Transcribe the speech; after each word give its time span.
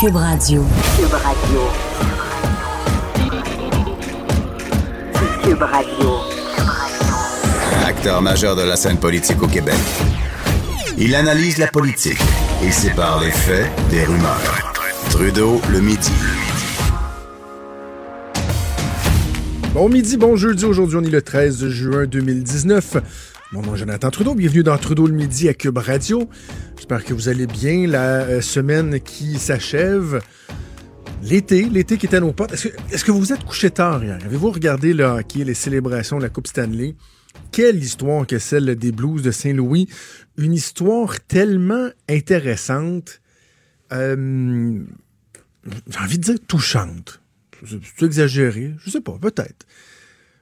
Cube 0.00 0.14
Radio. 0.14 0.64
Cube 0.96 1.12
Radio. 1.12 1.60
Cube 5.42 5.62
Radio. 5.62 6.10
Acteur 7.84 8.22
majeur 8.22 8.54
de 8.54 8.62
la 8.62 8.76
scène 8.76 8.98
politique 8.98 9.42
au 9.42 9.48
Québec. 9.48 9.74
Il 10.98 11.16
analyse 11.16 11.58
la 11.58 11.66
politique 11.66 12.20
et 12.64 12.70
sépare 12.70 13.20
les 13.20 13.32
faits 13.32 13.68
des 13.90 14.04
rumeurs. 14.04 14.72
Trudeau 15.10 15.60
le 15.68 15.80
midi. 15.80 16.12
Bon 19.74 19.88
midi, 19.88 20.16
bon 20.16 20.36
jeudi. 20.36 20.64
Aujourd'hui, 20.64 20.98
on 21.00 21.02
est 21.02 21.10
le 21.10 21.22
13 21.22 21.70
juin 21.70 22.06
2019. 22.06 23.37
Mon 23.50 23.62
nom 23.62 23.74
est 23.74 23.78
Jonathan 23.78 24.10
Trudeau. 24.10 24.34
Bienvenue 24.34 24.62
dans 24.62 24.76
Trudeau 24.76 25.06
le 25.06 25.14
midi 25.14 25.48
à 25.48 25.54
Cube 25.54 25.78
Radio. 25.78 26.28
J'espère 26.76 27.02
que 27.02 27.14
vous 27.14 27.30
allez 27.30 27.46
bien. 27.46 27.86
La 27.86 28.24
euh, 28.24 28.40
semaine 28.42 29.00
qui 29.00 29.38
s'achève. 29.38 30.20
L'été, 31.22 31.64
l'été 31.64 31.96
qui 31.96 32.04
est 32.04 32.14
à 32.14 32.20
nos 32.20 32.34
portes. 32.34 32.52
Est-ce 32.52 33.04
que, 33.04 33.10
vous 33.10 33.20
vous 33.20 33.32
êtes 33.32 33.44
couché 33.44 33.70
tard 33.70 34.04
hier? 34.04 34.18
Avez-vous 34.22 34.50
regardé 34.50 34.92
le 34.92 35.04
hockey, 35.04 35.44
les 35.44 35.54
célébrations 35.54 36.18
de 36.18 36.24
la 36.24 36.28
Coupe 36.28 36.46
Stanley? 36.46 36.94
Quelle 37.50 37.82
histoire 37.82 38.26
que 38.26 38.38
celle 38.38 38.76
des 38.76 38.92
Blues 38.92 39.22
de 39.22 39.30
Saint-Louis. 39.30 39.88
Une 40.36 40.52
histoire 40.52 41.18
tellement 41.18 41.88
intéressante. 42.06 43.22
Euh, 43.92 44.78
j'ai 45.88 45.98
envie 45.98 46.18
de 46.18 46.24
dire 46.24 46.38
touchante. 46.46 47.22
C'est 47.64 48.04
exagéré? 48.04 48.74
Je 48.84 48.90
sais 48.90 49.00
pas, 49.00 49.16
peut-être. 49.18 49.64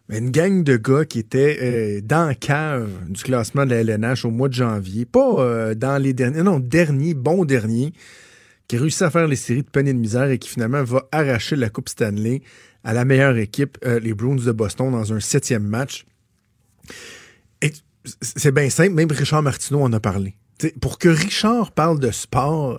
Une 0.09 0.30
gang 0.30 0.62
de 0.62 0.77
gars 0.77 1.05
qui 1.05 1.19
étaient 1.19 1.59
euh, 1.60 2.01
dans 2.01 2.28
le 2.28 2.34
cave 2.34 2.88
du 3.09 3.23
classement 3.24 3.65
de 3.65 3.70
la 3.70 3.80
LNH 3.80 4.24
au 4.24 4.30
mois 4.30 4.48
de 4.48 4.55
janvier. 4.55 5.05
Pas 5.05 5.41
euh, 5.41 5.74
dans 5.74 6.01
les 6.01 6.12
derniers, 6.12 6.45
non, 6.45 6.60
dernier, 6.60 7.12
bon 7.15 7.45
dernier, 7.45 7.92
qui 8.69 8.77
a 8.77 8.80
réussi 8.80 9.02
à 9.02 9.10
faire 9.10 9.27
les 9.27 9.34
séries 9.34 9.65
de 9.65 9.69
peine 9.69 9.88
et 9.88 9.92
de 9.92 9.98
misère 9.98 10.30
et 10.30 10.38
qui 10.38 10.48
finalement 10.48 10.84
va 10.84 11.09
arracher 11.10 11.57
la 11.57 11.71
Coupe 11.71 11.88
Stanley 11.88 12.43
à 12.84 12.93
la 12.93 13.04
meilleure 13.04 13.37
équipe, 13.37 13.79
euh, 13.84 13.99
les 13.99 14.15
Bruins 14.15 14.37
de 14.37 14.52
Boston, 14.52 14.93
dans 14.93 15.12
un 15.12 15.18
septième 15.18 15.65
match. 15.65 16.07
Et 17.60 17.73
c'est 18.21 18.52
bien 18.52 18.71
simple, 18.71 18.95
même 18.95 19.10
Richard 19.10 19.43
Martineau 19.43 19.82
en 19.82 19.93
a 19.93 19.99
parlé. 19.99 20.37
Pour 20.80 20.99
que 20.99 21.09
Richard 21.09 21.73
parle 21.73 21.99
de 21.99 22.12
sport, 22.12 22.79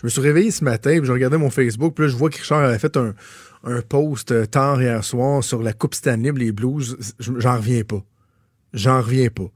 je 0.00 0.06
me 0.06 0.08
suis 0.08 0.20
réveillé 0.20 0.52
ce 0.52 0.62
matin, 0.62 0.96
puis 0.98 1.06
je 1.06 1.12
regardais 1.12 1.36
mon 1.36 1.50
Facebook, 1.50 1.94
puis 1.96 2.04
là, 2.04 2.10
je 2.12 2.16
vois 2.16 2.30
que 2.30 2.38
Richard 2.38 2.62
avait 2.62 2.78
fait 2.78 2.96
un, 2.96 3.14
un 3.64 3.82
post 3.82 4.32
euh, 4.32 4.46
tard 4.46 4.80
hier 4.80 5.04
soir 5.04 5.44
sur 5.44 5.62
la 5.62 5.72
Coupe 5.72 5.94
Stanley, 5.94 6.32
les 6.32 6.52
Blues. 6.52 6.96
J'en 7.18 7.56
reviens 7.56 7.82
pas. 7.82 8.04
J'en 8.72 9.00
reviens 9.00 9.28
pas. 9.28 9.50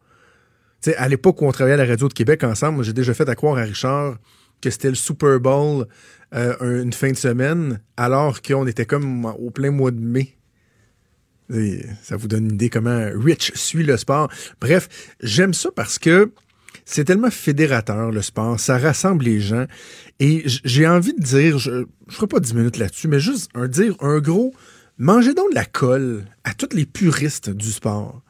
T'sais, 0.80 0.96
à 0.96 1.08
l'époque 1.08 1.40
où 1.40 1.46
on 1.46 1.52
travaillait 1.52 1.80
à 1.80 1.84
la 1.84 1.90
radio 1.90 2.08
de 2.08 2.12
Québec 2.12 2.44
ensemble, 2.44 2.84
j'ai 2.84 2.92
déjà 2.92 3.14
fait 3.14 3.28
à 3.28 3.34
croire 3.34 3.56
à 3.56 3.62
Richard 3.62 4.16
que 4.60 4.70
c'était 4.70 4.90
le 4.90 4.94
Super 4.94 5.40
Bowl 5.40 5.86
euh, 6.34 6.82
une 6.82 6.92
fin 6.92 7.10
de 7.10 7.16
semaine, 7.16 7.80
alors 7.96 8.42
qu'on 8.42 8.66
était 8.66 8.86
comme 8.86 9.24
au 9.26 9.50
plein 9.50 9.70
mois 9.70 9.90
de 9.90 10.00
mai. 10.00 10.36
Ça 12.02 12.16
vous 12.16 12.26
donne 12.26 12.46
une 12.46 12.54
idée 12.54 12.70
comment 12.70 13.08
Rich 13.14 13.52
suit 13.54 13.84
le 13.84 13.96
sport. 13.96 14.30
Bref, 14.60 15.14
j'aime 15.22 15.52
ça 15.52 15.70
parce 15.74 15.98
que 15.98 16.32
c'est 16.84 17.04
tellement 17.04 17.30
fédérateur, 17.30 18.10
le 18.10 18.22
sport. 18.22 18.60
Ça 18.60 18.78
rassemble 18.78 19.24
les 19.24 19.40
gens. 19.40 19.66
Et 20.20 20.42
j'ai 20.46 20.86
envie 20.86 21.14
de 21.14 21.22
dire, 21.22 21.58
je 21.58 21.70
ne 21.70 21.84
ferai 22.08 22.26
pas 22.26 22.40
10 22.40 22.54
minutes 22.54 22.76
là-dessus, 22.76 23.08
mais 23.08 23.20
juste 23.20 23.50
un, 23.54 23.68
dire 23.68 23.96
un 24.00 24.18
gros, 24.20 24.52
mangez 24.98 25.34
donc 25.34 25.50
de 25.50 25.54
la 25.54 25.64
colle 25.64 26.24
à 26.44 26.54
tous 26.54 26.74
les 26.76 26.86
puristes 26.86 27.50
du 27.50 27.70
sport. 27.70 28.22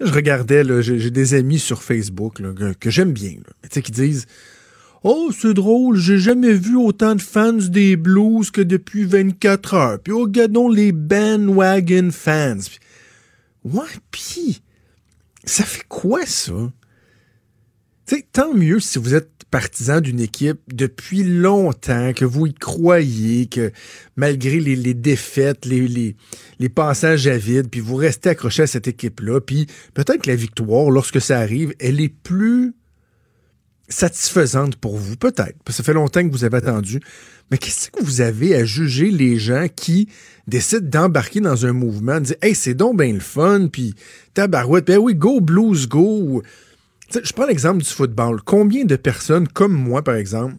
Je 0.00 0.12
regardais, 0.12 0.64
j'ai 0.82 1.10
des 1.10 1.34
amis 1.34 1.58
sur 1.58 1.82
Facebook 1.82 2.42
que, 2.80 2.90
j'aime 2.90 3.12
bien, 3.12 3.36
là, 3.46 3.80
qui 3.80 3.92
disent 3.92 4.26
Oh, 5.02 5.30
c'est 5.38 5.54
drôle, 5.54 5.96
j'ai 5.96 6.18
jamais 6.18 6.54
vu 6.54 6.76
autant 6.76 7.14
de 7.14 7.20
fans 7.20 7.52
des 7.52 7.96
Blues 7.96 8.50
que 8.50 8.62
depuis 8.62 9.04
24 9.04 9.74
heures. 9.74 9.98
Puis 10.00 10.14
regardons 10.14 10.68
les 10.68 10.92
bandwagon 10.92 12.08
fans. 12.10 12.56
Ouais, 13.64 13.84
pis, 14.10 14.62
ça 15.44 15.64
fait 15.64 15.84
quoi 15.88 16.24
ça? 16.24 16.72
Sais, 18.06 18.26
tant 18.32 18.54
mieux 18.54 18.80
si 18.80 18.98
vous 18.98 19.14
êtes 19.14 19.30
partisan 19.54 20.00
d'une 20.00 20.18
équipe 20.18 20.60
depuis 20.74 21.22
longtemps, 21.22 22.12
que 22.12 22.24
vous 22.24 22.46
y 22.46 22.54
croyez, 22.54 23.46
que 23.46 23.70
malgré 24.16 24.58
les, 24.58 24.94
défaites, 24.94 25.64
les, 25.64 26.16
passages 26.74 27.28
à 27.28 27.36
vide, 27.36 27.68
puis 27.70 27.80
vous 27.80 27.94
restez 27.94 28.30
accroché 28.30 28.64
à 28.64 28.66
cette 28.66 28.88
équipe-là, 28.88 29.40
puis 29.40 29.68
peut-être 29.94 30.22
que 30.22 30.30
la 30.30 30.34
victoire, 30.34 30.90
lorsque 30.90 31.20
ça 31.20 31.38
arrive, 31.38 31.72
elle 31.78 32.00
est 32.00 32.08
plus 32.08 32.74
satisfaisante 33.88 34.74
pour 34.74 34.96
vous, 34.96 35.14
peut-être, 35.16 35.56
parce 35.64 35.76
ça 35.76 35.84
fait 35.84 35.92
longtemps 35.92 36.26
que 36.26 36.32
vous 36.32 36.42
avez 36.42 36.56
attendu. 36.56 36.98
Mais 37.52 37.58
qu'est-ce 37.58 37.90
que 37.90 38.02
vous 38.02 38.22
avez 38.22 38.56
à 38.56 38.64
juger 38.64 39.12
les 39.12 39.38
gens 39.38 39.66
qui 39.68 40.08
décident 40.48 40.88
d'embarquer 41.02 41.40
dans 41.40 41.64
un 41.64 41.72
mouvement, 41.72 42.18
de 42.18 42.26
dire 42.26 42.36
Hey, 42.42 42.56
c'est 42.56 42.74
donc 42.74 42.98
bien 42.98 43.12
le 43.12 43.20
fun, 43.20 43.68
puis 43.70 43.94
tabarouette, 44.32 44.86
ben 44.86 44.98
oui, 44.98 45.14
go 45.14 45.40
blues, 45.40 45.86
go. 45.86 46.42
Je 47.22 47.32
prends 47.32 47.46
l'exemple 47.46 47.82
du 47.82 47.88
football. 47.88 48.40
Combien 48.44 48.84
de 48.84 48.96
personnes 48.96 49.48
comme 49.48 49.72
moi, 49.72 50.02
par 50.02 50.16
exemple, 50.16 50.56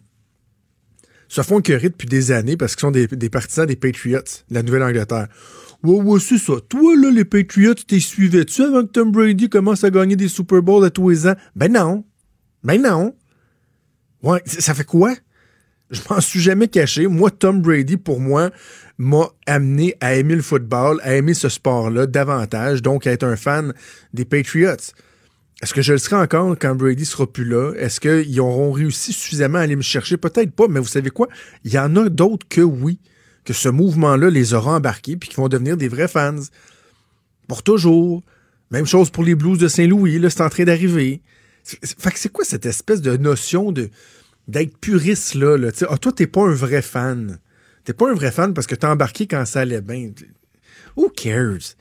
se 1.28 1.42
font 1.42 1.60
écœurer 1.60 1.88
depuis 1.88 2.08
des 2.08 2.32
années 2.32 2.56
parce 2.56 2.74
qu'ils 2.74 2.82
sont 2.82 2.90
des, 2.90 3.06
des, 3.06 3.30
partisans 3.30 3.66
des 3.66 3.76
Patriots, 3.76 4.20
de 4.48 4.54
la 4.54 4.62
Nouvelle-Angleterre? 4.62 5.28
Ouais, 5.82 6.00
ouais, 6.00 6.20
c'est 6.20 6.38
ça. 6.38 6.54
Toi, 6.68 6.96
là, 6.96 7.10
les 7.10 7.24
Patriots, 7.24 7.74
t'es 7.74 8.00
suivais-tu 8.00 8.62
avant 8.62 8.82
que 8.82 8.92
Tom 8.92 9.12
Brady 9.12 9.48
commence 9.48 9.84
à 9.84 9.90
gagner 9.90 10.16
des 10.16 10.28
Super 10.28 10.62
Bowls 10.62 10.84
à 10.84 10.90
tous 10.90 11.10
les 11.10 11.26
ans? 11.26 11.34
Ben 11.54 11.72
non. 11.72 12.04
Ben 12.64 12.80
non. 12.80 13.14
Ouais, 14.22 14.42
ça 14.46 14.74
fait 14.74 14.84
quoi? 14.84 15.14
Je 15.90 16.00
m'en 16.10 16.20
suis 16.20 16.40
jamais 16.40 16.68
caché. 16.68 17.06
Moi, 17.06 17.30
Tom 17.30 17.62
Brady, 17.62 17.96
pour 17.96 18.18
moi, 18.18 18.50
m'a 18.98 19.28
amené 19.46 19.94
à 20.00 20.14
aimer 20.14 20.34
le 20.34 20.42
football, 20.42 20.98
à 21.02 21.14
aimer 21.14 21.34
ce 21.34 21.48
sport-là 21.48 22.06
davantage, 22.06 22.82
donc 22.82 23.06
à 23.06 23.12
être 23.12 23.24
un 23.24 23.36
fan 23.36 23.72
des 24.12 24.24
Patriots. 24.24 24.92
Est-ce 25.62 25.72
que 25.72 25.80
je 25.80 25.92
le 25.92 25.98
serai 25.98 26.16
encore 26.16 26.54
quand 26.58 26.74
Brady 26.74 27.06
sera 27.06 27.26
plus 27.30 27.46
là? 27.46 27.72
Est-ce 27.76 27.98
qu'ils 27.98 28.40
auront 28.40 28.72
réussi 28.72 29.12
suffisamment 29.12 29.58
à 29.58 29.62
aller 29.62 29.76
me 29.76 29.82
chercher? 29.82 30.18
Peut-être 30.18 30.52
pas, 30.52 30.68
mais 30.68 30.80
vous 30.80 30.86
savez 30.86 31.10
quoi? 31.10 31.28
Il 31.64 31.72
y 31.72 31.78
en 31.78 31.96
a 31.96 32.10
d'autres 32.10 32.46
que 32.48 32.60
oui, 32.60 32.98
que 33.44 33.54
ce 33.54 33.70
mouvement-là 33.70 34.28
les 34.28 34.52
aura 34.52 34.72
embarqués 34.74 35.16
puis 35.16 35.30
qui 35.30 35.36
vont 35.36 35.48
devenir 35.48 35.78
des 35.78 35.88
vrais 35.88 36.08
fans. 36.08 36.36
Pour 37.48 37.62
toujours. 37.62 38.22
Même 38.70 38.86
chose 38.86 39.10
pour 39.10 39.22
les 39.22 39.34
Blues 39.34 39.58
de 39.58 39.68
Saint-Louis, 39.68 40.18
là, 40.18 40.28
c'est 40.28 40.42
en 40.42 40.50
train 40.50 40.64
d'arriver. 40.64 41.22
Fait 41.62 42.10
que 42.10 42.18
c'est 42.18 42.32
quoi 42.32 42.44
cette 42.44 42.66
espèce 42.66 43.00
de 43.00 43.16
notion 43.16 43.72
de 43.72 43.90
d'être 44.48 44.76
puriste 44.78 45.34
là, 45.34 45.56
ah, 45.88 45.98
toi 45.98 46.12
t'es 46.12 46.28
pas 46.28 46.42
un 46.42 46.54
vrai 46.54 46.82
fan. 46.82 47.40
T'es 47.84 47.92
pas 47.92 48.10
un 48.10 48.14
vrai 48.14 48.30
fan 48.30 48.54
parce 48.54 48.66
que 48.68 48.76
t'as 48.76 48.92
embarqué 48.92 49.26
quand 49.26 49.44
ça 49.44 49.60
allait 49.60 49.80
bien. 49.80 50.10
Who 50.96 51.08
cares? 51.08 51.74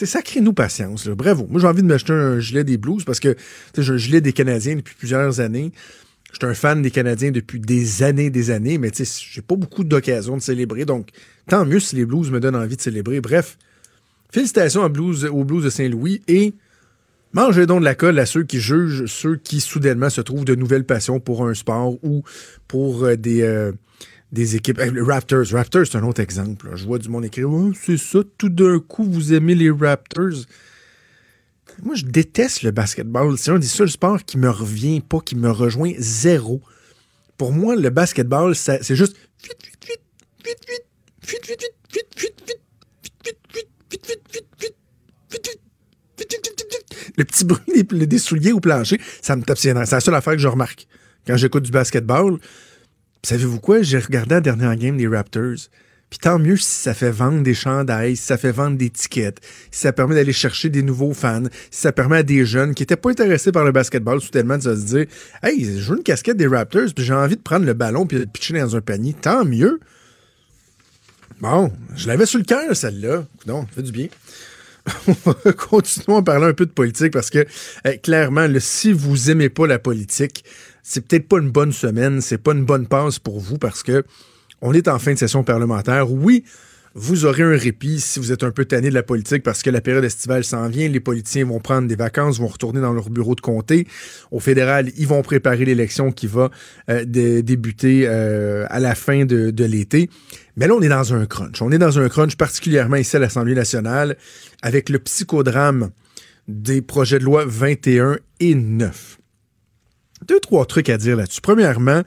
C'est 0.00 0.06
sacré-nous 0.06 0.54
patience. 0.54 1.04
Là. 1.04 1.14
Bravo. 1.14 1.46
Moi, 1.50 1.60
j'ai 1.60 1.66
envie 1.66 1.82
de 1.82 1.86
m'acheter 1.86 2.14
un 2.14 2.40
gilet 2.40 2.64
des 2.64 2.78
Blues 2.78 3.04
parce 3.04 3.20
que 3.20 3.36
j'ai 3.76 3.92
un 3.92 3.98
gilet 3.98 4.22
des 4.22 4.32
Canadiens 4.32 4.76
depuis 4.76 4.94
plusieurs 4.94 5.40
années. 5.40 5.72
Je 6.32 6.38
suis 6.38 6.46
un 6.46 6.54
fan 6.54 6.80
des 6.80 6.90
Canadiens 6.90 7.30
depuis 7.30 7.60
des 7.60 8.02
années, 8.02 8.30
des 8.30 8.50
années, 8.50 8.78
mais 8.78 8.90
j'ai 8.96 9.42
pas 9.42 9.56
beaucoup 9.56 9.84
d'occasions 9.84 10.38
de 10.38 10.40
célébrer. 10.40 10.86
Donc, 10.86 11.10
tant 11.48 11.66
mieux 11.66 11.80
si 11.80 11.96
les 11.96 12.06
Blues 12.06 12.30
me 12.30 12.40
donnent 12.40 12.56
envie 12.56 12.76
de 12.76 12.80
célébrer. 12.80 13.20
Bref, 13.20 13.58
félicitations 14.32 14.82
aux 14.84 14.88
Blues 14.88 15.64
de 15.64 15.68
Saint-Louis 15.68 16.22
et 16.28 16.54
Mangez 17.34 17.66
donc 17.66 17.80
de 17.80 17.84
la 17.84 17.94
colle 17.94 18.18
à 18.18 18.24
ceux 18.24 18.44
qui 18.44 18.58
jugent 18.58 19.04
ceux 19.04 19.36
qui 19.36 19.60
soudainement 19.60 20.08
se 20.08 20.22
trouvent 20.22 20.46
de 20.46 20.54
nouvelles 20.54 20.86
passions 20.86 21.20
pour 21.20 21.46
un 21.46 21.52
sport 21.52 22.02
ou 22.02 22.22
pour 22.68 23.04
euh, 23.04 23.16
des, 23.16 23.42
euh, 23.42 23.72
des 24.32 24.56
équipes. 24.56 24.78
Les 24.78 25.00
Raptors, 25.00 25.46
Raptors, 25.50 25.86
c'est 25.86 25.98
un 25.98 26.04
autre 26.04 26.20
exemple. 26.20 26.70
Je 26.74 26.84
vois 26.86 26.98
du 26.98 27.08
monde 27.08 27.24
écrire 27.24 27.48
c'est 27.74 27.96
ça, 27.96 28.20
tout 28.38 28.48
d'un 28.48 28.78
coup, 28.78 29.04
vous 29.04 29.32
aimez 29.32 29.54
les 29.54 29.70
Raptors. 29.70 30.46
Moi, 31.82 31.94
je 31.94 32.04
déteste 32.04 32.62
le 32.62 32.72
basketball. 32.72 33.38
C'est 33.38 33.50
un 33.50 33.58
des 33.58 33.66
seuls 33.66 33.90
sports 33.90 34.24
qui 34.24 34.38
me 34.38 34.50
revient 34.50 35.00
pas, 35.00 35.20
qui 35.20 35.36
me 35.36 35.50
rejoint 35.50 35.92
zéro. 35.98 36.60
Pour 37.38 37.52
moi, 37.52 37.74
le 37.74 37.90
basketball, 37.90 38.54
c'est 38.54 38.94
juste 38.94 39.16
le 47.16 47.24
petit 47.24 47.44
bruit 47.44 47.84
des, 47.84 48.06
des 48.06 48.18
souliers 48.18 48.52
au 48.52 48.60
plancher, 48.60 49.00
ça 49.22 49.36
me 49.36 49.42
tape 49.42 49.58
C'est 49.58 49.74
la 49.74 49.86
seule 49.86 50.14
affaire 50.14 50.34
que 50.34 50.38
je 50.38 50.48
remarque. 50.48 50.86
Quand 51.26 51.36
j'écoute 51.36 51.64
du 51.64 51.70
basketball, 51.70 52.38
Savez-vous 53.22 53.60
quoi? 53.60 53.82
J'ai 53.82 53.98
regardé 53.98 54.34
la 54.34 54.40
dernière 54.40 54.76
game 54.76 54.96
des 54.96 55.06
Raptors. 55.06 55.68
Puis 56.10 56.18
tant 56.18 56.40
mieux 56.40 56.56
si 56.56 56.64
ça 56.64 56.92
fait 56.92 57.10
vendre 57.10 57.42
des 57.42 57.54
chandails, 57.54 58.16
si 58.16 58.24
ça 58.24 58.36
fait 58.36 58.50
vendre 58.50 58.76
des 58.76 58.90
tickets, 58.90 59.38
si 59.70 59.80
ça 59.80 59.92
permet 59.92 60.16
d'aller 60.16 60.32
chercher 60.32 60.68
des 60.68 60.82
nouveaux 60.82 61.14
fans, 61.14 61.44
si 61.70 61.80
ça 61.82 61.92
permet 61.92 62.16
à 62.18 62.22
des 62.24 62.44
jeunes 62.44 62.74
qui 62.74 62.82
étaient 62.82 62.96
pas 62.96 63.10
intéressés 63.10 63.52
par 63.52 63.64
le 63.64 63.70
basketball 63.70 64.20
soudainement 64.20 64.58
de 64.58 64.62
se 64.62 64.86
dire 64.86 65.06
Hey, 65.40 65.64
je 65.64 65.78
joue 65.78 65.96
une 65.96 66.02
casquette 66.02 66.36
des 66.36 66.48
Raptors, 66.48 66.92
puis 66.94 67.04
j'ai 67.04 67.14
envie 67.14 67.36
de 67.36 67.42
prendre 67.42 67.64
le 67.64 67.74
ballon 67.74 68.06
puis 68.06 68.18
de 68.18 68.24
pitcher 68.24 68.58
dans 68.58 68.74
un 68.74 68.80
panier. 68.80 69.14
Tant 69.14 69.44
mieux. 69.44 69.78
Bon, 71.40 71.72
je 71.94 72.08
l'avais 72.08 72.26
sur 72.26 72.38
le 72.38 72.44
cœur, 72.44 72.74
celle-là. 72.74 73.24
Non, 73.46 73.62
ça 73.62 73.76
fait 73.76 73.82
du 73.82 73.92
bien. 73.92 74.08
continuons 75.70 76.18
à 76.18 76.22
parler 76.22 76.46
un 76.46 76.52
peu 76.52 76.66
de 76.66 76.72
politique 76.72 77.12
parce 77.12 77.30
que 77.30 77.46
clairement, 78.02 78.48
si 78.58 78.92
vous 78.92 79.30
aimez 79.30 79.48
pas 79.48 79.66
la 79.66 79.78
politique, 79.78 80.44
c'est 80.82 81.06
peut-être 81.06 81.28
pas 81.28 81.38
une 81.38 81.50
bonne 81.50 81.72
semaine, 81.72 82.20
c'est 82.20 82.38
pas 82.38 82.52
une 82.52 82.64
bonne 82.64 82.86
passe 82.86 83.18
pour 83.18 83.40
vous 83.40 83.58
parce 83.58 83.82
que 83.82 84.04
on 84.62 84.72
est 84.72 84.88
en 84.88 84.98
fin 84.98 85.14
de 85.14 85.18
session 85.18 85.42
parlementaire. 85.42 86.10
Oui, 86.10 86.44
vous 86.94 87.24
aurez 87.24 87.42
un 87.42 87.56
répit 87.56 88.00
si 88.00 88.18
vous 88.18 88.32
êtes 88.32 88.42
un 88.42 88.50
peu 88.50 88.64
tanné 88.64 88.88
de 88.88 88.94
la 88.94 89.04
politique 89.04 89.44
parce 89.44 89.62
que 89.62 89.70
la 89.70 89.80
période 89.80 90.04
estivale 90.04 90.42
s'en 90.42 90.68
vient. 90.68 90.88
Les 90.88 91.00
politiciens 91.00 91.44
vont 91.44 91.60
prendre 91.60 91.86
des 91.86 91.94
vacances, 91.94 92.40
vont 92.40 92.48
retourner 92.48 92.80
dans 92.80 92.92
leur 92.92 93.10
bureau 93.10 93.36
de 93.36 93.40
comté. 93.40 93.86
Au 94.32 94.40
fédéral, 94.40 94.90
ils 94.96 95.06
vont 95.06 95.22
préparer 95.22 95.64
l'élection 95.64 96.10
qui 96.10 96.26
va 96.26 96.50
euh, 96.88 97.04
débuter 97.04 98.04
euh, 98.06 98.66
à 98.70 98.80
la 98.80 98.96
fin 98.96 99.24
de, 99.24 99.50
de 99.50 99.64
l'été. 99.64 100.10
Mais 100.56 100.66
là, 100.66 100.74
on 100.74 100.82
est 100.82 100.88
dans 100.88 101.14
un 101.14 101.26
crunch. 101.26 101.62
On 101.62 101.70
est 101.70 101.78
dans 101.78 102.00
un 102.00 102.08
crunch 102.08 102.34
particulièrement 102.34 102.96
ici 102.96 103.14
à 103.14 103.20
l'Assemblée 103.20 103.54
nationale 103.54 104.16
avec 104.62 104.88
le 104.88 104.98
psychodrame 104.98 105.90
des 106.48 106.82
projets 106.82 107.20
de 107.20 107.24
loi 107.24 107.44
21 107.46 108.18
et 108.40 108.54
9. 108.56 109.18
Deux, 110.26 110.40
trois 110.40 110.66
trucs 110.66 110.88
à 110.88 110.98
dire 110.98 111.16
là-dessus. 111.16 111.40
Premièrement, 111.40 112.02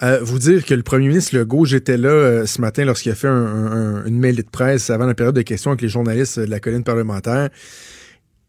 euh, 0.00 0.20
vous 0.22 0.38
dire 0.38 0.64
que 0.64 0.74
le 0.74 0.84
premier 0.84 1.08
ministre 1.08 1.36
Legault, 1.36 1.64
j'étais 1.64 1.96
là 1.96 2.10
euh, 2.10 2.46
ce 2.46 2.60
matin 2.60 2.84
lorsqu'il 2.84 3.10
a 3.10 3.16
fait 3.16 3.26
une 3.26 4.18
mail 4.18 4.36
de 4.36 4.42
presse 4.42 4.90
avant 4.90 5.06
la 5.06 5.14
période 5.14 5.34
de 5.34 5.42
questions 5.42 5.72
avec 5.72 5.82
les 5.82 5.88
journalistes 5.88 6.38
de 6.38 6.44
la 6.44 6.60
colline 6.60 6.84
parlementaire. 6.84 7.48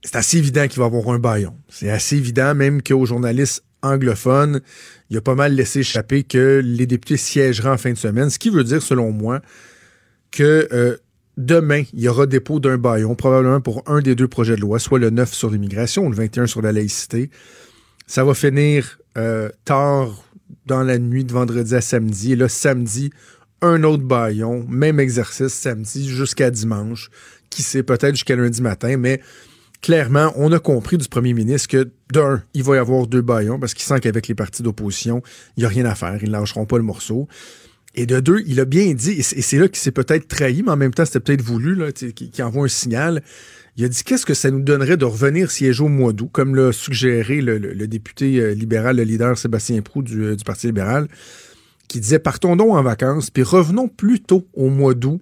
C'est 0.03 0.15
assez 0.15 0.37
évident 0.37 0.67
qu'il 0.67 0.79
va 0.79 0.85
avoir 0.85 1.09
un 1.09 1.17
baillon. 1.17 1.55
C'est 1.67 1.89
assez 1.89 2.17
évident 2.17 2.53
même 2.53 2.83
qu'aux 2.83 3.05
journalistes 3.05 3.63
anglophones, 3.81 4.61
il 5.09 5.17
a 5.17 5.21
pas 5.21 5.33
mal 5.33 5.55
laissé 5.55 5.79
échapper 5.79 6.23
que 6.23 6.61
les 6.63 6.85
députés 6.85 7.17
siégeront 7.17 7.71
en 7.71 7.77
fin 7.77 7.91
de 7.91 7.97
semaine, 7.97 8.29
ce 8.29 8.37
qui 8.37 8.51
veut 8.51 8.63
dire, 8.63 8.81
selon 8.81 9.11
moi, 9.11 9.41
que 10.29 10.67
euh, 10.71 10.97
demain, 11.37 11.83
il 11.93 12.01
y 12.01 12.07
aura 12.07 12.27
dépôt 12.27 12.59
d'un 12.59 12.77
baillon, 12.77 13.15
probablement 13.15 13.59
pour 13.59 13.83
un 13.87 14.01
des 14.01 14.13
deux 14.13 14.27
projets 14.27 14.55
de 14.55 14.61
loi, 14.61 14.77
soit 14.77 14.99
le 14.99 15.09
9 15.09 15.33
sur 15.33 15.49
l'immigration 15.49 16.05
ou 16.05 16.09
le 16.11 16.15
21 16.15 16.45
sur 16.45 16.61
la 16.61 16.71
laïcité. 16.71 17.31
Ça 18.05 18.23
va 18.23 18.35
finir 18.35 18.99
tard 19.65 20.28
dans 20.65 20.83
la 20.83 20.97
nuit 20.97 21.23
de 21.23 21.33
vendredi 21.33 21.75
à 21.75 21.81
samedi. 21.81 22.33
Et 22.33 22.35
là, 22.35 22.49
samedi, 22.49 23.11
un 23.61 23.83
autre 23.83 24.03
baillon, 24.03 24.65
même 24.69 24.99
exercice 24.99 25.53
samedi 25.53 26.09
jusqu'à 26.09 26.51
dimanche. 26.51 27.09
Qui 27.49 27.63
sait, 27.63 27.81
peut-être 27.81 28.13
jusqu'à 28.13 28.35
lundi 28.35 28.61
matin, 28.61 28.97
mais 28.97 29.21
clairement, 29.81 30.31
on 30.35 30.51
a 30.51 30.59
compris 30.59 30.97
du 30.97 31.07
premier 31.07 31.33
ministre 31.33 31.67
que, 31.67 31.89
d'un, 32.13 32.43
il 32.53 32.63
va 32.63 32.75
y 32.75 32.77
avoir 32.77 33.07
deux 33.07 33.21
baillons 33.21 33.59
parce 33.59 33.73
qu'il 33.73 33.85
sent 33.85 33.99
qu'avec 34.01 34.27
les 34.27 34.35
partis 34.35 34.61
d'opposition, 34.61 35.23
il 35.57 35.61
n'y 35.61 35.65
a 35.65 35.69
rien 35.69 35.85
à 35.85 35.95
faire. 35.95 36.17
Ils 36.21 36.27
ne 36.27 36.33
lâcheront 36.33 36.65
pas 36.65 36.77
le 36.77 36.83
morceau. 36.83 37.27
Et 37.95 38.05
de 38.05 38.19
deux, 38.19 38.43
il 38.45 38.59
a 38.59 38.65
bien 38.65 38.93
dit, 38.93 39.13
et 39.13 39.23
c'est 39.23 39.57
là 39.57 39.67
qu'il 39.67 39.79
s'est 39.79 39.91
peut-être 39.91 40.27
trahi, 40.27 40.61
mais 40.61 40.71
en 40.71 40.77
même 40.77 40.93
temps, 40.93 41.05
c'était 41.05 41.19
peut-être 41.19 41.41
voulu, 41.41 41.91
qu'il 41.93 42.43
envoie 42.43 42.65
un 42.65 42.69
signal. 42.69 43.23
Il 43.79 43.85
a 43.85 43.87
dit 43.87 44.03
qu'est-ce 44.03 44.25
que 44.25 44.33
ça 44.33 44.51
nous 44.51 44.59
donnerait 44.59 44.97
de 44.97 45.05
revenir 45.05 45.51
siéger 45.51 45.81
au 45.81 45.87
mois 45.87 46.11
d'août, 46.11 46.27
comme 46.33 46.53
l'a 46.53 46.73
suggéré 46.73 47.39
le, 47.39 47.87
député 47.87 48.37
euh, 48.41 48.53
libéral, 48.53 48.97
le 48.97 49.03
leader 49.03 49.37
Sébastien 49.37 49.81
Prou 49.81 50.01
euh, 50.01 50.35
du, 50.35 50.43
Parti 50.43 50.67
libéral, 50.67 51.07
qui 51.87 52.01
disait 52.01 52.19
partons 52.19 52.57
donc 52.57 52.73
en 52.73 52.83
vacances, 52.83 53.29
puis 53.29 53.41
revenons 53.41 53.87
plutôt 53.87 54.45
au 54.53 54.69
mois 54.69 54.95
d'août, 54.95 55.21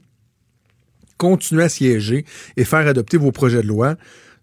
continuez 1.17 1.65
à 1.65 1.69
siéger 1.69 2.25
et 2.55 2.63
faire 2.63 2.87
adopter 2.87 3.17
vos 3.17 3.31
projets 3.31 3.61
de 3.61 3.67
loi. 3.67 3.95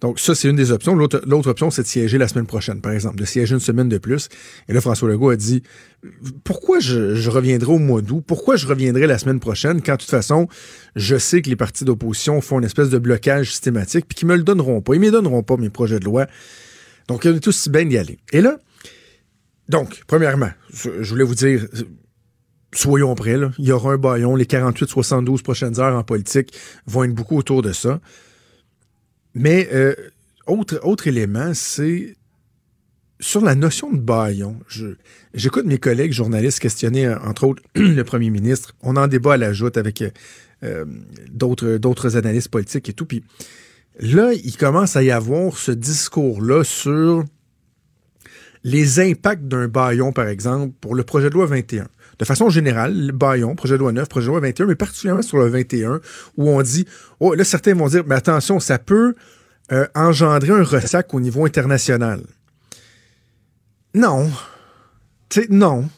Donc, 0.05 0.21
ça, 0.21 0.35
c'est 0.35 0.51
une 0.51 0.56
des 0.56 0.71
options. 0.71 0.95
L'autre 0.97 1.49
option, 1.49 1.71
c'est 1.71 1.81
de 1.81 1.87
siéger 1.87 2.19
la 2.19 2.29
semaine 2.29 2.45
prochaine, 2.45 2.83
par 2.83 2.93
exemple, 2.93 3.17
de 3.17 3.25
siéger 3.25 3.55
une 3.55 3.61
semaine 3.61 3.89
de 3.89 3.97
plus. 3.97 4.29
Et 4.69 4.75
là, 4.75 4.83
François 4.83 5.09
Legault 5.09 5.31
a 5.31 5.37
dit 5.37 5.62
pourquoi 6.45 6.79
je, 6.79 7.31
reviendrai 7.31 7.73
au 7.73 7.79
mois 7.79 8.03
d'août? 8.03 8.23
Pourquoi 8.27 8.56
je 8.56 8.67
reviendrai 8.67 9.06
la 9.06 9.17
semaine 9.17 9.41
prochaine 9.41 9.81
quand, 9.81 9.95
de 9.95 10.01
toute 10.01 10.11
façon, 10.11 10.47
je 10.95 11.17
sais 11.17 11.41
que 11.41 11.49
les 11.49 11.56
partis 11.56 11.87
d'opposition 11.87 12.43
font 12.43 12.59
une 12.59 12.67
espèce 12.67 12.91
de 12.91 12.99
blocage 12.99 13.53
systématique 13.53 14.05
puis 14.06 14.15
qu'ils 14.15 14.29
me 14.29 14.37
le 14.37 14.43
donneront 14.43 14.83
pas. 14.83 14.95
Ils 14.95 15.01
me 15.01 15.11
donneront 15.11 15.43
pas 15.43 15.56
mes 15.56 15.71
projets 15.71 16.01
de 16.01 16.05
loi. 16.05 16.27
Donc, 17.09 17.25
il 17.25 17.37
est 17.37 17.49
aussi 17.49 17.71
bien 17.71 17.87
d'y 17.87 17.97
aller. 17.97 18.19
Et 18.31 18.43
là, 18.43 18.59
donc, 19.71 20.03
premièrement, 20.06 20.51
je 20.75 21.09
voulais 21.09 21.25
vous 21.25 21.35
dire, 21.35 21.67
soyons 22.75 23.15
prêts, 23.15 23.39
là. 23.39 23.53
il 23.59 23.65
y 23.65 23.73
aura 23.73 23.95
un 23.95 23.97
baillon. 23.97 24.37
Les 24.37 24.45
48-72 24.45 25.43
prochaines 25.43 25.81
heures 25.81 25.97
en 25.97 26.05
politique 26.05 26.53
vont 26.87 27.05
être 27.05 27.15
beaucoup 27.15 27.39
autour 27.39 27.62
de 27.62 27.73
ça. 27.73 28.01
Mais 29.34 29.69
euh, 29.72 29.94
autre, 30.46 30.81
autre 30.82 31.06
élément, 31.06 31.52
c'est 31.54 32.16
sur 33.20 33.40
la 33.40 33.54
notion 33.54 33.92
de 33.92 33.98
baillon. 33.98 34.56
J'écoute 35.34 35.66
mes 35.66 35.78
collègues 35.78 36.12
journalistes 36.12 36.60
questionner, 36.60 37.06
euh, 37.06 37.19
entre 37.20 37.44
autres, 37.44 37.62
le 37.75 38.02
premier 38.02 38.31
ministre. 38.31 38.75
On 38.82 38.96
en 38.96 39.08
débat 39.08 39.34
à 39.34 39.36
la 39.36 39.52
joute 39.52 39.76
avec 39.76 40.04
euh, 40.62 40.84
d'autres 41.31 42.16
analystes 42.16 42.48
politiques 42.48 42.88
et 42.88 42.92
tout. 42.92 43.06
Puis 43.06 43.25
là, 43.98 44.32
il 44.32 44.56
commence 44.56 44.96
à 44.96 45.02
y 45.02 45.10
avoir 45.10 45.56
ce 45.56 45.72
discours-là 45.72 46.64
sur 46.64 47.25
les 48.62 49.00
impacts 49.00 49.46
d'un 49.46 49.69
baillon, 49.69 50.12
par 50.12 50.28
exemple, 50.28 50.72
pour 50.81 50.94
le 50.94 51.02
projet 51.02 51.28
de 51.28 51.34
loi 51.34 51.46
21 51.46 51.88
de 52.19 52.25
façon 52.25 52.49
générale, 52.49 53.06
le 53.06 53.12
baillon, 53.12 53.55
projet 53.55 53.75
de 53.75 53.81
loi 53.81 53.93
9, 53.93 54.08
projet 54.08 54.26
de 54.26 54.31
loi 54.31 54.40
21, 54.40 54.66
mais 54.66 54.75
particulièrement 54.75 55.22
sur 55.22 55.38
le 55.38 55.49
21, 55.49 56.00
où 56.37 56.49
on 56.49 56.62
dit, 56.62 56.87
oh, 57.20 57.34
là, 57.34 57.44
certains 57.44 57.75
vont 57.75 57.88
dire, 57.88 58.05
mais 58.06 58.14
attention, 58.14 58.61
ça 58.61 58.78
peut 58.78 59.14
euh, 59.72 59.87
engendrer 59.94 60.52
un 60.52 60.62
ressac 60.62 61.12
au 61.14 61.20
niveau 61.20 61.44
international. 61.44 62.22
Non. 63.94 64.31
non. 65.50 65.88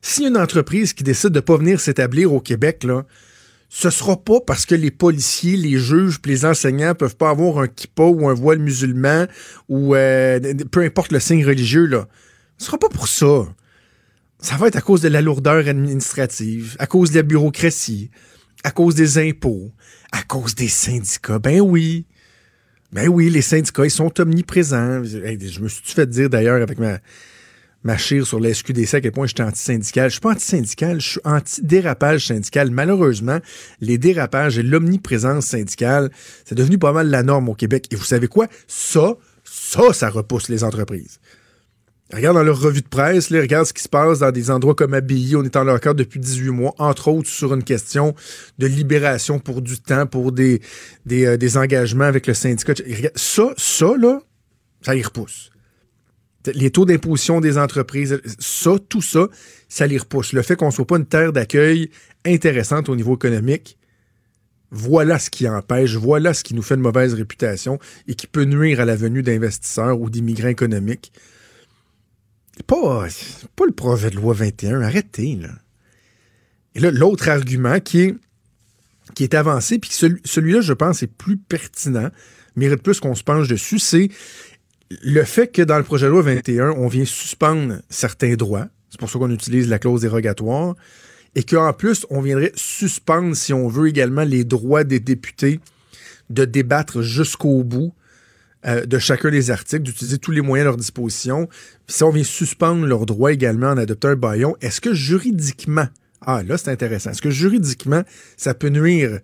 Si 0.00 0.24
une 0.24 0.36
entreprise 0.36 0.92
qui 0.92 1.04
décide 1.04 1.30
de 1.30 1.36
ne 1.36 1.40
pas 1.40 1.56
venir 1.56 1.80
s'établir 1.80 2.32
au 2.32 2.40
Québec, 2.40 2.84
là, 2.84 3.04
ce 3.74 3.88
sera 3.88 4.16
pas 4.22 4.40
parce 4.40 4.66
que 4.66 4.74
les 4.74 4.90
policiers, 4.90 5.56
les 5.56 5.78
juges, 5.78 6.20
les 6.26 6.44
enseignants 6.44 6.94
peuvent 6.94 7.16
pas 7.16 7.30
avoir 7.30 7.58
un 7.58 7.68
kippa 7.68 8.02
ou 8.02 8.28
un 8.28 8.34
voile 8.34 8.58
musulman 8.58 9.26
ou 9.68 9.94
euh, 9.94 10.38
peu 10.70 10.82
importe 10.82 11.10
le 11.10 11.20
signe 11.20 11.46
religieux 11.46 11.86
là. 11.86 12.06
Ce 12.58 12.66
sera 12.66 12.78
pas 12.78 12.90
pour 12.90 13.08
ça 13.08 13.46
ça 14.42 14.56
va 14.56 14.66
être 14.66 14.76
à 14.76 14.80
cause 14.80 15.00
de 15.00 15.08
la 15.08 15.22
lourdeur 15.22 15.68
administrative, 15.68 16.76
à 16.80 16.86
cause 16.86 17.12
de 17.12 17.16
la 17.16 17.22
bureaucratie, 17.22 18.10
à 18.64 18.72
cause 18.72 18.96
des 18.96 19.16
impôts, 19.18 19.70
à 20.10 20.22
cause 20.24 20.56
des 20.56 20.68
syndicats. 20.68 21.38
Ben 21.38 21.60
oui. 21.60 22.06
Ben 22.92 23.08
oui, 23.08 23.30
les 23.30 23.40
syndicats, 23.40 23.84
ils 23.84 23.90
sont 23.90 24.20
omniprésents. 24.20 25.02
Je 25.04 25.60
me 25.60 25.68
suis 25.68 25.82
fait 25.84 26.08
dire 26.10 26.28
d'ailleurs 26.28 26.60
avec 26.60 26.78
ma, 26.80 26.98
ma 27.84 27.96
chire 27.96 28.26
sur 28.26 28.40
la 28.40 28.52
SQDC 28.52 28.94
à 28.94 29.00
quel 29.00 29.12
point 29.12 29.28
j'étais 29.28 29.44
anti-syndical. 29.44 30.10
Je 30.10 30.14
suis 30.14 30.20
pas 30.20 30.32
anti-syndical, 30.32 31.00
je 31.00 31.08
suis 31.08 31.20
anti-dérapage 31.24 32.26
syndical. 32.26 32.70
Malheureusement, 32.72 33.38
les 33.80 33.96
dérapages 33.96 34.58
et 34.58 34.64
l'omniprésence 34.64 35.46
syndicale, 35.46 36.10
c'est 36.44 36.56
devenu 36.56 36.78
pas 36.78 36.92
mal 36.92 37.08
la 37.08 37.22
norme 37.22 37.48
au 37.48 37.54
Québec. 37.54 37.86
Et 37.92 37.96
vous 37.96 38.04
savez 38.04 38.26
quoi? 38.26 38.48
Ça, 38.66 39.16
ça, 39.44 39.92
ça 39.92 40.10
repousse 40.10 40.48
les 40.48 40.64
entreprises. 40.64 41.20
Regarde 42.12 42.36
dans 42.36 42.42
leur 42.42 42.60
revue 42.60 42.82
de 42.82 42.88
presse, 42.88 43.30
là, 43.30 43.40
regarde 43.40 43.66
ce 43.66 43.72
qui 43.72 43.82
se 43.82 43.88
passe 43.88 44.18
dans 44.18 44.30
des 44.30 44.50
endroits 44.50 44.74
comme 44.74 44.92
Abilly. 44.92 45.34
On 45.34 45.44
est 45.44 45.56
en 45.56 45.64
leur 45.64 45.80
cadre 45.80 45.98
depuis 45.98 46.20
18 46.20 46.50
mois, 46.50 46.74
entre 46.76 47.08
autres 47.08 47.30
sur 47.30 47.54
une 47.54 47.64
question 47.64 48.14
de 48.58 48.66
libération 48.66 49.38
pour 49.38 49.62
du 49.62 49.78
temps, 49.78 50.06
pour 50.06 50.30
des, 50.30 50.60
des, 51.06 51.24
euh, 51.24 51.58
engagements 51.58 52.04
avec 52.04 52.26
le 52.26 52.34
syndicat. 52.34 52.74
Ça, 53.16 53.54
ça, 53.56 53.96
là, 53.98 54.20
ça 54.82 54.94
y 54.94 55.02
repousse. 55.02 55.50
Les 56.54 56.70
taux 56.70 56.84
d'imposition 56.84 57.40
des 57.40 57.56
entreprises, 57.56 58.20
ça, 58.38 58.72
tout 58.90 59.00
ça, 59.00 59.28
ça 59.70 59.86
les 59.86 59.96
repousse. 59.96 60.34
Le 60.34 60.42
fait 60.42 60.56
qu'on 60.56 60.70
soit 60.70 60.86
pas 60.86 60.98
une 60.98 61.06
terre 61.06 61.32
d'accueil 61.32 61.88
intéressante 62.26 62.90
au 62.90 62.96
niveau 62.96 63.14
économique, 63.14 63.78
voilà 64.70 65.18
ce 65.18 65.30
qui 65.30 65.48
empêche, 65.48 65.96
voilà 65.96 66.34
ce 66.34 66.44
qui 66.44 66.54
nous 66.54 66.62
fait 66.62 66.74
une 66.74 66.80
mauvaise 66.80 67.14
réputation 67.14 67.78
et 68.06 68.14
qui 68.14 68.26
peut 68.26 68.44
nuire 68.44 68.80
à 68.80 68.84
la 68.84 68.96
venue 68.96 69.22
d'investisseurs 69.22 69.98
ou 69.98 70.10
d'immigrants 70.10 70.48
économiques. 70.48 71.12
Pas, 72.66 73.06
le 73.64 73.72
projet 73.72 74.10
de 74.10 74.16
loi 74.16 74.34
21, 74.34 74.82
arrêtez, 74.82 75.36
là. 75.36 75.50
Et 76.74 76.80
là, 76.80 76.90
l'autre 76.90 77.28
argument 77.28 77.80
qui 77.80 78.14
est, 79.20 79.34
avancé, 79.34 79.78
puis 79.78 79.90
celui, 79.90 80.52
là 80.52 80.60
je 80.62 80.72
pense, 80.72 81.02
est 81.02 81.06
plus 81.06 81.36
pertinent, 81.36 82.08
mérite 82.56 82.82
plus 82.82 82.98
qu'on 82.98 83.14
se 83.14 83.22
penche 83.22 83.48
dessus, 83.48 83.78
c'est 83.78 84.08
le 85.02 85.24
fait 85.24 85.48
que 85.48 85.62
dans 85.62 85.78
le 85.78 85.84
projet 85.84 86.06
de 86.06 86.10
loi 86.10 86.22
21, 86.22 86.70
on 86.70 86.86
vient 86.86 87.04
suspendre 87.04 87.76
certains 87.88 88.34
droits. 88.34 88.68
C'est 88.90 88.98
pour 89.00 89.10
ça 89.10 89.18
qu'on 89.18 89.30
utilise 89.30 89.68
la 89.68 89.78
clause 89.78 90.02
dérogatoire. 90.02 90.74
Et 91.34 91.44
qu'en 91.44 91.72
plus, 91.72 92.06
on 92.10 92.20
viendrait 92.20 92.52
suspendre, 92.54 93.34
si 93.34 93.54
on 93.54 93.68
veut, 93.68 93.88
également 93.88 94.24
les 94.24 94.44
droits 94.44 94.84
des 94.84 95.00
députés 95.00 95.60
de 96.28 96.44
débattre 96.44 97.00
jusqu'au 97.00 97.64
bout 97.64 97.94
euh, 98.64 98.86
de 98.86 98.98
chacun 99.00 99.30
des 99.30 99.50
articles, 99.50 99.82
d'utiliser 99.82 100.18
tous 100.18 100.30
les 100.30 100.40
moyens 100.40 100.66
à 100.66 100.70
leur 100.70 100.76
disposition. 100.76 101.48
si 101.88 102.04
on 102.04 102.10
vient 102.10 102.22
suspendre 102.22 102.86
leurs 102.86 103.06
droits 103.06 103.32
également 103.32 103.66
en 103.68 103.76
adoptant 103.76 104.08
un 104.08 104.16
baillon, 104.16 104.56
est-ce 104.60 104.80
que 104.80 104.94
juridiquement, 104.94 105.88
ah 106.20 106.44
là 106.44 106.56
c'est 106.56 106.70
intéressant, 106.70 107.10
est-ce 107.10 107.22
que 107.22 107.30
juridiquement 107.30 108.04
ça 108.36 108.54
peut 108.54 108.68
nuire 108.68 109.18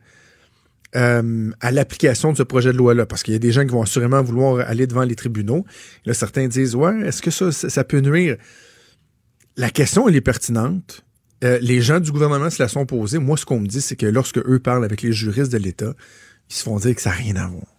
euh, 0.96 1.52
à 1.60 1.70
l'application 1.70 2.32
de 2.32 2.36
ce 2.36 2.42
projet 2.42 2.72
de 2.72 2.78
loi-là? 2.78 3.06
Parce 3.06 3.22
qu'il 3.22 3.32
y 3.32 3.36
a 3.36 3.38
des 3.38 3.52
gens 3.52 3.62
qui 3.62 3.70
vont 3.70 3.82
assurément 3.82 4.20
vouloir 4.22 4.68
aller 4.68 4.88
devant 4.88 5.04
les 5.04 5.14
tribunaux. 5.14 5.64
Là, 6.04 6.14
certains 6.14 6.48
disent, 6.48 6.74
ouais, 6.74 7.06
est-ce 7.06 7.22
que 7.22 7.30
ça, 7.30 7.84
peut 7.84 8.00
nuire? 8.00 8.38
La 9.56 9.70
question, 9.70 10.08
elle 10.08 10.16
est 10.16 10.20
pertinente. 10.20 11.04
Euh, 11.44 11.60
les 11.62 11.80
gens 11.80 12.00
du 12.00 12.10
gouvernement 12.10 12.50
se 12.50 12.60
la 12.60 12.68
sont 12.68 12.86
posées. 12.86 13.18
Moi, 13.18 13.36
ce 13.36 13.44
qu'on 13.44 13.60
me 13.60 13.68
dit, 13.68 13.80
c'est 13.80 13.94
que 13.94 14.06
lorsque 14.06 14.38
eux 14.38 14.58
parlent 14.58 14.84
avec 14.84 15.02
les 15.02 15.12
juristes 15.12 15.52
de 15.52 15.58
l'État, 15.58 15.94
ils 16.50 16.54
se 16.54 16.64
font 16.64 16.78
dire 16.78 16.96
que 16.96 17.00
ça 17.00 17.10
n'a 17.10 17.16
rien 17.16 17.36
à 17.36 17.46
voir 17.46 17.77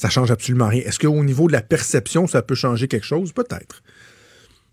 ça 0.00 0.08
change 0.08 0.30
absolument 0.30 0.68
rien. 0.68 0.80
Est-ce 0.80 0.98
qu'au 0.98 1.22
niveau 1.22 1.46
de 1.46 1.52
la 1.52 1.60
perception, 1.60 2.26
ça 2.26 2.40
peut 2.40 2.54
changer 2.54 2.88
quelque 2.88 3.04
chose? 3.04 3.32
Peut-être. 3.32 3.82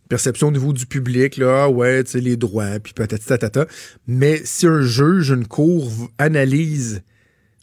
perception 0.07 0.47
au 0.47 0.51
niveau 0.51 0.71
du 0.71 0.85
public, 0.85 1.35
là, 1.35 1.67
ouais, 1.67 2.01
tu 2.05 2.11
sais, 2.11 2.21
les 2.21 2.37
droits, 2.37 2.79
puis 2.79 2.93
tatata. 2.93 3.67
Mais 4.07 4.39
si 4.45 4.67
un 4.67 4.79
juge, 4.79 5.31
une 5.31 5.45
cour 5.45 5.91
analyse 6.17 7.01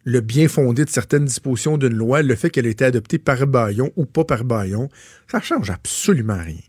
le 0.05 0.21
bien 0.21 0.47
fondé 0.47 0.85
de 0.85 0.91
certaines 0.91 1.25
dispositions 1.25 1.79
d'une 1.79 1.95
loi, 1.95 2.21
le 2.21 2.35
fait 2.35 2.51
qu'elle 2.51 2.67
ait 2.67 2.73
été 2.73 2.85
adoptée 2.85 3.17
par 3.17 3.47
Bayon 3.47 3.93
ou 3.97 4.05
pas 4.05 4.25
par 4.25 4.45
Bayon, 4.45 4.91
ça 5.27 5.41
change 5.41 5.71
absolument 5.71 6.37
rien. 6.37 6.61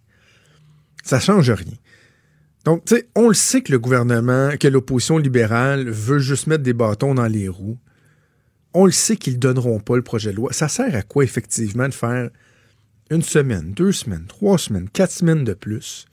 Ça 1.03 1.19
change 1.19 1.51
rien. 1.51 1.75
Donc, 2.63 2.85
tu 2.85 2.95
sais, 2.95 3.09
on 3.15 3.27
le 3.27 3.33
sait 3.33 3.61
que 3.63 3.73
le 3.73 3.79
gouvernement, 3.79 4.51
que 4.57 4.69
l'opposition 4.69 5.17
libérale 5.17 5.89
veut 5.89 6.19
juste 6.19 6.47
mettre 6.47 6.63
des 6.63 6.71
bâtons 6.71 7.15
dans 7.15 7.27
les 7.27 7.49
roues. 7.49 7.79
On 8.75 8.85
le 8.85 8.91
sait 8.91 9.15
qu'ils 9.15 9.35
ne 9.35 9.39
donneront 9.39 9.79
pas 9.79 9.95
le 9.95 10.01
projet 10.01 10.31
de 10.31 10.35
loi. 10.35 10.51
Ça 10.51 10.67
sert 10.67 10.93
à 10.93 11.01
quoi, 11.01 11.23
effectivement, 11.23 11.87
de 11.87 11.93
faire 11.93 12.29
une 13.09 13.21
semaine, 13.21 13.71
deux 13.71 13.93
semaines, 13.93 14.25
trois 14.27 14.57
semaines, 14.57 14.89
quatre 14.89 15.11
semaines 15.11 15.45
de 15.45 15.53
plus 15.53 16.05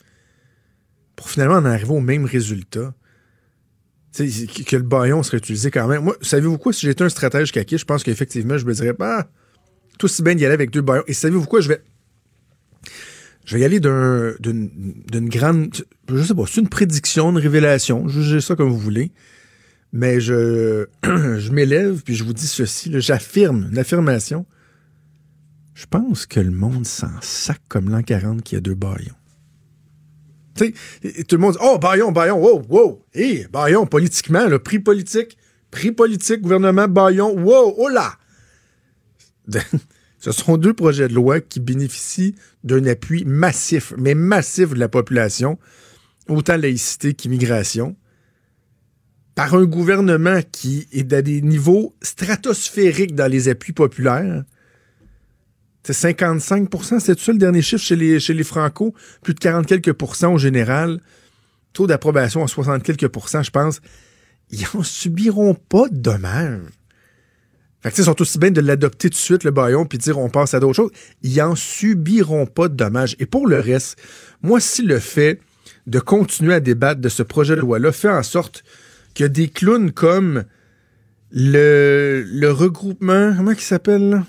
pour 1.17 1.29
finalement 1.29 1.57
en 1.57 1.65
arriver 1.65 1.93
au 1.93 2.01
même 2.01 2.25
résultat? 2.25 2.95
que 4.17 4.77
le 4.77 4.83
baillon 4.83 5.23
serait 5.23 5.39
utilisé 5.39 5.71
quand 5.71 5.89
même. 5.89 6.05
Moi, 6.05 6.17
savez-vous 6.21 6.59
quoi? 6.59 6.73
Si 6.73 6.87
j'étais 6.87 7.03
un 7.03 7.09
stratège 7.09 7.51
kaki, 7.51 7.79
je 7.79 7.85
pense 7.85 8.05
qu'effectivement, 8.05 8.59
je 8.59 8.67
me 8.67 8.75
dirais, 8.75 8.93
ah, 9.01 9.27
tout 9.99 10.07
si 10.07 10.23
bien 10.23 10.35
d'y 10.35 10.45
aller 10.45 10.55
avec 10.55 10.71
deux 10.71 10.83
baillons. 10.83 11.05
Et 11.07 11.15
savez-vous 11.15 11.47
quoi? 11.47 11.61
Je 11.61 11.69
vais. 11.69 11.83
Je 13.45 13.57
vais 13.57 13.63
y 13.63 13.65
aller 13.65 13.81
d'une 13.81 15.29
grande. 15.29 15.75
Je 16.09 16.23
sais 16.23 16.35
pas, 16.35 16.45
c'est 16.47 16.61
une 16.61 16.69
prédiction, 16.69 17.31
une 17.31 17.39
révélation. 17.39 18.07
Jugez 18.07 18.41
ça 18.41 18.55
comme 18.55 18.69
vous 18.69 18.79
voulez. 18.79 19.11
Mais 19.93 20.21
je, 20.21 20.87
je 21.05 21.51
m'élève 21.51 22.03
puis 22.03 22.15
je 22.15 22.25
vous 22.25 22.33
dis 22.33 22.47
ceci. 22.47 22.91
J'affirme 23.01 23.69
une 23.71 23.79
affirmation. 23.79 24.47
Je 25.75 25.87
pense 25.87 26.27
que 26.27 26.41
le 26.41 26.51
monde 26.51 26.87
s'en 26.87 27.21
sac 27.21 27.61
comme 27.69 27.91
l'an 27.91 28.03
40 28.03 28.43
qui 28.43 28.57
a 28.57 28.61
deux 28.61 28.75
baillons. 28.75 29.15
Tu 30.55 30.75
sais, 31.03 31.25
tout 31.25 31.37
le 31.37 31.41
monde 31.41 31.53
dit 31.53 31.59
Oh, 31.63 31.79
Bayon, 31.79 32.13
Bayon, 32.13 32.39
wow, 32.39 32.63
wow. 32.69 33.05
Hé, 33.15 33.47
Bayon, 33.51 33.87
politiquement, 33.87 34.47
le 34.47 34.59
prix 34.59 34.79
politique, 34.79 35.39
prix 35.71 35.93
politique, 35.93 36.43
gouvernement 36.43 36.89
Bayon, 36.89 37.39
wow, 37.43 37.75
oh. 37.79 37.89
Ce 40.19 40.31
sont 40.31 40.57
deux 40.57 40.75
projets 40.75 41.09
de 41.09 41.15
loi 41.15 41.41
qui 41.41 41.59
bénéficient 41.59 42.37
d'un 42.63 42.87
appui 42.87 43.25
massif, 43.25 43.93
mais 43.99 44.15
massif 44.15 44.71
de 44.71 44.79
la 44.79 44.89
population, 44.89 45.59
autant 46.29 46.57
laïcité 46.57 47.15
qu'immigration, 47.15 47.97
par 49.35 49.55
un 49.55 49.65
gouvernement 49.65 50.41
qui 50.51 50.87
est 50.93 51.13
à 51.13 51.23
des 51.23 51.41
niveaux 51.41 51.95
stratosphériques 52.03 53.15
dans 53.15 53.31
les 53.31 53.49
appuis 53.49 53.73
populaires, 53.73 54.45
c'est 55.85 56.15
55% 56.15 57.01
c'est 57.01 57.19
ça 57.19 57.33
le 57.33 57.39
dernier 57.39 57.63
chiffre 57.63 57.83
chez 57.83 57.97
les, 57.97 58.21
chez 58.21 58.35
les 58.35 58.45
Franco? 58.45 58.95
Plus 59.23 59.35
de 59.35 59.41
40 59.41 59.67
quelques 59.67 59.93
pourcents 59.93 60.35
au 60.35 60.39
général. 60.39 61.01
Taux 61.73 61.87
d'approbation 61.87 62.45
à 62.45 62.47
60 62.47 62.83
quelques 62.83 63.09
pourcents, 63.09 63.43
je 63.43 63.51
pense. 63.51 63.81
Ils 64.51 64.65
en 64.75 64.83
subiront 64.83 65.55
pas 65.55 65.89
de 65.89 65.97
dommages. 65.97 66.61
Fait 67.81 67.91
que, 67.91 67.97
ils 67.97 68.05
sont 68.05 68.23
aussi 68.23 68.39
bien 68.39 68.53
de 68.53 68.61
l'adopter 68.61 69.09
tout 69.09 69.15
de 69.15 69.19
suite, 69.19 69.43
le 69.43 69.51
baillon, 69.51 69.87
puis 69.87 69.99
dire 69.99 70.19
on 70.19 70.29
passe 70.29 70.55
à 70.55 70.61
d'autres 70.61 70.77
choses. 70.77 70.93
Ils 71.23 71.43
en 71.43 71.57
subiront 71.57 72.47
pas 72.47 72.69
de 72.69 72.75
dommages. 72.75 73.17
Et 73.19 73.27
pour 73.27 73.49
le 73.49 73.59
reste, 73.59 73.99
moi, 74.41 74.61
si 74.61 74.83
le 74.83 75.01
fait 75.01 75.41
de 75.89 75.99
continuer 75.99 76.55
à 76.55 76.61
débattre 76.61 77.01
de 77.01 77.09
ce 77.09 77.25
projet 77.25 77.57
de 77.57 77.61
loi-là 77.61 77.91
fait 77.91 78.09
en 78.09 78.23
sorte 78.23 78.63
qu'il 79.15 79.25
y 79.25 79.27
a 79.27 79.29
des 79.29 79.49
clowns 79.49 79.93
comme 79.93 80.45
le, 81.31 82.51
regroupement, 82.51 83.35
comment 83.37 83.53
il 83.53 83.61
s'appelle? 83.61 84.23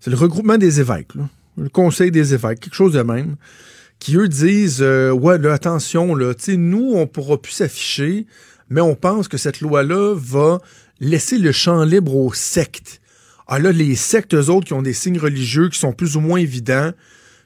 C'est 0.00 0.10
le 0.10 0.16
regroupement 0.16 0.58
des 0.58 0.80
évêques, 0.80 1.12
le 1.56 1.68
conseil 1.68 2.10
des 2.10 2.34
évêques, 2.34 2.60
quelque 2.60 2.74
chose 2.74 2.92
de 2.92 3.02
même, 3.02 3.36
qui 4.00 4.16
eux 4.16 4.28
disent 4.28 4.82
euh, 4.82 5.12
Ouais, 5.12 5.38
là, 5.38 5.54
attention, 5.54 6.16
nous, 6.16 6.92
on 6.94 7.06
pourra 7.06 7.40
plus 7.40 7.52
s'afficher, 7.52 8.26
mais 8.68 8.80
on 8.80 8.94
pense 8.94 9.28
que 9.28 9.38
cette 9.38 9.60
loi-là 9.60 10.14
va 10.14 10.60
laisser 11.00 11.38
le 11.38 11.52
champ 11.52 11.84
libre 11.84 12.14
aux 12.14 12.32
sectes. 12.32 13.00
Ah 13.46 13.58
là, 13.58 13.72
les 13.72 13.94
sectes, 13.94 14.34
eux 14.34 14.50
autres, 14.50 14.66
qui 14.66 14.72
ont 14.72 14.82
des 14.82 14.92
signes 14.92 15.18
religieux 15.18 15.68
qui 15.68 15.78
sont 15.78 15.92
plus 15.92 16.16
ou 16.16 16.20
moins 16.20 16.38
évidents, 16.38 16.92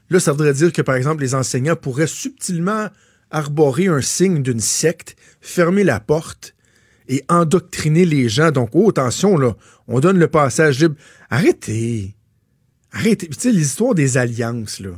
là, 0.09 0.19
ça 0.19 0.31
voudrait 0.31 0.53
dire 0.53 0.73
que, 0.73 0.81
par 0.81 0.95
exemple, 0.95 1.21
les 1.21 1.35
enseignants 1.35 1.75
pourraient 1.75 2.07
subtilement 2.07 2.87
arborer 3.31 3.87
un 3.87 4.01
signe 4.01 4.41
d'une 4.43 4.59
secte, 4.59 5.15
fermer 5.41 5.83
la 5.83 5.99
porte 5.99 6.55
et 7.07 7.23
endoctriner 7.29 8.05
les 8.05 8.29
gens. 8.29 8.51
Donc, 8.51 8.69
oh, 8.73 8.89
attention, 8.89 9.37
là, 9.37 9.55
on 9.87 9.99
donne 9.99 10.19
le 10.19 10.27
passage 10.27 10.79
libre. 10.79 10.95
Arrêtez. 11.29 12.15
Arrêtez. 12.91 13.27
Tu 13.27 13.39
sais, 13.39 13.51
les 13.51 13.61
histoires 13.61 13.95
des 13.95 14.17
alliances, 14.17 14.79
là. 14.79 14.91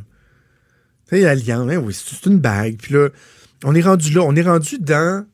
Tu 1.07 1.15
sais, 1.15 1.21
l'alliance, 1.21 1.71
hein, 1.71 1.85
c'est 1.91 2.25
une 2.29 2.39
bague. 2.39 2.77
Puis 2.77 2.93
là, 2.93 3.09
on 3.63 3.75
est 3.75 3.81
rendu 3.81 4.11
là. 4.11 4.21
On 4.23 4.35
est 4.35 4.41
rendu 4.41 4.77
dans 4.79 5.25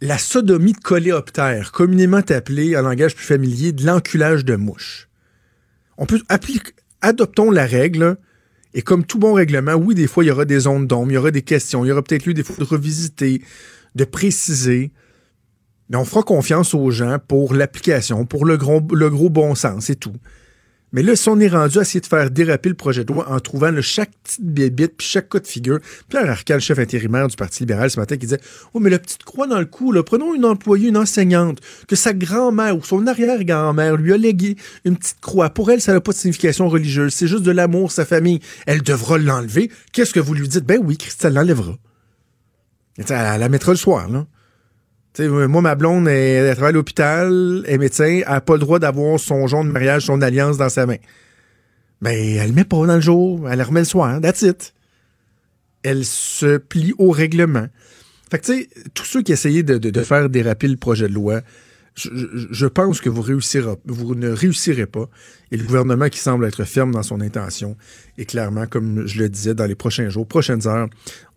la 0.00 0.18
sodomie 0.18 0.72
de 0.72 0.80
coléoptère, 0.80 1.72
communément 1.72 2.22
appelée, 2.28 2.76
en 2.76 2.82
langage 2.82 3.14
plus 3.14 3.26
familier, 3.26 3.72
de 3.72 3.84
l'enculage 3.84 4.44
de 4.44 4.56
mouche. 4.56 5.08
On 5.98 6.06
peut 6.06 6.22
appliquer, 6.28 6.72
adoptons 7.02 7.50
la 7.50 7.66
règle, 7.66 8.16
et 8.74 8.82
comme 8.82 9.04
tout 9.04 9.18
bon 9.18 9.34
règlement, 9.34 9.74
oui, 9.74 9.94
des 9.94 10.06
fois, 10.06 10.24
il 10.24 10.28
y 10.28 10.30
aura 10.30 10.44
des 10.44 10.60
zones 10.60 10.86
d'ombre, 10.86 11.10
il 11.10 11.14
y 11.14 11.18
aura 11.18 11.30
des 11.30 11.42
questions, 11.42 11.84
il 11.84 11.88
y 11.88 11.92
aura 11.92 12.02
peut-être 12.02 12.26
lieu 12.26 12.34
des 12.34 12.44
fois 12.44 12.56
de 12.56 12.64
revisiter, 12.64 13.42
de 13.94 14.04
préciser, 14.04 14.92
mais 15.88 15.96
on 15.96 16.04
fera 16.04 16.22
confiance 16.22 16.72
aux 16.72 16.90
gens 16.90 17.18
pour 17.26 17.52
l'application, 17.52 18.24
pour 18.26 18.44
le 18.44 18.56
gros, 18.56 18.80
le 18.92 19.10
gros 19.10 19.28
bon 19.28 19.56
sens 19.56 19.90
et 19.90 19.96
tout. 19.96 20.14
Mais 20.92 21.02
là, 21.02 21.14
si 21.14 21.28
on 21.28 21.38
est 21.38 21.48
rendu 21.48 21.78
à 21.78 21.82
essayer 21.82 22.00
de 22.00 22.06
faire 22.06 22.30
déraper 22.30 22.68
le 22.68 22.74
projet 22.74 23.04
de 23.04 23.12
loi 23.12 23.30
en 23.30 23.38
trouvant 23.38 23.70
chaque 23.80 24.10
petite 24.24 24.44
bébite 24.44 24.96
puis 24.96 25.06
chaque 25.06 25.28
cas 25.28 25.38
de 25.38 25.46
figure, 25.46 25.78
Pierre 26.08 26.28
Arcand, 26.28 26.54
le 26.54 26.60
chef 26.60 26.78
intérimaire 26.78 27.28
du 27.28 27.36
Parti 27.36 27.60
libéral 27.60 27.90
ce 27.90 28.00
matin, 28.00 28.16
qui 28.16 28.26
disait 28.26 28.40
Oh, 28.74 28.80
mais 28.80 28.90
la 28.90 28.98
petite 28.98 29.22
croix 29.22 29.46
dans 29.46 29.58
le 29.58 29.66
cou, 29.66 29.92
là, 29.92 30.02
prenons 30.02 30.34
une 30.34 30.44
employée, 30.44 30.88
une 30.88 30.96
enseignante, 30.96 31.60
que 31.86 31.94
sa 31.94 32.12
grand-mère 32.12 32.76
ou 32.76 32.82
son 32.82 33.06
arrière-grand-mère 33.06 33.96
lui 33.96 34.12
a 34.12 34.16
légué 34.16 34.56
une 34.84 34.96
petite 34.96 35.20
croix. 35.20 35.50
Pour 35.50 35.70
elle, 35.70 35.80
ça 35.80 35.92
n'a 35.92 36.00
pas 36.00 36.12
de 36.12 36.16
signification 36.16 36.68
religieuse. 36.68 37.14
C'est 37.14 37.28
juste 37.28 37.44
de 37.44 37.52
l'amour, 37.52 37.92
sa 37.92 38.04
famille. 38.04 38.40
Elle 38.66 38.82
devra 38.82 39.18
l'enlever. 39.18 39.70
Qu'est-ce 39.92 40.12
que 40.12 40.20
vous 40.20 40.34
lui 40.34 40.48
dites? 40.48 40.64
Ben 40.64 40.80
oui, 40.82 40.96
Christelle 40.96 41.34
l'enlèvera. 41.34 41.76
Elle 42.98 43.06
la 43.08 43.48
mettra 43.48 43.72
le 43.72 43.78
soir, 43.78 44.08
là 44.08 44.26
moi, 45.18 45.60
ma 45.62 45.74
blonde, 45.74 46.08
elle, 46.08 46.54
travaille 46.54 46.70
à 46.70 46.72
l'hôpital, 46.72 47.64
elle 47.66 47.74
est 47.74 47.78
médecin, 47.78 48.04
elle 48.04 48.28
n'a 48.28 48.40
pas 48.40 48.54
le 48.54 48.60
droit 48.60 48.78
d'avoir 48.78 49.18
son 49.18 49.46
genre 49.46 49.64
de 49.64 49.70
mariage, 49.70 50.06
son 50.06 50.22
alliance 50.22 50.56
dans 50.56 50.68
sa 50.68 50.86
main. 50.86 50.96
Mais 52.00 52.34
ben, 52.34 52.42
elle 52.42 52.48
le 52.48 52.54
met 52.54 52.64
pas 52.64 52.86
dans 52.86 52.94
le 52.94 53.00
jour, 53.00 53.48
elle 53.50 53.58
le 53.58 53.64
remet 53.64 53.80
le 53.80 53.86
soir, 53.86 54.20
that's 54.20 54.42
it. 54.42 54.72
Elle 55.82 56.04
se 56.04 56.58
plie 56.58 56.94
au 56.98 57.10
règlement. 57.10 57.66
Fait 58.30 58.38
que, 58.38 58.46
tu 58.46 58.52
sais, 58.52 58.68
tous 58.94 59.04
ceux 59.04 59.22
qui 59.22 59.32
essayaient 59.32 59.62
de, 59.62 59.78
de, 59.78 59.90
de, 59.90 60.02
faire 60.02 60.28
déraper 60.28 60.68
le 60.68 60.76
projet 60.76 61.08
de 61.08 61.14
loi, 61.14 61.40
je, 61.94 62.66
pense 62.66 63.00
que 63.00 63.08
vous, 63.08 63.22
réussirez, 63.22 63.74
ne 63.86 64.30
réussirez 64.30 64.86
pas. 64.86 65.08
Et 65.50 65.56
le 65.56 65.64
gouvernement 65.64 66.08
qui 66.08 66.18
semble 66.18 66.44
être 66.46 66.64
ferme 66.64 66.92
dans 66.92 67.02
son 67.02 67.20
intention. 67.20 67.76
Et 68.16 68.24
clairement, 68.24 68.66
comme 68.66 69.06
je 69.06 69.18
le 69.18 69.28
disais, 69.28 69.54
dans 69.54 69.66
les 69.66 69.74
prochains 69.74 70.08
jours, 70.08 70.26
prochaines 70.26 70.66
heures, 70.66 70.88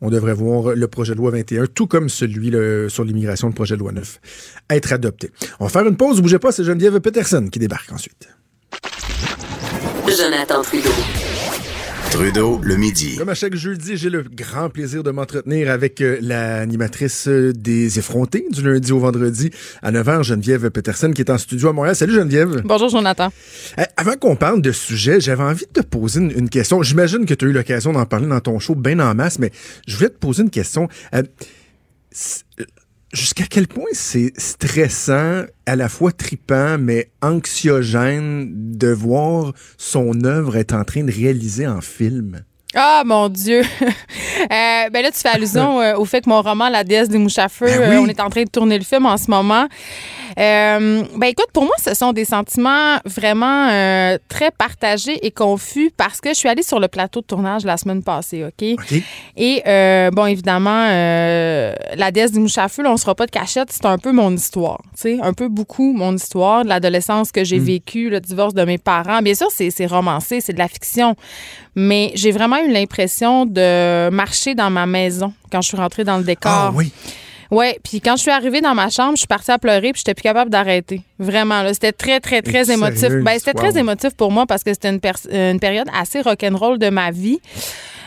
on 0.02 0.10
devrait 0.10 0.34
voir 0.34 0.76
le 0.76 0.88
projet 0.88 1.14
de 1.14 1.18
loi 1.18 1.32
21, 1.32 1.66
tout 1.68 1.88
comme 1.88 2.10
celui 2.10 2.52
sur 2.90 3.04
l'immigration, 3.04 3.48
le 3.48 3.54
projet 3.54 3.76
de 3.76 3.80
loi 3.80 3.92
9, 3.92 4.20
être 4.70 4.94
adopté. 4.94 5.32
On 5.60 5.66
va 5.66 5.70
faire 5.70 5.88
une 5.88 5.98
pause, 5.98 6.22
bougez 6.22 6.40
pas, 6.40 6.52
c'est 6.52 6.64
Geneviève 6.64 7.00
Peterson 7.00 7.48
qui 7.52 7.60
débarque 7.60 7.92
ensuite. 7.92 8.30
Jonathan 10.08 10.62
Trudeau. 10.62 10.92
Trudeau, 12.14 12.62
le 12.62 12.78
midi. 12.78 13.16
Comme 13.18 13.30
à 13.30 13.34
chaque 13.34 13.56
jeudi, 13.56 13.98
j'ai 13.98 14.12
le 14.12 14.22
grand 14.22 14.70
plaisir 14.70 15.02
de 15.02 15.10
m'entretenir 15.10 15.72
avec 15.72 16.00
euh, 16.00 16.20
l'animatrice 16.22 17.28
euh, 17.28 17.54
des 17.54 17.98
effrontés 17.98 18.46
du 18.52 18.62
lundi 18.62 18.92
au 18.92 19.00
vendredi 19.00 19.50
à 19.82 19.92
9h, 19.92 20.22
Geneviève 20.22 20.70
Peterson, 20.70 21.12
qui 21.12 21.22
est 21.22 21.32
en 21.32 21.40
studio 21.40 21.70
à 21.70 21.74
Montréal. 21.74 21.96
Salut 21.96 22.14
Geneviève. 22.14 22.62
Bonjour 22.66 22.90
Jonathan. 22.90 23.32
Euh, 23.80 23.84
avant 23.98 24.14
qu'on 24.14 24.36
parle 24.36 24.62
de 24.62 24.72
sujet, 24.72 25.20
j'avais 25.20 25.42
envie 25.42 25.66
de 25.66 25.82
te 25.82 25.84
poser 25.84 26.20
une, 26.20 26.50
question. 26.50 26.84
J'imagine 26.84 27.26
que 27.26 27.34
tu 27.34 27.46
as 27.46 27.48
eu 27.48 27.52
l'occasion 27.52 27.94
d'en 27.94 28.06
parler 28.06 28.28
dans 28.28 28.42
ton 28.42 28.60
show 28.60 28.76
bien 28.76 29.00
en 29.00 29.16
masse, 29.16 29.40
mais 29.40 29.50
je 29.88 29.96
voulais 29.98 30.10
te 30.10 30.20
poser 30.20 30.44
une 30.44 30.52
question 30.52 30.90
jusqu'à 33.14 33.46
quel 33.50 33.68
point 33.68 33.86
c'est 33.94 34.34
stressant, 34.38 35.44
à 35.66 35.76
la 35.76 35.88
fois 35.88 36.12
tripant, 36.12 36.78
mais 36.78 37.12
anxiogène 37.22 38.52
de 38.78 38.90
voir 38.90 39.54
son 39.78 40.24
œuvre 40.26 40.58
être 40.58 40.74
en 40.74 40.84
train 40.84 41.04
de 41.04 41.12
réaliser 41.12 41.68
en 41.68 41.82
film? 41.82 42.44
Ah 42.76 43.04
mon 43.06 43.30
Dieu! 43.30 43.64
Euh, 44.44 44.90
ben 44.90 45.02
là, 45.04 45.12
tu 45.12 45.20
fais 45.20 45.30
allusion 45.30 45.80
euh, 45.82 45.96
au 45.96 46.04
fait 46.06 46.22
que 46.22 46.30
mon 46.30 46.42
roman, 46.42 46.68
La 46.68 46.84
déesse 46.84 47.08
des 47.08 47.18
mouches 47.18 47.38
à 47.38 47.48
feu, 47.48 47.66
Ben 47.66 47.94
euh, 47.94 48.00
on 48.02 48.08
est 48.08 48.20
en 48.20 48.30
train 48.30 48.44
de 48.44 48.50
tourner 48.50 48.78
le 48.78 48.84
film 48.84 49.06
en 49.06 49.16
ce 49.16 49.30
moment. 49.30 49.68
Ben 50.36 51.24
écoute, 51.24 51.48
pour 51.54 51.64
moi, 51.64 51.76
ce 51.82 51.94
sont 51.94 52.12
des 52.12 52.26
sentiments 52.26 52.98
vraiment 53.06 53.68
très 54.28 54.52
partagés 54.52 55.26
et 55.26 55.32
confus 55.32 55.92
parce 55.96 56.20
que 56.20 56.30
je 56.30 56.34
suis 56.34 56.50
allée 56.50 56.64
sur 56.64 56.80
le 56.80 56.88
plateau 56.88 57.22
de 57.22 57.26
tournage 57.26 57.64
la 57.64 57.78
semaine 57.78 58.04
passée, 58.04 58.44
OK? 58.44 58.66
OK. 58.74 59.02
Et 59.38 59.62
bon, 60.12 60.26
évidemment, 60.26 60.88
la 60.88 62.12
déesse 62.12 62.32
du 62.32 62.40
mouche 62.40 62.58
à 62.58 62.68
feu, 62.68 62.84
là, 62.84 62.90
on 62.90 62.94
ne 62.94 62.98
sera 62.98 63.16
pas 63.16 63.28
de 63.28 63.32
cachette, 63.32 63.72
c'est 63.72 63.86
un 63.86 64.00
peu 64.00 64.12
mon 64.12 64.34
histoire. 64.34 64.82
Tu 64.96 65.02
sais, 65.02 65.20
un 65.22 65.34
peu 65.34 65.48
beaucoup 65.48 65.94
mon 65.94 66.16
histoire, 66.16 66.64
de 66.64 66.70
l'adolescence 66.70 67.32
que 67.32 67.44
j'ai 67.44 67.60
vécue, 67.60 68.10
le 68.10 68.20
divorce 68.20 68.56
de 68.56 68.66
mes 68.66 68.80
parents. 68.80 69.22
Bien 69.22 69.36
sûr, 69.36 69.48
c'est 69.52 69.70
c'est 69.70 69.86
romancé, 69.86 70.42
c'est 70.42 70.54
de 70.54 70.60
la 70.60 70.68
fiction. 70.68 71.16
Mais 71.76 72.12
j'ai 72.16 72.32
vraiment 72.32 72.63
eu 72.66 72.72
l'impression 72.72 73.46
de 73.46 74.10
marcher 74.10 74.56
dans 74.56 74.70
ma 74.70 74.86
maison 74.86 75.34
quand 75.52 75.62
je 75.62 75.68
suis 75.70 75.78
rentrée 75.78 76.04
dans 76.04 76.18
le 76.18 76.24
décor. 76.24 76.52
Ah 76.52 76.72
oui. 76.74 76.92
Ouais, 77.54 77.80
puis 77.84 78.02
quand 78.02 78.16
je 78.16 78.24
suis 78.24 78.32
arrivée 78.32 78.62
dans 78.62 78.74
ma 78.74 78.90
chambre, 78.90 79.12
je 79.14 79.20
suis 79.20 79.28
partie 79.28 79.52
à 79.52 79.60
pleurer 79.60 79.92
puis 79.92 80.00
j'étais 80.00 80.16
plus 80.16 80.24
capable 80.24 80.50
d'arrêter. 80.50 81.02
Vraiment 81.20 81.62
là, 81.62 81.72
c'était 81.74 81.92
très 81.92 82.20
très 82.20 82.42
très 82.42 82.72
émotif. 82.72 83.10
Ben 83.10 83.38
c'était 83.38 83.52
Wow. 83.54 83.70
très 83.70 83.80
émotif 83.80 84.16
pour 84.16 84.32
moi 84.32 84.48
parce 84.48 84.64
que 84.64 84.74
c'était 84.74 84.90
une, 84.90 85.60
période 85.60 85.88
assez 85.96 86.22
rock'n'roll 86.22 86.80
de 86.80 86.90
ma 86.90 87.12
vie. 87.12 87.40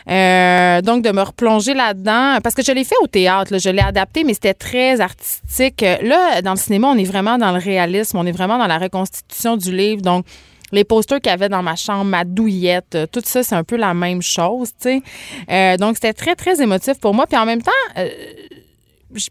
Euh, 0.08 0.82
donc 0.82 1.02
de 1.02 1.10
me 1.10 1.22
replonger 1.22 1.74
là-dedans 1.74 2.38
parce 2.42 2.54
que 2.56 2.62
je 2.62 2.72
l'ai 2.72 2.84
fait 2.84 2.96
au 3.02 3.06
théâtre, 3.08 3.52
là, 3.52 3.58
je 3.58 3.70
l'ai 3.70 3.82
adapté 3.82 4.24
mais 4.24 4.34
c'était 4.34 4.54
très 4.54 5.00
artistique. 5.00 5.80
Là 6.02 6.42
dans 6.42 6.52
le 6.52 6.58
cinéma, 6.58 6.88
on 6.88 6.98
est 6.98 7.04
vraiment 7.04 7.38
dans 7.38 7.52
le 7.52 7.58
réalisme, 7.58 8.18
on 8.18 8.26
est 8.26 8.32
vraiment 8.32 8.58
dans 8.58 8.66
la 8.66 8.78
reconstitution 8.78 9.56
du 9.56 9.70
livre. 9.70 10.02
Donc 10.02 10.26
les 10.72 10.84
posters 10.84 11.20
qu'il 11.20 11.30
y 11.30 11.32
avait 11.34 11.48
dans 11.48 11.62
ma 11.62 11.76
chambre, 11.76 12.04
ma 12.04 12.24
douillette, 12.24 12.94
euh, 12.94 13.06
tout 13.10 13.22
ça, 13.24 13.42
c'est 13.42 13.54
un 13.54 13.64
peu 13.64 13.76
la 13.76 13.94
même 13.94 14.22
chose, 14.22 14.70
tu 14.80 14.88
sais. 14.88 15.02
Euh, 15.50 15.76
donc, 15.76 15.94
c'était 15.96 16.12
très, 16.12 16.34
très 16.34 16.60
émotif 16.60 16.98
pour 17.00 17.14
moi. 17.14 17.26
Puis 17.26 17.36
en 17.38 17.46
même 17.46 17.62
temps, 17.62 17.70
euh, 17.98 18.08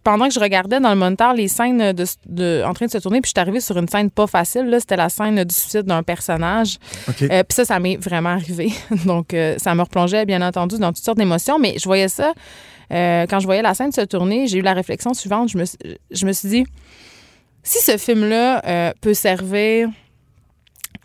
pendant 0.04 0.27
que 0.30 0.34
je 0.34 0.39
regardais 0.39 0.80
dans 0.80 0.89
le 0.89 0.96
moniteur 0.96 1.34
les 1.34 1.48
scènes 1.50 1.92
de, 1.92 2.06
de- 2.25 2.63
en 2.65 2.74
train 2.74 2.86
de 2.86 2.92
se 2.92 2.98
tourner, 2.98 3.20
puis 3.22 3.30
je 3.30 3.38
suis 3.38 3.42
arrivée 3.42 3.60
sur 3.60 3.77
une 3.77 3.88
scène 3.88 4.10
pas 4.10 4.25
facile. 4.27 4.63
Là, 4.68 4.80
c'était 4.80 4.96
la 4.96 5.10
scène 5.10 5.44
du 5.44 5.54
suicide 5.54 5.84
d'un 5.84 6.01
personnage. 6.01 6.77
Euh, 7.30 7.44
puis 7.44 7.54
ça, 7.56 7.65
ça 7.65 7.80
m'est 7.80 7.98
vraiment 7.98 8.30
arrivé. 8.30 8.72
Donc, 9.06 9.34
euh, 9.34 9.56
ça 9.58 9.75
me 9.75 9.82
replongeait, 9.82 10.25
bien 10.25 10.42
entendu, 10.42 10.77
dans 10.80 10.94
toutes 10.94 11.04
sortes 11.04 11.18
d'émotions. 11.18 11.60
Mais 11.60 11.75
je 11.77 11.84
voyais 11.84 12.08
ça, 12.08 12.34
euh, 12.94 13.25
quand 13.30 13.39
je 13.42 13.46
voyais 13.46 13.62
la 13.62 13.74
scène 13.74 13.92
se 13.92 14.01
tourner, 14.01 14.48
j'ai 14.48 14.60
eu 14.60 14.62
la 14.63 14.74
réflexion 14.74 15.13
suivante. 15.13 15.50
Je 15.50 15.58
me, 15.58 15.65
suis- 15.65 15.77
je 16.10 16.25
me 16.25 16.32
suis 16.32 16.48
dit, 16.50 16.65
si 17.62 17.80
ce 17.80 17.98
film-là 17.98 18.94
peut 19.01 19.13
servir 19.13 19.89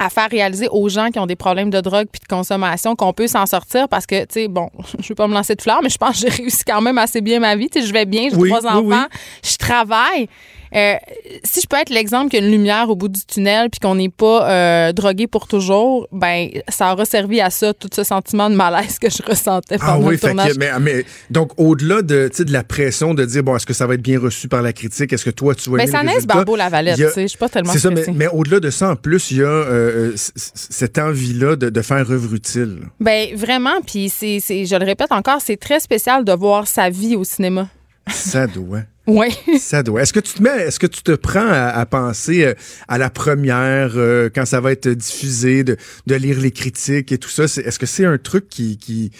à 0.00 0.09
faire 0.09 0.30
réaliser 0.30 0.66
aux 0.71 0.88
gens 0.88 1.11
qui 1.11 1.19
ont 1.19 1.26
des 1.26 1.37
problèmes 1.37 1.69
de 1.71 1.80
drogue 1.80 2.07
puis 2.11 2.21
de 2.21 2.26
consommation 2.26 2.97
qu'on 2.97 3.12
peut 3.12 3.26
s'en 3.28 3.45
sortir 3.45 3.87
parce 3.88 4.07
que, 4.07 4.23
tu 4.23 4.26
sais, 4.30 4.49
bon, 4.49 4.71
je 4.99 5.09
veux 5.11 5.14
pas 5.14 5.28
me 5.28 5.35
lancer 5.35 5.54
de 5.54 5.61
fleurs, 5.62 5.80
mais 5.83 5.90
je 5.90 5.99
pense 5.99 6.12
que 6.23 6.28
j'ai 6.30 6.35
réussi 6.42 6.64
quand 6.64 6.80
même 6.80 6.97
assez 6.99 7.21
bien 7.21 7.38
ma 7.38 7.54
vie. 7.54 7.69
Tu 7.69 7.80
sais, 7.83 7.87
je 7.87 7.92
vais 7.92 8.07
bien, 8.07 8.28
j'ai 8.30 8.37
Oui, 8.37 8.49
trois 8.49 8.62
oui, 8.62 8.71
enfants, 8.90 9.07
oui. 9.12 9.19
je 9.45 9.57
travaille. 9.59 10.28
Euh, 10.75 10.95
si 11.43 11.61
je 11.61 11.67
peux 11.67 11.77
être 11.77 11.91
l'exemple 11.91 12.31
qu'il 12.31 12.41
y 12.41 12.43
a 12.43 12.47
une 12.47 12.53
lumière 12.53 12.89
au 12.91 12.95
bout 12.97 13.09
du 13.09 13.21
tunnel 13.27 13.71
puis 13.71 13.81
qu'on 13.81 13.97
n'est 13.97 14.09
pas 14.09 14.49
euh, 14.50 14.93
drogué 14.93 15.27
pour 15.27 15.49
toujours, 15.49 16.07
ben 16.12 16.49
ça 16.69 16.93
aura 16.93 17.05
servi 17.05 17.41
à 17.41 17.50
ça, 17.50 17.75
tout 17.75 17.89
ce 17.93 18.05
sentiment 18.05 18.49
de 18.49 18.55
malaise 18.55 18.99
que 19.00 19.11
je 19.11 19.21
ressentais 19.29 19.79
pendant 19.79 19.93
Ah 19.93 19.99
oui, 19.99 20.12
le 20.12 20.17
fait 20.19 20.29
tournage. 20.29 20.53
que, 20.53 20.59
mais, 20.59 20.71
mais 20.81 21.05
donc 21.31 21.50
au-delà 21.57 22.03
de, 22.03 22.31
de 22.39 22.53
la 22.53 22.62
pression 22.62 23.15
de 23.15 23.25
dire 23.25 23.43
bon, 23.43 23.57
est-ce 23.57 23.67
que 23.67 23.73
ça 23.75 23.87
va 23.89 23.95
être 23.95 24.03
bien 24.03 24.21
reçu 24.21 24.47
par 24.47 24.62
la 24.62 24.73
critique, 24.73 25.12
est-ce 25.12 25.25
que 25.25 25.31
toi 25.31 25.55
tu 25.57 25.71
vas 25.71 25.79
Ben, 25.79 25.83
aimer 25.89 25.93
ça 25.93 26.00
résultat? 26.00 26.35
Barbeau 26.35 26.55
Lavalette, 26.57 26.99
Il 26.99 27.00
y 27.00 27.05
a- 27.05 27.09
tu 27.09 27.15
sais, 27.15 27.23
je 27.23 27.27
suis 27.29 27.39
pas 27.39 27.49
tellement 27.49 27.73
C'est 27.73 27.81
ça, 27.81 27.91
mais, 27.91 28.05
mais 28.15 28.29
au-delà 28.29 28.61
de 28.61 28.71
ça, 28.71 28.91
en 28.91 28.97
plus, 28.97 29.33
il 29.33 29.39
y 29.39 29.43
a 29.43 29.47
euh, 29.47 30.12
cette 30.17 30.99
envie-là 30.99 31.57
de, 31.57 31.71
de 31.71 31.83
faire 31.83 32.09
œuvre 32.11 32.33
utile. 32.35 32.83
Ben 33.00 33.35
vraiment, 33.35 33.81
puis 33.85 34.09
c'est, 34.09 34.39
c'est- 34.41 34.67
je 34.67 34.77
le 34.77 34.85
répète 34.85 35.11
encore, 35.11 35.41
c'est 35.45 35.57
très 35.57 35.81
spécial 35.81 36.25
de 36.25 36.33
voir 36.33 36.67
sa 36.69 36.91
vie 36.91 37.17
au 37.17 37.25
cinéma. 37.25 37.69
Ça 38.12 38.47
doit. 38.47 38.83
Oui. 39.07 39.29
Ça 39.59 39.83
doit. 39.83 40.02
Est-ce 40.02 40.12
que 40.12 40.21
tu 40.21 40.35
te 40.35 40.43
mets, 40.43 40.67
est-ce 40.67 40.79
que 40.79 40.87
tu 40.87 41.02
te 41.02 41.12
prends 41.12 41.49
à, 41.49 41.69
à 41.69 41.87
penser 41.87 42.45
euh, 42.45 42.55
à 42.87 42.99
la 42.99 43.11
première 43.11 43.93
euh, 43.97 44.29
quand 44.33 44.47
ça 44.47 44.61
va 44.61 44.73
être 44.73 44.88
diffusé, 44.88 45.64
de, 45.64 45.76
de 46.07 46.14
lire 46.14 46.38
les 46.38 46.50
critiques 46.52 47.11
et 47.11 47.19
tout 47.19 47.29
ça? 47.29 47.45
Est-ce 47.45 47.79
que 47.79 47.87
c'est 47.87 48.05
un 48.05 48.19
truc 48.19 48.49
qui, 48.49 48.79
qui, 48.79 49.11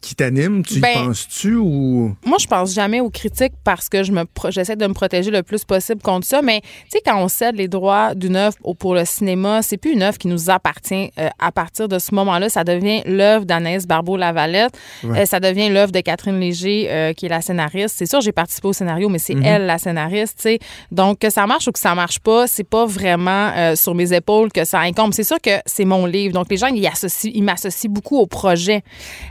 qui 0.00 0.14
t'anime? 0.14 0.64
Tu 0.64 0.74
y 0.74 0.80
Ben, 0.80 1.06
penses-tu 1.06 1.54
ou? 1.56 2.14
Moi, 2.24 2.38
je 2.40 2.46
pense 2.46 2.72
jamais 2.72 3.00
aux 3.00 3.10
critiques 3.10 3.52
parce 3.64 3.88
que 3.88 4.02
je 4.02 4.12
me 4.12 4.24
j'essaie 4.48 4.76
de 4.76 4.86
me 4.86 4.94
protéger 4.94 5.30
le 5.30 5.42
plus 5.42 5.64
possible 5.64 6.00
contre 6.00 6.26
ça. 6.26 6.42
Mais 6.42 6.60
tu 6.60 6.68
sais, 6.90 7.02
quand 7.04 7.22
on 7.22 7.28
cède 7.28 7.56
les 7.56 7.68
droits 7.68 8.14
d'une 8.14 8.36
œuvre 8.36 8.56
pour 8.78 8.94
le 8.94 9.04
cinéma, 9.04 9.62
c'est 9.62 9.76
plus 9.76 9.92
une 9.92 10.02
œuvre 10.02 10.18
qui 10.18 10.28
nous 10.28 10.50
appartient. 10.50 11.10
Euh, 11.18 11.28
à 11.38 11.52
partir 11.52 11.88
de 11.88 11.98
ce 11.98 12.14
moment-là, 12.14 12.48
ça 12.48 12.64
devient 12.64 13.02
l'œuvre 13.06 13.44
d'Anaïs 13.44 13.86
Barbeau-Lavalette. 13.86 14.72
Ouais. 15.04 15.20
Euh, 15.20 15.24
ça 15.26 15.40
devient 15.40 15.68
l'œuvre 15.68 15.92
de 15.92 16.00
Catherine 16.00 16.38
Léger, 16.40 16.88
euh, 16.90 17.12
qui 17.12 17.26
est 17.26 17.28
la 17.28 17.40
scénariste. 17.40 17.96
C'est 17.98 18.06
sûr, 18.06 18.20
j'ai 18.20 18.32
participé 18.32 18.68
au 18.68 18.72
scénario, 18.72 19.08
mais 19.08 19.18
c'est 19.18 19.36
elle 19.44 19.66
la 19.66 19.78
scénariste. 19.78 20.36
tu 20.36 20.42
sais. 20.42 20.58
Donc, 20.90 21.18
que 21.18 21.30
ça 21.30 21.46
marche 21.46 21.68
ou 21.68 21.72
que 21.72 21.78
ça 21.78 21.94
marche 21.94 22.20
pas, 22.20 22.46
c'est 22.46 22.64
pas 22.64 22.86
vraiment 22.86 23.52
sur 23.76 23.94
mes 23.94 24.12
épaules 24.12 24.50
que 24.52 24.64
ça 24.64 24.80
incombe. 24.80 25.12
C'est 25.12 25.24
sûr 25.24 25.40
que 25.40 25.50
c'est 25.66 25.84
mon 25.84 26.06
livre. 26.06 26.32
Donc, 26.34 26.46
les 26.50 26.56
gens, 26.56 26.68
ils, 26.68 26.86
associent, 26.86 27.30
ils 27.34 27.42
m'associent 27.42 27.90
beaucoup 27.90 28.18
au 28.18 28.26
projet. 28.26 28.82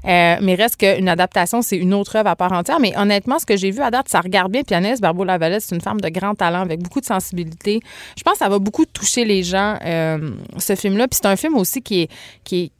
Mais 0.03 0.55
reste 0.61 0.77
qu'une 0.77 1.09
adaptation, 1.09 1.61
c'est 1.61 1.77
une 1.77 1.93
autre 1.93 2.15
œuvre 2.15 2.29
à 2.29 2.35
part 2.35 2.51
entière. 2.51 2.79
Mais 2.79 2.97
honnêtement, 2.97 3.39
ce 3.39 3.45
que 3.45 3.57
j'ai 3.57 3.71
vu 3.71 3.81
à 3.81 3.91
date, 3.91 4.09
ça 4.09 4.21
regarde 4.21 4.51
bien. 4.51 4.63
Puis 4.63 4.75
Agnès 4.75 4.99
Barbeau-Lavalette, 5.01 5.61
c'est 5.61 5.75
une 5.75 5.81
femme 5.81 6.01
de 6.01 6.09
grand 6.09 6.35
talent 6.35 6.61
avec 6.61 6.81
beaucoup 6.81 7.01
de 7.01 7.05
sensibilité. 7.05 7.79
Je 8.17 8.23
pense 8.23 8.33
que 8.33 8.39
ça 8.39 8.49
va 8.49 8.59
beaucoup 8.59 8.85
toucher 8.85 9.25
les 9.25 9.43
gens, 9.43 9.77
euh, 9.85 10.31
ce 10.57 10.75
film-là. 10.75 11.07
Puis 11.07 11.19
c'est 11.21 11.27
un 11.27 11.35
film 11.35 11.55
aussi 11.55 11.81
qui 11.81 12.07
qui 12.43 12.63
est 12.63 12.71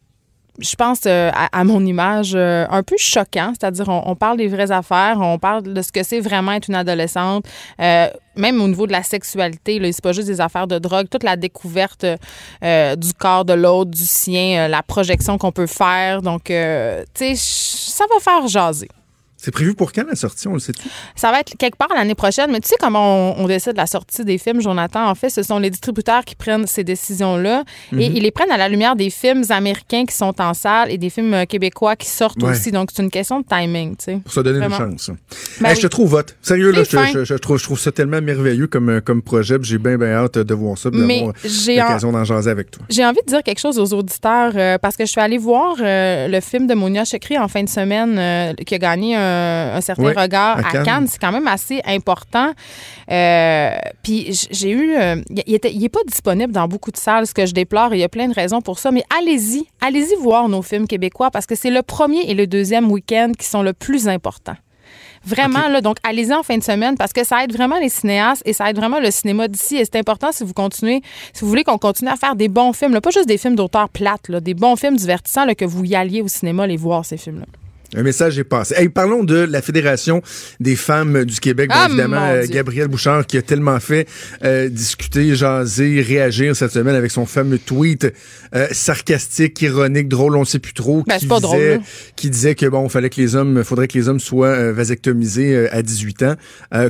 je 0.60 0.76
pense 0.76 1.02
euh, 1.06 1.32
à, 1.34 1.64
mon 1.64 1.86
image 1.86 2.34
euh, 2.36 2.66
un 2.70 2.84
peu 2.84 2.96
choquant, 2.98 3.54
c'est-à-dire 3.60 3.88
on, 3.88 4.16
parle 4.16 4.38
des 4.38 4.48
vraies 4.48 4.72
affaires, 4.72 5.18
on 5.20 5.40
parle 5.40 5.64
de 5.64 5.82
ce 5.82 5.92
que 5.92 6.04
c'est 6.04 6.20
vraiment 6.20 6.52
être 6.54 6.68
une 6.68 6.76
adolescente, 6.76 7.46
euh, 7.82 8.08
même 8.36 8.62
au 8.62 8.68
niveau 8.68 8.88
de 8.88 8.92
la 8.92 9.04
sexualité, 9.04 9.80
c'est 9.92 10.04
pas 10.04 10.14
juste 10.14 10.28
des 10.28 10.42
affaires 10.42 10.68
de 10.68 10.80
drogue, 10.80 11.08
toute 11.10 11.24
la 11.24 11.36
découverte 11.36 12.06
du 12.62 13.14
corps 13.18 13.46
de 13.46 13.54
l'autre, 13.54 13.92
du 13.92 14.06
sien, 14.06 14.68
la 14.68 14.84
projection 14.84 15.38
qu'on 15.38 15.52
peut 15.52 15.68
faire, 15.68 16.22
donc 16.22 16.46
tu 16.46 16.54
sais, 17.14 17.34
ça 17.36 18.06
va 18.12 18.20
faire 18.20 18.48
jaser. 18.48 18.90
C'est 19.42 19.52
prévu 19.52 19.74
pour 19.74 19.94
quand 19.94 20.04
la 20.06 20.16
sortie, 20.16 20.50
on 20.50 20.54
le 20.54 20.60
sait-tu? 20.60 20.90
Ça 21.16 21.32
va 21.32 21.40
être 21.40 21.56
quelque 21.58 21.78
part 21.78 21.88
l'année 21.96 22.14
prochaine, 22.16 22.52
mais 22.52 22.60
tu 22.60 22.68
sais 22.68 22.76
comment 22.78 23.38
on, 23.38 23.44
on 23.44 23.48
décide 23.48 23.78
la 23.78 23.86
sortie 23.88 24.26
des 24.26 24.38
films, 24.38 24.62
Jonathan? 24.62 25.06
En 25.08 25.16
fait, 25.16 25.30
ce 25.30 25.44
sont 25.44 25.60
les 25.60 25.70
distributeurs 25.70 26.26
qui 26.26 26.36
prennent 26.36 26.68
ces 26.68 26.84
décisions-là 26.84 27.64
et 27.98 28.06
ils 28.08 28.22
les 28.22 28.32
prennent 28.32 28.52
à 28.52 28.58
la 28.58 28.68
lumière 28.68 28.98
des 28.98 29.10
films 29.10 29.44
américains 29.50 30.04
qui 30.06 30.14
sont 30.16 30.34
en 30.42 30.54
salle 30.54 30.92
et 30.92 30.98
des 30.98 31.10
films 31.10 31.34
euh, 31.34 31.46
québécois 31.46 31.96
qui 31.96 32.08
sortent 32.10 32.44
Ouais. 32.44 32.52
aussi. 32.52 32.72
Donc, 32.72 32.90
c'est 32.94 33.02
une 33.02 33.10
question 33.12 33.40
de 33.40 33.46
timing, 33.46 33.96
tu 33.96 34.04
sais. 34.06 34.20
Pour 34.24 34.34
se 34.34 34.42
donner 34.42 34.60
Vraiment. 34.60 34.76
une 34.92 35.00
chance. 35.00 35.12
Ben 35.62 35.70
Hey, 35.70 35.76
Je 35.78 35.82
te 35.82 35.88
trouve 35.88 36.10
vote. 36.10 36.36
Sérieux, 36.42 36.72
là, 36.72 36.84
je, 36.84 36.90
fin. 36.90 37.06
je- 37.08 37.24
je 37.24 37.34
trouve, 37.36 37.58
je 37.58 37.64
trouve 37.64 37.80
ça 37.80 37.92
tellement 37.94 38.22
merveilleux 38.22 38.68
comme, 38.68 38.90
euh, 38.90 39.00
comme 39.02 39.22
projet. 39.22 39.56
J'ai 39.62 39.78
bien, 39.78 39.98
bien 39.98 40.08
hâte 40.16 40.38
de 40.38 40.54
voir 40.54 40.78
ça, 40.78 40.90
d'avoir 40.90 41.10
en- 41.10 41.34
l'occasion 41.44 42.12
d'en 42.12 42.24
jaser 42.26 42.50
avec 42.52 42.72
toi. 42.72 42.84
J'ai 42.90 43.06
envie 43.06 43.20
de 43.26 43.30
dire 43.32 43.42
quelque 43.44 43.60
chose 43.60 43.80
aux 43.80 43.94
auditeurs 43.94 44.52
euh, 44.56 44.78
parce 44.78 44.98
que 44.98 45.06
je 45.06 45.12
suis 45.12 45.22
allée 45.22 45.38
voir 45.38 45.76
euh, 45.80 46.28
le 46.28 46.40
film 46.42 46.68
de 46.68 46.74
Monia 46.74 47.06
Chekri 47.06 47.38
en 47.38 47.48
fin 47.48 47.64
de 47.64 47.70
semaine 47.70 48.18
euh, 48.20 48.54
qui 48.66 48.76
a 48.76 48.78
gagné 48.80 49.16
un, 49.16 49.29
un 49.76 49.82
certain 49.82 50.04
Oui, 50.04 50.14
regard 50.14 50.58
à 50.60 50.64
Cannes. 50.72 50.84
Cannes. 50.84 51.08
C'est 51.08 51.20
quand 51.20 51.32
même 51.32 51.48
assez 51.48 51.82
important. 51.86 52.52
Euh, 53.12 53.72
puis 54.04 54.38
j'ai 54.52 54.72
eu... 54.72 54.96
euh, 54.96 55.22
il, 55.46 55.54
était, 55.54 55.74
il 55.74 55.84
est 55.84 55.90
pas 55.90 56.04
disponible 56.08 56.54
dans 56.54 56.68
beaucoup 56.68 56.92
de 56.92 56.98
salles, 56.98 57.28
ce 57.28 57.34
que 57.34 57.46
je 57.46 57.54
déplore. 57.54 57.94
Il 57.94 58.00
y 58.00 58.04
a 58.04 58.10
plein 58.10 58.28
de 58.28 58.34
raisons 58.34 58.62
pour 58.62 58.80
ça. 58.80 58.92
Mais 58.92 59.04
allez-y. 59.18 59.66
Allez-y 59.82 60.16
voir 60.22 60.50
nos 60.50 60.62
films 60.62 60.88
québécois 60.88 61.32
parce 61.32 61.46
que 61.46 61.56
c'est 61.56 61.72
le 61.72 61.82
premier 61.82 62.30
et 62.30 62.34
le 62.34 62.48
deuxième 62.48 62.92
week-end 62.92 63.32
qui 63.38 63.46
sont 63.46 63.62
le 63.62 63.74
plus 63.74 64.08
importants. 64.08 64.58
Vraiment, 65.26 65.68
là, 65.68 65.82
donc 65.82 65.98
allez-y 66.04 66.34
en 66.34 66.44
fin 66.44 66.58
de 66.58 66.64
semaine 66.64 66.96
parce 66.98 67.12
que 67.12 67.26
ça 67.26 67.44
aide 67.44 67.52
vraiment 67.52 67.78
les 67.78 67.90
cinéastes 67.90 68.42
et 68.46 68.54
ça 68.54 68.70
aide 68.70 68.78
vraiment 68.78 69.02
le 69.02 69.12
cinéma 69.12 69.50
d'ici. 69.50 69.76
Et 69.76 69.84
c'est 69.84 69.98
important 69.98 70.32
si 70.32 70.46
vous 70.46 70.54
continuez, 70.54 71.02
si 71.34 71.42
vous 71.42 71.50
voulez 71.50 71.66
qu'on 71.66 71.78
continue 71.78 72.10
à 72.10 72.16
faire 72.16 72.36
des 72.38 72.48
bons 72.48 72.72
films, 72.72 72.94
là, 72.94 73.02
pas 73.02 73.12
juste 73.12 73.28
des 73.28 73.38
films 73.38 73.56
d'auteur 73.56 73.90
plates, 73.90 74.30
là, 74.30 74.40
des 74.40 74.54
bons 74.54 74.78
films 74.78 74.96
divertissants, 74.96 75.44
là, 75.44 75.56
que 75.56 75.66
vous 75.66 75.84
y 75.84 75.94
alliez 75.94 76.22
au 76.22 76.30
cinéma 76.30 76.66
les 76.68 76.78
voir, 76.78 77.04
ces 77.04 77.18
films-là. 77.18 77.46
Un 77.96 78.04
message 78.04 78.38
est 78.38 78.44
passé. 78.44 78.76
Hey, 78.78 78.90
parlons 78.90 79.24
de 79.24 79.36
la 79.36 79.62
Fédération 79.64 80.22
des 80.60 80.76
femmes 80.76 81.26
du 81.26 81.40
Québec. 81.40 81.70
Bon, 81.70 81.76
Ah, 81.78 81.88
évidemment, 81.90 82.22
euh, 82.22 82.44
Dieu. 82.46 82.54
Gabriel 82.54 82.88
Bouchard 82.88 83.26
qui 83.26 83.38
a 83.38 83.42
tellement 83.42 83.80
fait 83.80 84.08
euh, 84.44 84.70
discuter, 84.70 85.34
jaser, 85.36 86.02
réagir 86.02 86.56
cette 86.56 86.72
semaine 86.72 86.96
avec 86.96 87.10
son 87.10 87.26
fameux 87.26 87.58
tweet 87.58 88.14
euh, 88.56 88.68
sarcastique, 88.72 89.62
ironique, 89.62 90.08
drôle, 90.08 90.36
on 90.36 90.42
ne 90.42 90.46
sait 90.46 90.60
plus 90.60 90.74
trop. 90.74 91.04
Ben, 91.08 91.16
qui 91.16 91.22
c'est 91.22 91.28
pas 91.28 91.40
drôle, 91.40 91.58
disait, 91.58 91.76
là. 91.78 91.84
Qui 92.16 92.30
disait 92.30 92.56
que 92.56 92.66
bon, 92.68 92.88
fallait 92.90 93.10
que 93.10 93.20
les 93.20 93.36
hommes, 93.36 93.64
faudrait 93.64 93.88
que 93.88 93.98
les 93.98 94.08
hommes 94.08 94.20
soient 94.20 94.48
euh, 94.48 94.72
vasectomisés 94.74 95.70
à 95.70 95.82
18 95.82 96.24
ans. 96.24 96.36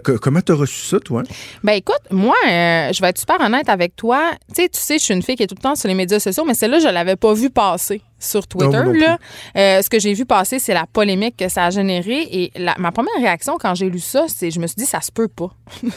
Que- 0.04 0.18
comment 0.18 0.42
t'as 0.42 0.54
reçu 0.54 0.86
ça, 0.86 1.00
toi? 1.00 1.24
Ben 1.64 1.74
écoute, 1.74 2.02
moi, 2.12 2.36
je 2.46 3.02
vais 3.02 3.10
être 3.10 3.20
super 3.20 3.40
honnête 3.40 3.70
avec 3.70 3.96
toi. 3.96 4.32
Tu 4.54 4.64
sais, 4.64 4.70
tu 4.70 4.80
sais, 4.82 4.98
je 4.98 5.04
suis 5.04 5.14
une 5.14 5.22
fille 5.24 5.36
qui 5.36 5.44
est 5.44 5.48
tout 5.48 5.56
le 5.58 5.62
temps 5.64 5.76
sur 5.76 5.88
les 5.88 5.96
médias 5.96 6.20
sociaux, 6.20 6.44
mais 6.46 6.54
celle-là, 6.54 6.80
je 6.80 6.88
l'avais 6.88 7.16
pas 7.16 7.34
vue 7.34 7.50
passer. 7.50 8.02
Sur 8.20 8.48
Twitter. 8.48 8.68
Non, 8.84 8.92
là. 8.92 9.18
Euh, 9.58 9.82
ce 9.82 9.90
que 9.90 10.00
j'ai 10.00 10.14
vu 10.14 10.26
passer, 10.26 10.60
c'est 10.60 10.74
la 10.74 10.86
polémique 10.86 11.38
que 11.38 11.48
ça 11.50 11.66
a 11.66 11.70
généré. 11.70 12.28
Et 12.32 12.52
la- 12.56 12.76
ma 12.78 12.92
première 12.92 13.16
réaction 13.20 13.58
quand 13.60 13.74
j'ai 13.76 13.90
lu 13.90 14.00
ça, 14.00 14.26
c'est 14.28 14.52
je 14.52 14.60
me 14.60 14.68
suis 14.68 14.76
dit, 14.76 14.86
ça 14.86 15.02
se 15.02 15.12
peut 15.12 15.28
pas. 15.28 15.50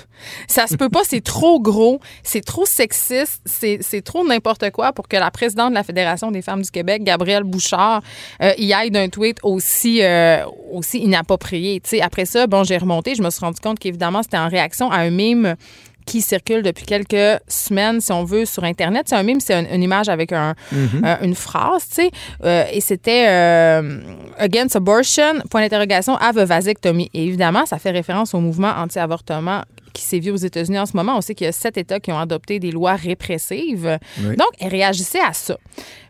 ça 0.46 0.66
se 0.66 0.76
peut 0.76 0.88
pas, 0.88 1.00
c'est 1.04 1.22
trop 1.22 1.61
gros, 1.61 2.00
c'est 2.22 2.44
trop 2.44 2.64
sexiste, 2.66 3.40
c'est 3.44 3.78
c'est 3.80 4.02
trop 4.02 4.26
n'importe 4.26 4.70
quoi 4.70 4.92
pour 4.92 5.08
que 5.08 5.16
la 5.16 5.30
présidente 5.30 5.70
de 5.70 5.74
la 5.74 5.82
Fédération 5.82 6.30
des 6.30 6.42
femmes 6.42 6.62
du 6.62 6.70
Québec, 6.70 7.02
Gabrielle 7.04 7.44
Bouchard, 7.44 8.02
euh, 8.42 8.52
y 8.58 8.72
aille 8.72 8.90
d'un 8.90 9.08
tweet 9.08 9.38
aussi, 9.42 10.02
euh, 10.02 10.44
aussi 10.72 10.98
inapproprié. 10.98 11.82
Après 12.00 12.24
ça, 12.24 12.46
bon, 12.46 12.64
j'ai 12.64 12.76
remonté, 12.78 13.14
je 13.14 13.22
me 13.22 13.30
suis 13.30 13.40
rendu 13.40 13.61
compte 13.61 13.78
qu'évidemment, 13.78 14.22
c'était 14.22 14.38
en 14.38 14.48
réaction 14.48 14.90
à 14.90 14.98
un 14.98 15.11
mime 15.11 15.56
qui 16.04 16.20
circule 16.20 16.62
depuis 16.62 16.84
quelques 16.86 17.40
semaines, 17.48 18.00
si 18.00 18.12
on 18.12 18.24
veut, 18.24 18.44
sur 18.44 18.64
Internet. 18.64 19.04
C'est 19.08 19.16
un 19.16 19.22
mime, 19.22 19.40
c'est 19.40 19.54
une, 19.58 19.66
une 19.74 19.82
image 19.82 20.08
avec 20.08 20.32
un, 20.32 20.54
un- 21.02 21.18
une 21.22 21.34
phrase, 21.34 21.88
tu 21.88 21.94
sais. 22.02 22.10
Euh, 22.44 22.64
et 22.72 22.80
c'était 22.80 23.26
euh, 23.28 24.00
Against 24.38 24.76
abortion, 24.76 25.34
point 25.50 25.60
d'interrogation, 25.62 26.16
have 26.16 26.38
a 26.38 26.44
vasectomy. 26.44 27.10
Et 27.14 27.24
évidemment, 27.26 27.66
ça 27.66 27.78
fait 27.78 27.90
référence 27.90 28.34
au 28.34 28.40
mouvement 28.40 28.72
anti-avortement 28.76 29.62
qui 29.92 30.02
sévit 30.02 30.31
aux 30.31 30.37
États-Unis 30.37 30.78
en 30.78 30.87
ce 30.87 30.96
moment. 30.96 31.16
On 31.16 31.20
sait 31.20 31.35
qu'il 31.35 31.46
y 31.46 31.48
a 31.48 31.52
sept 31.52 31.76
États 31.76 32.00
qui 32.00 32.12
ont 32.12 32.18
adopté 32.18 32.59
des 32.59 32.70
lois 32.70 32.94
répressives. 32.94 33.98
Oui. 34.20 34.37
Donc, 34.37 34.48
elle 34.59 34.68
réagissait 34.68 35.20
à 35.20 35.33
ça. 35.33 35.57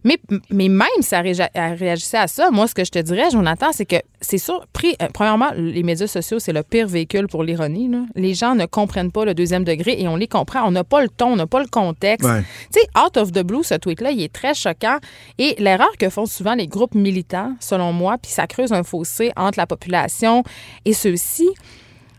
Mais, 0.04 0.18
mais 0.50 0.68
même 0.68 0.88
si 1.00 1.14
elle, 1.14 1.74
réagissait 1.74 2.18
à 2.18 2.26
ça, 2.26 2.50
moi, 2.50 2.66
ce 2.66 2.74
que 2.74 2.84
je 2.84 2.90
te 2.90 2.98
dirais, 2.98 3.30
Jonathan, 3.30 3.68
c'est 3.72 3.86
que 3.86 3.96
c'est 4.20 4.38
sûr, 4.38 4.64
pris, 4.72 4.96
euh, 5.00 5.08
premièrement, 5.12 5.50
les 5.56 5.82
médias 5.82 6.06
sociaux, 6.06 6.38
c'est 6.38 6.52
le 6.52 6.62
pire 6.62 6.88
véhicule 6.88 7.28
pour 7.28 7.44
l'ironie. 7.44 7.90
Les 8.14 8.34
gens 8.34 8.54
ne 8.54 8.66
comprennent 8.66 9.12
pas 9.12 9.24
le 9.24 9.34
deuxième 9.34 9.64
degré 9.64 10.00
et 10.00 10.08
on 10.08 10.16
les 10.16 10.28
comprend. 10.28 10.66
On 10.66 10.72
n'a 10.72 10.84
pas 10.84 11.02
le 11.02 11.08
ton, 11.08 11.32
on 11.32 11.36
n'a 11.36 11.46
pas 11.46 11.60
le 11.60 11.68
contexte. 11.68 12.28
Ouais. 12.28 12.42
Tu 12.72 12.80
sais, 12.80 12.86
out 12.98 13.16
of 13.16 13.32
the 13.32 13.42
blue, 13.42 13.62
ce 13.62 13.74
tweet-là, 13.74 14.10
il 14.10 14.22
est 14.22 14.32
très 14.32 14.54
choquant. 14.54 14.98
Et 15.38 15.54
l'erreur 15.58 15.92
que 15.98 16.08
font 16.08 16.26
souvent 16.26 16.54
les 16.54 16.66
groupes 16.66 16.94
militants, 16.94 17.54
selon 17.60 17.92
moi, 17.92 18.16
puis 18.20 18.30
ça 18.30 18.46
creuse 18.46 18.72
un 18.72 18.82
fossé 18.82 19.32
entre 19.36 19.58
la 19.58 19.66
population 19.66 20.42
et 20.84 20.92
ceux-ci, 20.92 21.48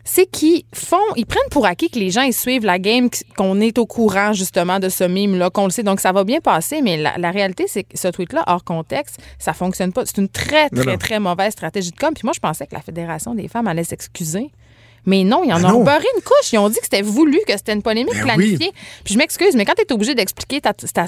c'est 0.04 0.26
qu'ils 0.26 0.64
font, 0.74 0.98
ils 1.16 1.26
prennent 1.26 1.42
pour 1.50 1.66
acquis 1.66 1.90
que 1.90 2.00
les 2.00 2.12
gens 2.12 2.24
ils 2.24 2.34
suivent 2.34 2.66
la 2.66 2.80
game, 2.80 3.10
qu'on 3.38 3.60
est 3.62 3.78
au 3.78 3.86
courant 3.86 4.34
justement 4.34 4.80
de 4.80 4.90
ce 4.90 5.04
mime-là, 5.04 5.50
qu'on 5.50 5.66
le 5.66 5.72
sait. 5.72 5.84
Donc 5.84 6.00
ça 6.00 6.12
va 6.12 6.24
bien 6.24 6.40
passer, 6.40 6.82
mais 6.82 6.98
la, 6.98 7.18
la 7.18 7.32
réalité, 7.32 7.66
c'est 7.68 7.84
que 7.84 7.98
ce 7.98 8.08
tweet-là, 8.10 8.44
hors 8.48 8.64
contexte, 8.64 9.18
ça 9.40 9.54
fonctionne 9.54 9.94
pas. 9.94 10.06
C'est 10.06 10.18
une 10.18 10.30
très, 10.30 10.70
très, 10.70 10.92
non. 10.92 10.98
très 10.98 11.20
mauvaise 11.20 11.54
stratégie 11.54 11.92
de 11.92 11.98
com. 11.98 12.14
Puis 12.14 12.24
moi, 12.26 12.34
je 12.36 12.40
pensais 12.40 12.68
que 12.68 12.76
la 12.76 12.82
Fédération 12.82 13.34
des 13.34 13.48
femmes 13.48 13.68
allait 13.68 13.84
s'excuser. 13.84 14.52
Mais 15.06 15.24
non, 15.24 15.44
ils 15.44 15.54
en 15.54 15.64
ont 15.66 15.84
beurré 15.84 16.06
une 16.16 16.22
couche. 16.22 16.54
Ils 16.54 16.58
ont 16.58 16.70
dit 16.70 16.78
que 16.78 16.84
c'était 16.84 17.02
voulu, 17.02 17.40
que 17.46 17.54
c'était 17.54 17.74
une 17.74 17.82
polémique 17.82 18.14
Ben 18.14 18.24
planifiée. 18.24 18.72
Puis 19.04 19.14
je 19.14 19.18
m'excuse, 19.18 19.56
mais 19.56 19.66
quand 19.66 19.74
tu 19.76 19.82
es 19.82 19.92
obligé 19.92 20.16
d'expliquer 20.16 20.62
ta, 20.62 20.74
ta, 20.74 21.06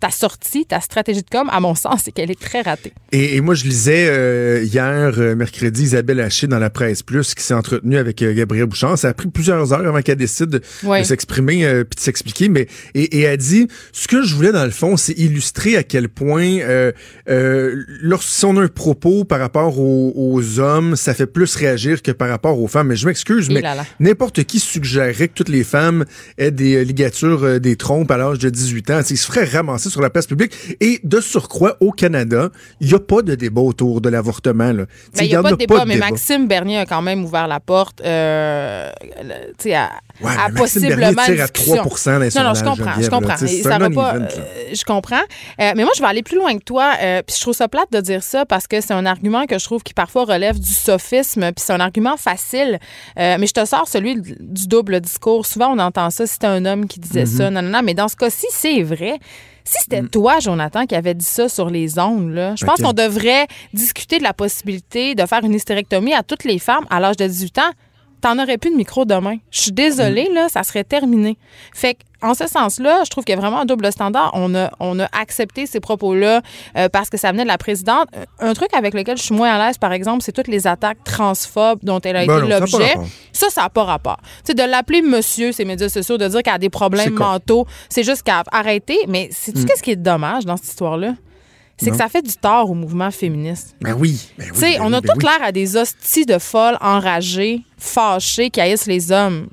ta 0.00 0.10
sortie, 0.10 0.66
ta 0.66 0.80
stratégie 0.80 1.22
de 1.22 1.30
com, 1.30 1.48
à 1.50 1.58
mon 1.60 1.74
sens, 1.74 2.02
c'est 2.04 2.12
qu'elle 2.12 2.30
est 2.30 2.38
très 2.40 2.60
ratée. 2.62 2.92
Et, 3.12 3.36
et 3.36 3.40
moi, 3.40 3.54
je 3.54 3.64
lisais 3.64 4.06
euh, 4.08 4.62
hier, 4.62 5.14
euh, 5.18 5.34
mercredi, 5.34 5.84
Isabelle 5.84 6.20
Haché 6.20 6.46
dans 6.46 6.58
la 6.58 6.68
presse 6.70 7.02
plus 7.02 7.34
qui 7.34 7.42
s'est 7.42 7.54
entretenue 7.54 7.96
avec 7.96 8.20
euh, 8.22 8.34
Gabriel 8.34 8.66
Bouchard. 8.66 8.98
Ça 8.98 9.08
a 9.08 9.14
pris 9.14 9.28
plusieurs 9.28 9.72
heures 9.72 9.86
avant 9.86 10.02
qu'elle 10.02 10.16
décide 10.18 10.46
de, 10.50 10.62
Ouais. 10.84 11.00
de 11.00 11.06
s'exprimer 11.06 11.64
puis 11.84 11.96
de 11.96 12.00
s'expliquer. 12.00 12.48
Mais 12.48 12.66
et, 12.94 13.18
et 13.18 13.20
elle 13.22 13.38
dit 13.38 13.68
ce 13.92 14.06
que 14.08 14.22
je 14.22 14.34
voulais 14.34 14.52
dans 14.52 14.64
le 14.64 14.70
fond, 14.70 14.96
c'est 14.96 15.12
illustrer 15.18 15.76
à 15.76 15.82
quel 15.82 16.08
point 16.08 16.58
lorsqu'on 18.02 18.56
a 18.58 18.62
un 18.62 18.68
propos 18.68 19.24
par 19.24 19.38
rapport 19.38 19.78
aux, 19.78 20.12
aux 20.16 20.58
hommes, 20.60 20.96
ça 20.96 21.14
fait 21.14 21.26
plus 21.26 21.54
réagir 21.56 22.02
que 22.02 22.10
par 22.12 22.28
rapport 22.28 22.60
aux 22.60 22.68
femmes. 22.68 22.88
Mais 22.88 22.96
je 22.96 23.06
m'excuse, 23.06 23.48
mais 23.50 23.62
n'importe 24.00 24.44
qui 24.44 24.58
suggérerait 24.60 25.28
que 25.28 25.34
toutes 25.34 25.48
les 25.48 25.64
femmes 25.64 26.04
aient 26.38 26.50
des 26.50 26.84
ligatures 26.84 27.60
des 27.60 27.76
trompes 27.76 28.10
à 28.10 28.16
l'âge 28.16 28.38
de 28.38 28.50
18 28.50 28.90
ans. 28.90 29.00
Ils 29.08 29.16
se 29.16 29.26
feraient 29.26 29.44
ramasser 29.44 29.85
sur 29.90 30.00
la 30.02 30.10
place 30.10 30.26
publique. 30.26 30.52
Et 30.80 31.00
de 31.04 31.20
surcroît, 31.20 31.76
au 31.80 31.92
Canada, 31.92 32.50
il 32.80 32.88
n'y 32.88 32.94
a 32.94 32.98
pas 33.00 33.22
de 33.22 33.34
débat 33.34 33.60
autour 33.62 34.00
de 34.00 34.08
l'avortement. 34.08 34.72
Ben, 34.72 34.86
Il 35.20 35.28
n'y 35.28 35.34
a 35.34 35.42
pas 35.42 35.52
de 35.52 35.56
débat, 35.56 35.84
mais 35.84 35.94
débat. 35.94 36.10
Maxime 36.10 36.46
Bernier 36.48 36.78
a 36.78 36.86
quand 36.86 37.02
même 37.02 37.24
ouvert 37.24 37.48
la 37.48 37.60
porte 37.60 38.00
euh, 38.04 38.90
à, 38.90 39.90
Ouais, 40.22 40.30
à 40.32 40.50
possiblement 40.54 41.12
tire 41.24 41.42
à 41.42 41.46
discussion. 41.46 41.76
3 41.84 41.98
dans 42.14 42.18
les 42.20 42.28
Non, 42.36 42.42
non, 42.44 42.54
je 42.54 42.64
comprends, 42.64 42.94
je 42.96 43.02
là. 43.02 43.08
comprends. 43.08 43.36
Ça 43.36 43.78
va 43.78 43.90
pas, 43.90 44.14
euh, 44.16 44.26
je 44.72 44.84
comprends. 44.84 45.16
Euh, 45.60 45.72
mais 45.76 45.84
moi, 45.84 45.92
je 45.94 46.00
vais 46.00 46.08
aller 46.08 46.22
plus 46.22 46.36
loin 46.36 46.56
que 46.56 46.64
toi. 46.64 46.94
euh, 47.02 47.22
puis 47.26 47.36
je 47.36 47.40
trouve 47.42 47.54
ça 47.54 47.68
plate 47.68 47.92
de 47.92 48.00
dire 48.00 48.22
ça 48.22 48.46
parce 48.46 48.66
que 48.66 48.80
c'est 48.80 48.94
un 48.94 49.04
argument 49.04 49.46
que 49.46 49.58
je 49.58 49.64
trouve 49.64 49.82
qui 49.82 49.92
parfois 49.94 50.24
relève 50.24 50.58
du 50.58 50.72
sophisme. 50.72 51.52
Puis 51.52 51.64
c'est 51.66 51.72
un 51.74 51.80
argument 51.80 52.16
facile. 52.16 52.78
Mais 53.16 53.46
je 53.46 53.52
te 53.52 53.64
sors 53.66 53.88
celui 53.88 54.20
du 54.22 54.66
double 54.68 55.00
discours. 55.00 55.44
Souvent, 55.46 55.72
on 55.74 55.78
entend 55.78 56.10
ça. 56.10 56.26
C'était 56.26 56.46
un 56.46 56.64
homme 56.64 56.86
qui 56.86 57.00
disait 57.00 57.24
Mm-hmm. 57.24 57.36
ça, 57.36 57.50
non, 57.50 57.62
non, 57.62 57.70
non. 57.70 57.80
Mais 57.82 57.94
dans 57.94 58.08
ce 58.08 58.16
cas-ci, 58.16 58.46
c'est 58.50 58.82
vrai. 58.82 59.18
Si 59.66 59.76
c'était 59.82 60.00
Mm. 60.00 60.08
toi, 60.08 60.38
Jonathan, 60.38 60.86
qui 60.86 60.94
avait 60.94 61.14
dit 61.14 61.24
ça 61.24 61.48
sur 61.48 61.68
les 61.68 61.98
ondes, 61.98 62.30
là, 62.32 62.54
je 62.56 62.64
pense 62.64 62.80
qu'on 62.80 62.92
devrait 62.92 63.46
discuter 63.74 64.18
de 64.18 64.22
la 64.22 64.32
possibilité 64.32 65.14
de 65.14 65.26
faire 65.26 65.42
une 65.44 65.54
hystérectomie 65.54 66.14
à 66.14 66.22
toutes 66.22 66.44
les 66.44 66.58
femmes 66.58 66.86
à 66.88 67.00
l'âge 67.00 67.16
de 67.16 67.26
18 67.26 67.58
ans. 67.58 67.70
T'en 68.20 68.38
aurais 68.38 68.58
plus 68.58 68.70
de 68.70 68.76
micro 68.76 69.04
demain. 69.04 69.36
Je 69.50 69.60
suis 69.60 69.72
désolée, 69.72 70.28
là, 70.32 70.48
ça 70.48 70.62
serait 70.62 70.84
terminé. 70.84 71.36
Fait 71.74 71.94
que, 71.94 72.00
en 72.22 72.34
ce 72.34 72.46
sens-là, 72.46 73.02
je 73.04 73.10
trouve 73.10 73.24
qu'il 73.24 73.34
y 73.34 73.38
a 73.38 73.40
vraiment 73.40 73.60
un 73.60 73.64
double 73.66 73.92
standard. 73.92 74.30
On 74.32 74.54
a, 74.54 74.70
on 74.80 74.98
a 74.98 75.06
accepté 75.12 75.66
ces 75.66 75.80
propos-là 75.80 76.40
euh, 76.76 76.88
parce 76.88 77.10
que 77.10 77.18
ça 77.18 77.30
venait 77.30 77.42
de 77.42 77.48
la 77.48 77.58
présidente. 77.58 78.08
Un 78.40 78.54
truc 78.54 78.72
avec 78.74 78.94
lequel 78.94 79.18
je 79.18 79.22
suis 79.22 79.34
moins 79.34 79.52
à 79.52 79.66
l'aise, 79.66 79.76
par 79.78 79.92
exemple, 79.92 80.22
c'est 80.22 80.32
toutes 80.32 80.48
les 80.48 80.66
attaques 80.66 81.04
transphobes 81.04 81.80
dont 81.82 82.00
elle 82.00 82.16
a 82.16 82.26
Ben 82.26 82.38
été 82.38 82.48
l'objet. 82.48 82.94
Ça, 83.32 83.50
ça 83.50 83.62
n'a 83.62 83.68
pas 83.68 83.84
rapport. 83.84 84.18
Tu 84.44 84.46
sais, 84.46 84.54
de 84.54 84.62
l'appeler 84.62 85.02
monsieur, 85.02 85.52
ces 85.52 85.64
médias 85.66 85.90
sociaux, 85.90 86.16
de 86.16 86.26
dire 86.26 86.42
qu'elle 86.42 86.54
a 86.54 86.58
des 86.58 86.70
problèmes 86.70 87.14
mentaux, 87.14 87.66
c'est 87.90 88.02
juste 88.02 88.22
qu'à 88.22 88.42
arrêter. 88.50 88.98
Mais 89.08 89.28
sais-tu 89.30 89.64
qu'est-ce 89.66 89.82
qui 89.82 89.90
est 89.90 89.96
dommage 89.96 90.46
dans 90.46 90.56
cette 90.56 90.68
histoire-là? 90.68 91.12
C'est 91.78 91.90
que 91.90 91.96
ça 91.96 92.08
fait 92.08 92.22
du 92.22 92.34
tort 92.34 92.70
au 92.70 92.74
mouvement 92.74 93.10
féministe. 93.10 93.76
Ben 93.82 93.92
oui. 93.92 94.30
Ben 94.38 94.46
oui, 94.46 94.52
Tu 94.54 94.58
sais, 94.60 94.78
ben 94.78 94.84
on 94.84 94.92
a 94.94 95.00
ben 95.00 95.08
tout 95.12 95.18
oui. 95.18 95.24
l'air 95.24 95.46
à 95.46 95.52
des 95.52 95.76
hosties 95.76 96.24
de 96.24 96.38
folles, 96.38 96.78
enragées, 96.80 97.60
fâchées, 97.76 98.48
qui 98.50 98.60
haïssent 98.60 98.86
les 98.86 99.12
hommes. 99.12 99.48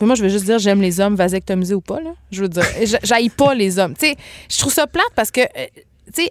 Moi, 0.00 0.14
je 0.16 0.22
veux 0.22 0.28
juste 0.28 0.44
dire, 0.46 0.58
j'aime 0.58 0.82
les 0.82 1.00
hommes 1.00 1.14
vasectomisés 1.14 1.74
ou 1.74 1.80
pas, 1.80 2.00
là. 2.00 2.10
Je 2.32 2.42
veux 2.42 2.48
dire, 2.48 2.64
j'a- 2.84 2.98
j'haïs 3.02 3.30
pas 3.30 3.54
les 3.54 3.78
hommes. 3.78 3.94
Tu 3.94 4.06
sais, 4.08 4.16
je 4.50 4.58
trouve 4.58 4.72
ça 4.72 4.86
plate 4.86 5.06
parce 5.14 5.30
que, 5.30 5.40
euh, 5.40 5.66
tu 6.12 6.24
sais, 6.24 6.30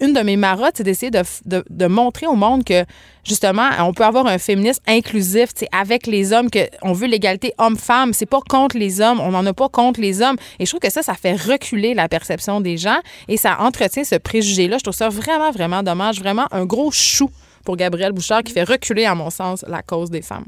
une 0.00 0.12
de 0.12 0.20
mes 0.20 0.36
marottes, 0.36 0.74
c'est 0.76 0.82
d'essayer 0.84 1.10
de, 1.10 1.22
de- 1.46 1.64
de 1.70 1.86
montrer 1.86 2.26
au 2.26 2.34
monde 2.34 2.64
que, 2.64 2.84
justement, 3.24 3.68
on 3.80 3.92
peut 3.94 4.04
avoir 4.04 4.26
un 4.26 4.38
féminisme 4.38 4.82
inclusif, 4.86 5.50
avec 5.72 6.06
les 6.06 6.32
hommes, 6.32 6.50
que 6.50 6.60
on 6.82 6.92
veut 6.92 7.06
l'égalité 7.06 7.54
homme-femme. 7.58 8.12
C'est 8.12 8.26
pas 8.26 8.40
contre 8.48 8.76
les 8.76 9.00
hommes, 9.00 9.20
on 9.20 9.30
n'en 9.30 9.46
a 9.46 9.52
pas 9.54 9.68
contre 9.68 10.00
les 10.00 10.22
hommes. 10.22 10.36
Et 10.58 10.66
je 10.66 10.70
trouve 10.70 10.80
que 10.80 10.90
ça, 10.90 11.02
ça 11.02 11.14
fait 11.14 11.34
reculer 11.34 11.94
la 11.94 12.08
perception 12.08 12.60
des 12.60 12.76
gens 12.76 12.98
et 13.28 13.36
ça 13.36 13.60
entretient 13.60 14.04
ce 14.04 14.16
préjugé-là. 14.16 14.78
Je 14.78 14.82
trouve 14.82 14.94
ça 14.94 15.08
vraiment, 15.08 15.50
vraiment 15.50 15.82
dommage. 15.82 16.18
Vraiment 16.18 16.46
un 16.50 16.64
gros 16.64 16.90
chou 16.90 17.30
pour 17.64 17.76
Gabriel 17.76 18.12
Bouchard 18.12 18.42
qui 18.42 18.52
fait 18.52 18.64
reculer, 18.64 19.04
à 19.06 19.14
mon 19.14 19.30
sens, 19.30 19.64
la 19.68 19.82
cause 19.82 20.10
des 20.10 20.22
femmes. 20.22 20.44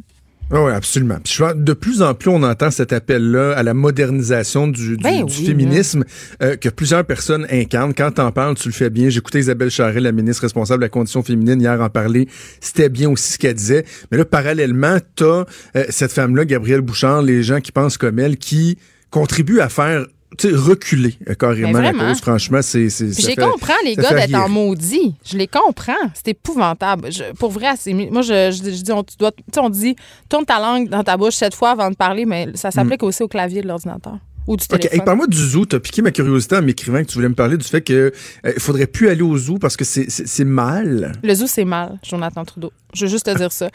Oui, 0.50 0.70
absolument. 0.72 1.16
Puis 1.24 1.32
je 1.35 1.38
vois, 1.42 1.54
de 1.54 1.72
plus 1.72 2.02
en 2.02 2.14
plus, 2.14 2.30
on 2.30 2.42
entend 2.44 2.70
cet 2.70 2.92
appel-là 2.92 3.52
à 3.56 3.62
la 3.62 3.74
modernisation 3.74 4.68
du, 4.68 4.96
du- 4.96 5.02
Ben 5.02 5.24
du 5.24 5.32
oui, 5.40 5.46
féminisme 5.46 6.04
euh, 6.42 6.56
que 6.56 6.68
plusieurs 6.68 7.04
personnes 7.04 7.46
incarnent. 7.50 7.94
Quand 7.94 8.12
t'en 8.12 8.30
parles, 8.30 8.54
tu 8.56 8.68
le 8.68 8.74
fais 8.74 8.88
bien. 8.90 9.09
J'écoutais 9.09 9.40
Isabelle 9.40 9.70
Charret, 9.70 10.00
la 10.00 10.12
ministre 10.12 10.42
responsable 10.42 10.80
de 10.80 10.85
la 10.87 10.88
condition 10.90 11.22
féminine, 11.22 11.61
hier 11.61 11.80
en 11.80 11.88
parler. 11.90 12.28
C'était 12.61 12.88
bien 12.88 13.11
aussi 13.11 13.32
ce 13.32 13.38
qu'elle 13.38 13.54
disait. 13.54 13.85
Mais 14.12 14.18
là, 14.18 14.24
parallèlement, 14.24 14.98
t'as 15.16 15.44
euh, 15.76 15.85
cette 15.88 16.12
femme-là, 16.12 16.44
Gabrielle 16.44 16.80
Bouchard, 16.80 17.22
les 17.22 17.42
gens 17.42 17.61
qui 17.61 17.72
pensent 17.72 17.98
comme 17.98 18.18
elle, 18.18 18.37
qui 18.37 18.78
contribuent 19.11 19.61
à 19.61 19.68
faire 19.68 20.06
tu 20.38 20.48
sais, 20.50 20.54
reculer 20.56 21.14
euh, 21.28 21.34
carrément 21.34 21.78
la 21.80 21.92
cause. 22.08 22.20
Franchement, 22.20 22.60
c'est... 22.62 22.88
je 22.88 23.04
les 23.28 23.34
comprends, 23.52 23.74
les 23.84 23.94
gars, 23.96 24.10
d'être 24.26 24.34
en 24.34 24.48
maudit. 24.48 25.14
Je 25.24 25.36
les 25.36 25.46
comprends. 25.46 25.92
C'est 26.14 26.28
épouvantable. 26.28 27.10
Je- 27.12 27.32
pour 27.34 27.50
vrai, 27.50 27.74
moi, 28.10 28.22
je, 28.22 28.50
je, 28.50 28.70
je 28.76 28.82
dis, 28.82 28.92
on, 28.92 29.02
tu 29.04 29.16
dois, 29.18 29.30
on 29.58 29.70
dit, 29.70 29.96
tourne 30.28 30.44
ta 30.44 30.58
langue 30.58 30.88
dans 30.88 31.02
ta 31.04 31.16
bouche 31.16 31.34
sept 31.34 31.54
fois 31.54 31.70
avant 31.70 31.90
de 31.90 31.96
parler, 31.96 32.24
mais 32.26 32.48
ça 32.54 32.70
s'applique 32.70 33.02
aussi 33.02 33.22
au 33.22 33.28
clavier 33.28 33.62
de 33.62 33.68
l'ordinateur 33.68 34.18
ou 34.46 34.56
du. 34.56 34.64
OK, 34.72 35.04
parle-moi 35.04 35.26
du 35.26 35.37
zoo. 35.37 35.64
T'as 35.64 35.80
piqué 35.80 36.02
ma 36.02 36.11
curiosité 36.11 36.56
en 36.56 36.62
m'écrivant 36.62 36.98
que 37.00 37.06
tu 37.09 37.14
voulais 37.14 37.28
me 37.28 37.35
parler 37.35 37.56
du 37.56 37.64
fait 37.66 37.80
que 37.80 38.12
euh, 38.46 38.52
faudrait 38.59 38.87
plus 38.87 39.09
aller 39.09 39.22
au 39.22 39.37
zoo 39.37 39.59
parce 39.59 39.76
que 39.76 39.85
c'est- 39.85 40.44
mal. 40.44 41.12
Le 41.22 41.35
zoo, 41.35 41.46
c'est 41.46 41.64
mal, 41.64 41.98
Jonathan 42.02 42.44
Trudeau. 42.44 42.72
Je 42.94 43.04
veux 43.04 43.11
juste 43.11 43.26
te 43.26 43.37
dire 43.37 43.52
ça. 43.52 43.66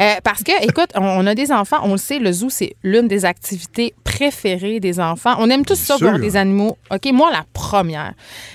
Euh, 0.00 0.14
parce 0.22 0.42
que, 0.44 0.52
écoute, 0.62 0.90
on, 0.94 1.02
on 1.02 1.26
a 1.26 1.34
des 1.34 1.50
enfants, 1.50 1.78
on 1.82 1.92
le 1.92 1.98
sait, 1.98 2.18
le 2.20 2.30
zoo, 2.32 2.48
c'est 2.50 2.76
l'une 2.84 3.08
des 3.08 3.24
activités 3.24 3.94
préférées 4.04 4.78
des 4.78 5.00
enfants. 5.00 5.34
On 5.38 5.48
aime 5.50 5.64
tous 5.64 5.74
ça, 5.78 5.96
sûr. 5.96 6.06
voir 6.08 6.18
des 6.20 6.36
animaux. 6.36 6.76
OK, 6.92 7.08
moi, 7.12 7.30
la 7.32 7.44
première. 7.52 8.12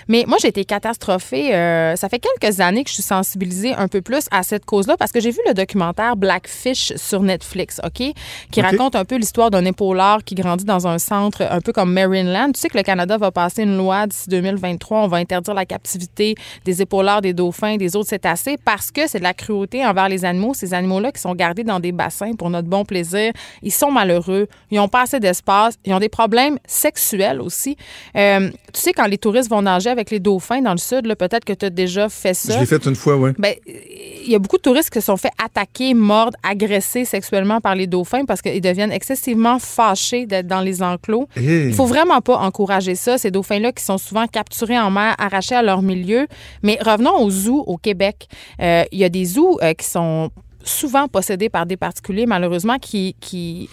Mais 0.07 0.23
moi, 0.27 0.37
j'ai 0.41 0.47
été 0.49 0.63
catastrophée. 0.65 1.53
euh, 1.55 1.95
ça 1.95 2.07
fait 2.09 2.19
quelques 2.19 2.59
années 2.61 2.83
que 2.83 2.89
je 2.89 2.95
suis 2.95 3.03
sensibilisée 3.03 3.73
un 3.73 3.87
peu 3.87 4.01
plus 4.01 4.25
à 4.31 4.43
cette 4.43 4.65
cause-là 4.65 4.95
parce 4.97 5.11
que 5.11 5.19
j'ai 5.19 5.31
vu 5.31 5.39
le 5.47 5.53
documentaire 5.53 6.15
Blackfish 6.15 6.93
sur 6.95 7.21
Netflix, 7.21 7.81
OK, 7.83 8.03
qui 8.51 8.61
raconte 8.61 8.95
un 8.95 9.05
peu 9.05 9.15
l'histoire 9.17 9.51
d'un 9.51 9.65
épaulard 9.65 10.23
qui 10.23 10.35
grandit 10.35 10.65
dans 10.65 10.87
un 10.87 10.99
centre 10.99 11.41
un 11.41 11.59
peu 11.63 11.73
comme 11.73 11.93
Marineland. 11.93 12.51
Tu 12.53 12.59
sais 12.59 12.69
que 12.69 12.77
le 12.77 12.83
Canada 12.83 13.17
va 13.17 13.31
passer 13.31 13.63
une 13.63 13.77
loi 13.77 14.07
d'ici 14.07 14.29
2023. 14.29 14.99
On 14.99 15.07
va 15.07 15.17
interdire 15.17 15.53
la 15.53 15.65
captivité 15.65 16.35
des 16.65 16.81
épaulards, 16.81 17.21
des 17.21 17.33
dauphins, 17.33 17.77
des 17.77 17.95
autres 17.95 18.09
cétacés 18.09 18.57
parce 18.63 18.91
que 18.91 19.07
c'est 19.07 19.19
de 19.19 19.23
la 19.23 19.33
cruauté 19.33 19.85
envers 19.85 20.09
les 20.09 20.25
animaux. 20.25 20.53
Ces 20.53 20.73
animaux-là 20.73 21.11
qui 21.11 21.21
sont 21.21 21.35
gardés 21.35 21.63
dans 21.63 21.79
des 21.79 21.91
bassins 21.91 22.33
pour 22.33 22.49
notre 22.49 22.67
bon 22.67 22.85
plaisir, 22.85 23.31
ils 23.61 23.71
sont 23.71 23.91
malheureux. 23.91 24.47
Ils 24.71 24.77
n'ont 24.77 24.87
pas 24.87 25.03
assez 25.03 25.19
d'espace. 25.19 25.75
Ils 25.85 25.93
ont 25.93 25.99
des 25.99 26.09
problèmes 26.09 26.57
sexuels 26.67 27.41
aussi. 27.41 27.77
Euh, 28.15 28.49
tu 28.73 28.81
sais, 28.81 28.93
quand 28.93 29.05
les 29.05 29.17
touristes 29.17 29.49
vont 29.49 29.61
nager 29.61 29.89
avec 29.89 30.11
les 30.11 30.19
dauphins 30.19 30.61
dans 30.61 30.71
le 30.71 30.77
sud, 30.77 31.13
peut-être 31.15 31.45
que 31.45 31.53
tu 31.53 31.65
as 31.65 31.69
déjà 31.69 32.09
fait 32.09 32.33
ça. 32.33 32.53
Je 32.53 32.59
l'ai 32.59 32.65
fait 32.65 32.85
une 32.85 32.95
fois, 32.95 33.15
oui. 33.15 33.31
Ben, 33.37 33.53
il 33.65 34.31
y 34.31 34.35
a 34.35 34.39
beaucoup 34.39 34.57
de 34.57 34.61
touristes 34.61 34.89
qui 34.89 34.99
se 34.99 35.05
sont 35.05 35.17
fait 35.17 35.31
attaquer, 35.43 35.93
mordre, 35.93 36.37
agresser 36.43 37.05
sexuellement 37.05 37.61
par 37.61 37.75
les 37.75 37.87
dauphins 37.87 38.25
parce 38.25 38.41
qu'ils 38.41 38.61
deviennent 38.61 38.91
excessivement 38.91 39.59
fâchés 39.59 40.25
d'être 40.25 40.47
dans 40.47 40.61
les 40.61 40.81
enclos. 40.81 41.27
Il 41.69 41.73
faut 41.73 41.85
vraiment 41.85 42.21
pas 42.21 42.37
encourager 42.37 42.95
ça. 42.95 43.17
Ces 43.17 43.31
dauphins-là 43.31 43.71
qui 43.71 43.83
sont 43.83 43.97
souvent 43.97 44.27
capturés 44.27 44.79
en 44.79 44.91
mer, 44.91 45.15
arrachés 45.17 45.55
à 45.55 45.61
leur 45.61 45.81
milieu. 45.81 46.27
Mais 46.61 46.77
revenons 46.81 47.21
aux 47.21 47.29
zoos 47.29 47.63
au 47.65 47.77
Québec. 47.77 48.27
Euh, 48.61 48.83
Il 48.91 48.99
y 48.99 49.03
a 49.03 49.09
des 49.09 49.25
zoos 49.25 49.59
euh, 49.61 49.73
qui 49.73 49.85
sont 49.85 50.29
souvent 50.63 51.07
possédés 51.07 51.49
par 51.49 51.65
des 51.65 51.77
particuliers, 51.77 52.25
malheureusement, 52.25 52.77
qui, 52.79 53.15
qui, 53.19 53.69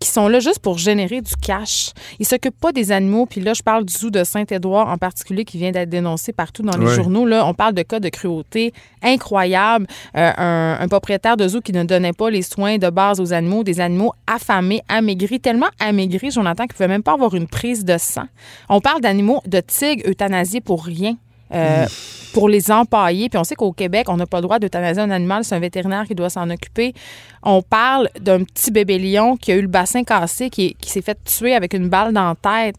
qui 0.00 0.08
sont 0.08 0.28
là 0.28 0.40
juste 0.40 0.60
pour 0.60 0.78
générer 0.78 1.20
du 1.20 1.36
cash. 1.36 1.90
Ils 2.18 2.26
s'occupent 2.26 2.58
pas 2.58 2.72
des 2.72 2.90
animaux. 2.90 3.26
Puis 3.26 3.42
là, 3.42 3.52
je 3.52 3.62
parle 3.62 3.84
du 3.84 3.92
zoo 3.92 4.08
de 4.10 4.24
Saint-Édouard 4.24 4.88
en 4.88 4.96
particulier 4.96 5.44
qui 5.44 5.58
vient 5.58 5.72
d'être 5.72 5.90
dénoncé 5.90 6.32
partout 6.32 6.62
dans 6.62 6.76
les 6.78 6.86
journaux. 6.94 7.26
Là, 7.26 7.46
on 7.46 7.52
parle 7.52 7.74
de 7.74 7.82
cas 7.82 8.00
de 8.00 8.08
cruauté 8.08 8.72
incroyable. 9.02 9.86
Euh, 10.16 10.32
un, 10.38 10.78
un 10.80 10.88
propriétaire 10.88 11.36
de 11.36 11.46
zoo 11.46 11.60
qui 11.60 11.72
ne 11.72 11.84
donnait 11.84 12.14
pas 12.14 12.30
les 12.30 12.40
soins 12.42 12.78
de 12.78 12.88
base 12.88 13.20
aux 13.20 13.32
animaux, 13.34 13.62
des 13.62 13.78
animaux 13.80 14.12
affamés, 14.26 14.80
amaigris, 14.88 15.38
tellement 15.38 15.68
amaigris, 15.78 16.30
Jonathan, 16.30 16.64
qu'ils 16.64 16.72
ne 16.72 16.76
pouvaient 16.76 16.88
même 16.88 17.02
pas 17.02 17.12
avoir 17.12 17.34
une 17.34 17.46
prise 17.46 17.84
de 17.84 17.98
sang. 17.98 18.24
On 18.70 18.80
parle 18.80 19.02
d'animaux, 19.02 19.42
de 19.46 19.60
tigres 19.60 20.08
euthanasiés 20.08 20.62
pour 20.62 20.82
rien. 20.84 21.16
euh, 21.52 21.86
pour 22.32 22.48
les 22.48 22.70
empailler. 22.70 23.28
Puis 23.28 23.36
on 23.38 23.42
sait 23.42 23.56
qu'au 23.56 23.72
Québec, 23.72 24.06
on 24.08 24.16
n'a 24.16 24.24
pas 24.24 24.36
le 24.38 24.42
droit 24.42 24.60
d'euthanasier 24.60 25.02
un 25.02 25.10
animal, 25.10 25.42
c'est 25.42 25.56
un 25.56 25.58
vétérinaire 25.58 26.04
qui 26.06 26.14
doit 26.14 26.30
s'en 26.30 26.48
occuper. 26.48 26.94
On 27.42 27.62
parle 27.62 28.10
d'un 28.20 28.44
petit 28.44 28.70
bébé 28.70 28.98
lion 28.98 29.36
qui 29.36 29.52
a 29.52 29.56
eu 29.56 29.62
le 29.62 29.68
bassin 29.68 30.04
cassé, 30.04 30.50
qui, 30.50 30.76
s'est 30.82 31.00
fait 31.00 31.18
tuer 31.24 31.54
avec 31.54 31.72
une 31.72 31.88
balle 31.88 32.12
dans 32.12 32.28
la 32.28 32.34
tête. 32.34 32.76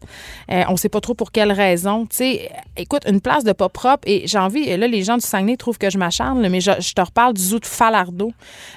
Euh, 0.50 0.62
on 0.68 0.76
sait 0.76 0.88
pas 0.88 1.00
trop 1.00 1.14
pour 1.14 1.32
quelle 1.32 1.50
raison. 1.50 2.06
Tu 2.06 2.16
sais, 2.16 2.50
écoute, 2.76 3.02
une 3.08 3.20
place 3.20 3.42
de 3.42 3.52
pas 3.52 3.68
propre, 3.68 4.06
et 4.06 4.26
j'ai 4.26 4.38
envie, 4.38 4.62
et 4.62 4.76
là, 4.76 4.86
les 4.86 5.02
gens 5.02 5.16
du 5.16 5.26
Saguenay 5.26 5.56
trouvent 5.56 5.78
que 5.78 5.90
je 5.90 5.98
m'acharne, 5.98 6.46
mais 6.48 6.60
je, 6.60 6.70
je 6.78 6.92
te 6.92 7.00
reparle 7.00 7.34
du 7.34 7.42
zoo 7.42 7.58
de 7.58 7.66
Falardeau, 7.66 8.32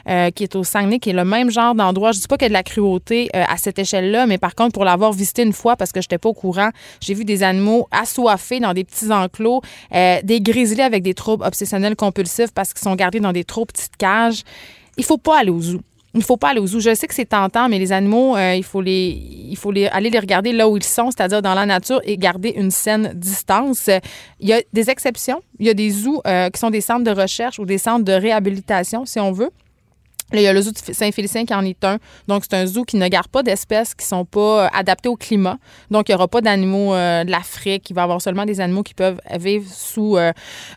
euh, 0.10 0.32
qui 0.32 0.44
est 0.44 0.56
au 0.56 0.64
Saguenay, 0.64 1.00
qui 1.00 1.12
est 1.12 1.14
le 1.14 1.26
même 1.26 1.52
genre 1.52 1.76
d'endroit. 1.76 2.12
Je 2.14 2.20
dis 2.20 2.28
pas 2.28 2.38
qu'il 2.38 2.46
y 2.46 2.48
a 2.48 2.50
de 2.50 2.54
la 2.54 2.64
cruauté 2.64 3.30
euh, 3.36 3.44
à 3.48 3.58
cette 3.58 3.78
échelle-là, 3.78 4.26
mais 4.26 4.38
par 4.38 4.56
contre, 4.56 4.74
pour 4.74 4.86
l'avoir 4.86 5.12
visité 5.12 5.44
une 5.44 5.54
fois, 5.54 5.76
parce 5.76 5.92
que 5.92 6.02
j'étais 6.02 6.18
pas 6.18 6.30
au 6.30 6.34
courant, 6.34 6.70
j'ai 7.00 7.14
vu 7.14 7.26
des 7.26 7.44
animaux 7.44 7.88
assoiffés 7.92 8.60
dans 8.60 8.74
des 8.74 8.84
petits 8.84 9.12
enclos, 9.12 9.62
des 9.92 10.42
grizzlies 10.42 10.82
avec 10.82 11.04
des 11.04 11.14
troubles 11.14 11.44
obsessionnels 11.44 11.96
compulsifs 11.96 12.52
parce 12.54 12.74
qu'ils 12.74 12.84
sont 12.84 12.96
gardés 12.96 13.20
dans 13.20 13.32
des 13.32 13.44
trop 13.44 13.66
petites 13.66 13.98
cages. 13.98 14.44
Il 14.98 15.04
faut 15.04 15.18
pas 15.18 15.40
aller 15.40 15.50
au 15.50 15.62
zoo. 15.62 15.82
Il 16.14 16.24
faut 16.24 16.38
pas 16.38 16.50
aller 16.50 16.62
au 16.62 16.68
zoo. 16.68 16.80
Je 16.80 16.96
sais 16.96 17.08
que 17.08 17.14
c'est 17.14 17.26
tentant, 17.26 17.68
mais 17.68 17.78
les 17.78 17.92
animaux, 17.92 18.38
euh, 18.38 18.56
il 18.56 18.64
faut 18.64 18.80
les, 18.80 19.10
il 19.50 19.58
faut 19.58 19.72
les, 19.72 19.88
aller 19.88 20.10
les 20.10 20.20
regarder 20.20 20.54
là 20.54 20.70
où 20.70 20.78
ils 20.78 20.84
sont, 20.84 21.12
c'est-à-dire 21.12 21.42
dans 21.42 21.54
la 21.54 21.66
nature 21.66 22.00
et 22.06 22.18
garder 22.18 22.54
une 22.56 22.72
saine 22.72 23.12
distance. 23.14 23.90
Il 24.40 24.48
y 24.48 24.54
a 24.54 24.62
des 24.72 24.90
exceptions. 24.90 25.42
Il 25.60 25.66
y 25.66 25.70
a 25.70 25.74
des 25.74 25.90
zoos 25.90 26.22
euh, 26.26 26.50
qui 26.50 26.60
sont 26.60 26.70
des 26.70 26.80
centres 26.80 27.04
de 27.04 27.12
recherche 27.12 27.60
ou 27.60 27.66
des 27.66 27.78
centres 27.78 28.06
de 28.06 28.14
réhabilitation, 28.14 29.06
si 29.06 29.20
on 29.20 29.34
veut. 29.34 29.52
Là, 30.34 30.40
il 30.42 30.44
y 30.44 30.48
a 30.48 30.54
le 30.54 30.62
zoo 30.62 30.72
de 30.72 30.94
Saint-Félicien 30.94 31.46
qui 31.46 31.54
en 31.54 31.64
est 31.64 31.84
un. 31.84 32.00
Donc, 32.28 32.44
c'est 32.50 32.56
un 32.56 32.66
zoo 32.66 32.84
qui 32.84 32.98
ne 32.98 33.08
garde 33.08 33.28
pas 33.28 33.44
d'espèces 33.44 33.94
qui 33.94 34.06
sont 34.06 34.26
pas 34.26 34.66
euh, 34.66 34.68
adaptées 34.74 35.08
au 35.08 35.16
climat. 35.16 35.58
Donc, 35.92 36.10
il 36.10 36.12
n'y 36.12 36.16
aura 36.16 36.28
pas 36.28 36.42
d'animaux 36.42 36.96
euh, 36.96 37.24
de 37.24 37.30
l'Afrique. 37.30 37.90
Il 37.92 37.94
va 37.96 38.02
y 38.02 38.04
avoir 38.04 38.22
seulement 38.22 38.44
des 38.46 38.60
animaux 38.60 38.82
qui 38.82 38.96
peuvent 38.96 39.20
vivre 39.40 39.66
sous, 39.72 40.18
euh, 40.18 40.32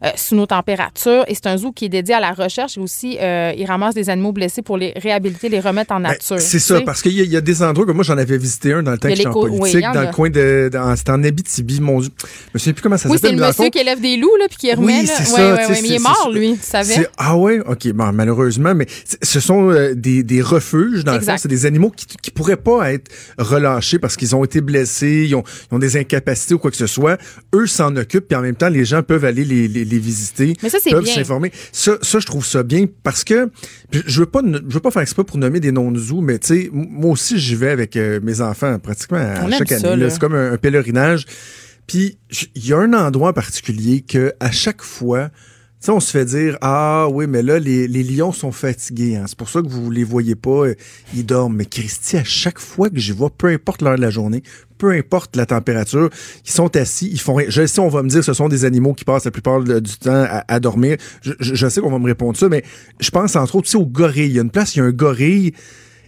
euh, 0.05 0.09
sous 0.17 0.35
nos 0.35 0.45
températures. 0.47 1.25
Et 1.29 1.35
c'est 1.35 1.47
un 1.47 1.57
zoo 1.57 1.73
qui 1.73 1.87
est 1.87 1.89
dédié 1.89 2.15
à 2.15 2.21
la 2.21 2.33
recherche 2.33 2.77
et 2.77 2.81
aussi, 2.81 3.17
il 3.21 3.65
ramasse 3.67 3.95
des 3.95 4.11
animaux 4.11 4.33
blessés 4.33 4.61
pour 4.63 4.77
les 4.77 4.93
réhabiliter, 4.97 5.49
les 5.49 5.61
remettre 5.61 5.93
en 5.93 6.01
Ben, 6.01 6.11
nature. 6.11 6.39
c'est 6.41 6.59
ça, 6.59 6.81
parce 6.83 7.01
qu'il 7.03 7.13
y, 7.13 7.21
a- 7.21 7.25
il 7.25 7.31
y 7.33 7.37
a 7.37 7.41
des 7.41 7.63
endroits 7.63 7.87
que 7.87 7.93
moi 7.93 8.05
j'en 8.05 8.19
avais 8.19 8.37
visité 8.37 8.73
un 8.75 8.83
dans 8.83 8.93
le 8.93 8.99
temps 8.99 9.09
que 9.09 9.15
j'étais 9.15 9.29
en 9.29 9.33
oui, 9.35 9.59
politique, 9.59 9.85
en 9.87 9.93
dans 9.93 10.01
a. 10.01 10.05
le 10.07 10.13
coin 10.13 10.29
de. 10.31 10.71
C'était 10.97 11.11
en 11.11 11.25
Abitibi, 11.25 11.81
mon 11.81 12.01
Dieu. 12.01 12.11
Je 12.21 12.27
me 12.55 12.59
souviens 12.59 12.73
plus 12.75 12.83
comment 12.83 12.97
ça 12.99 13.09
Oui, 13.09 13.17
s'appelle. 13.17 13.31
c'est 13.31 13.37
le 13.41 13.47
monsieur 13.47 13.65
fond, 13.65 13.71
qui 13.71 13.79
élève 13.79 14.01
des 14.01 14.17
loups, 14.17 14.37
là, 14.39 14.47
puis 14.49 14.59
qui 14.59 14.73
remet. 14.73 15.01
Oui, 15.01 15.07
c'est 15.07 15.19
Ouais, 15.21 15.25
ça, 15.25 15.55
ouais, 15.55 15.67
ouais, 15.67 15.69
mais 15.83 15.89
il 15.89 15.93
est 15.95 15.99
mort, 15.99 16.31
lui, 16.33 16.53
tu 16.59 16.63
savais? 16.67 17.09
Ah 17.17 17.37
ouais, 17.37 17.61
ok, 17.61 17.89
bon, 17.93 18.13
malheureusement, 18.13 18.75
mais 18.75 18.87
ce 19.41 19.47
sont 19.47 19.71
euh, 19.71 19.95
des, 19.95 20.23
des 20.23 20.43
refuges, 20.43 21.05
dans 21.05 21.15
le 21.15 21.21
fond, 21.21 21.37
c'est 21.39 21.49
des 21.49 21.67
animaux 21.67 21.91
qui, 21.91 22.07
qui 22.07 22.31
pourraient 22.31 22.57
pas 22.57 22.93
être 22.93 23.11
relâchés 23.39 23.99
parce 23.99 24.17
qu'ils 24.17 24.35
ont 24.35 24.45
été 24.45 24.61
blessés, 24.61 25.27
ils 25.29 25.35
ont, 25.35 25.45
ils 25.71 25.75
ont 25.75 25.79
des 25.79 25.97
incapacités 25.97 26.55
ou 26.55 26.59
quoi 26.59 26.71
que 26.71 26.77
ce 26.77 26.87
soit. 26.87 27.19
Eux 27.55 27.67
s'en 27.67 27.95
occupent, 27.97 28.27
puis 28.29 28.37
en 28.37 28.43
même 28.43 28.57
temps, 28.57 28.69
les 28.69 28.85
gens 28.85 29.03
peuvent 29.03 29.25
aller 29.25 29.45
les, 29.45 29.69
les, 29.69 29.85
les 29.85 29.99
visiter, 29.99 30.55
Mais 30.63 30.69
ça, 30.69 30.79
c'est 30.83 30.91
peuvent 30.91 31.07
s'informer. 31.07 31.53
Ça, 31.73 31.99
ça, 32.03 32.19
je 32.19 32.27
trouve 32.27 32.45
ça 32.45 32.63
bien 32.63 32.87
parce 33.03 33.23
que 33.23 33.51
je 33.93 34.21
veux 34.21 34.27
pas, 34.27 34.43
je 34.45 34.75
veux 34.75 34.81
pas 34.81 34.91
faire 34.91 35.03
exprès 35.03 35.25
pour 35.25 35.39
nommer 35.39 35.61
des 35.61 35.73
noms 35.73 35.93
de 35.93 35.99
zoos, 35.99 36.21
mais 36.21 36.39
tu 36.39 36.47
sais, 36.49 36.71
moi 36.73 37.13
aussi, 37.13 37.39
j'y 37.39 37.55
vais 37.55 37.71
avec 37.71 37.97
euh, 37.97 38.21
mes 38.23 38.41
enfants 38.41 38.79
pratiquement 38.79 39.19
à 39.19 39.51
chaque 39.51 39.73
année. 39.73 40.11
C'est 40.11 40.19
comme 40.19 40.35
un, 40.35 40.53
un 40.53 40.57
pèlerinage. 40.57 41.27
Puis 41.87 42.19
il 42.55 42.67
y 42.67 42.73
a 42.73 42.79
un 42.79 42.93
endroit 42.93 43.31
en 43.31 43.33
particulier 43.33 44.03
que 44.03 44.35
à 44.41 44.51
chaque 44.51 44.83
fois, 44.83 45.31
sais, 45.81 45.91
on 45.93 46.01
se 46.01 46.11
fait 46.11 46.25
dire 46.25 46.59
ah 46.61 47.09
oui, 47.11 47.27
mais 47.29 47.43
là 47.43 47.59
les, 47.59 47.87
les 47.89 48.03
lions 48.03 48.33
sont 48.33 48.53
fatigués. 48.53 49.17
Hein. 49.17 49.25
C'est 49.27 49.39
pour 49.39 49.49
ça 49.49 49.63
que 49.63 49.69
vous 49.69 49.91
les 49.91 50.05
voyez 50.05 50.35
pas, 50.35 50.67
euh, 50.67 50.75
ils 51.15 51.25
dorment. 51.25 51.57
Mais 51.57 51.67
Christy, 51.67 52.17
à 52.17 52.25
chaque 52.25 52.59
fois 52.59 52.91
que 52.91 52.99
j'y 52.99 53.13
vois, 53.13 53.31
peu 53.31 53.49
importe 53.49 53.83
l'heure 53.83 53.97
de 53.97 54.01
la 54.01 54.11
journée, 54.11 54.43
peu 54.79 54.93
importe 54.93 55.37
la 55.37 55.47
température, 55.47 56.09
ils 56.45 56.51
sont 56.51 56.75
assis, 56.77 57.09
ils 57.11 57.21
font. 57.21 57.39
Je 57.49 57.67
sais, 57.67 57.81
on 57.81 57.89
va 57.89 58.03
me 58.03 58.09
dire, 58.09 58.23
ce 58.25 58.33
sont 58.33 58.49
des 58.49 58.65
animaux 58.65 58.95
qui 58.95 59.05
passent 59.05 59.25
la 59.25 59.31
plupart 59.31 59.63
du 59.63 59.99
temps 59.99 60.27
à, 60.49 60.61
dormir. 60.61 60.97
Je, 61.23 61.33
je- 61.41 61.69
sais 61.69 61.81
qu'on 61.81 61.91
va 61.91 61.99
me 61.99 62.07
répondre 62.07 62.37
ça, 62.37 62.49
mais 62.49 62.65
je 63.01 63.11
pense 63.11 63.37
entre 63.37 63.57
autres, 63.57 63.67
tu 63.67 63.73
sais, 63.73 63.77
au 63.79 63.87
gorille. 63.87 64.27
Il 64.29 64.33
y 64.33 64.39
a 64.39 64.43
une 64.43 64.51
place, 64.51 64.75
il 64.77 64.79
y 64.79 64.83
a 64.83 64.85
un 64.85 64.93
gorille. 64.93 65.53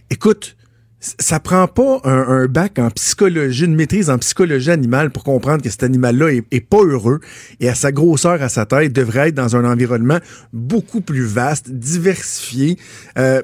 Écoute, 0.09 0.55
ça 1.01 1.39
prend 1.39 1.67
pas 1.67 1.99
un, 2.03 2.11
un 2.43 2.45
bac 2.45 2.77
en 2.77 2.89
psychologie, 2.91 3.65
une 3.65 3.75
maîtrise 3.75 4.09
en 4.11 4.19
psychologie 4.19 4.69
animale 4.69 5.09
pour 5.09 5.23
comprendre 5.23 5.63
que 5.63 5.69
cet 5.71 5.81
animal-là 5.83 6.29
est, 6.31 6.43
est 6.51 6.61
pas 6.61 6.83
heureux 6.83 7.19
et 7.59 7.67
à 7.69 7.73
sa 7.75 7.91
grosseur, 7.91 8.41
à 8.41 8.49
sa 8.49 8.65
taille, 8.67 8.89
devrait 8.91 9.29
être 9.29 9.35
dans 9.35 9.55
un 9.55 9.65
environnement 9.65 10.19
beaucoup 10.53 11.01
plus 11.01 11.25
vaste, 11.25 11.71
diversifié, 11.71 12.77
euh, 13.17 13.41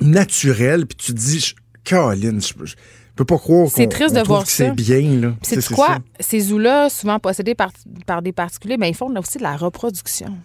naturel. 0.00 0.86
Puis 0.86 0.96
tu 0.96 1.14
te 1.14 1.18
dis, 1.18 1.54
Caroline, 1.84 2.40
je, 2.40 2.52
je 2.64 2.74
peux 3.16 3.24
pas 3.24 3.38
croire 3.38 3.68
C'est 3.72 3.84
qu'on 3.84 3.88
triste 3.90 4.14
de 4.16 4.22
voir 4.22 4.42
que 4.44 4.50
ça. 4.50 4.66
c'est 4.66 4.72
bien. 4.72 5.20
Là. 5.20 5.34
C'est 5.42 5.60
C'est- 5.60 5.74
quoi? 5.74 5.86
ça. 5.88 5.98
Ces 6.20 6.40
zoos-là, 6.40 6.88
souvent 6.90 7.18
possédés 7.18 7.54
par, 7.54 7.70
par 8.06 8.22
des 8.22 8.32
particuliers, 8.32 8.76
ben, 8.78 8.86
ils 8.86 8.94
font 8.96 9.14
aussi 9.16 9.38
de 9.38 9.42
la 9.42 9.56
reproduction. 9.56 10.36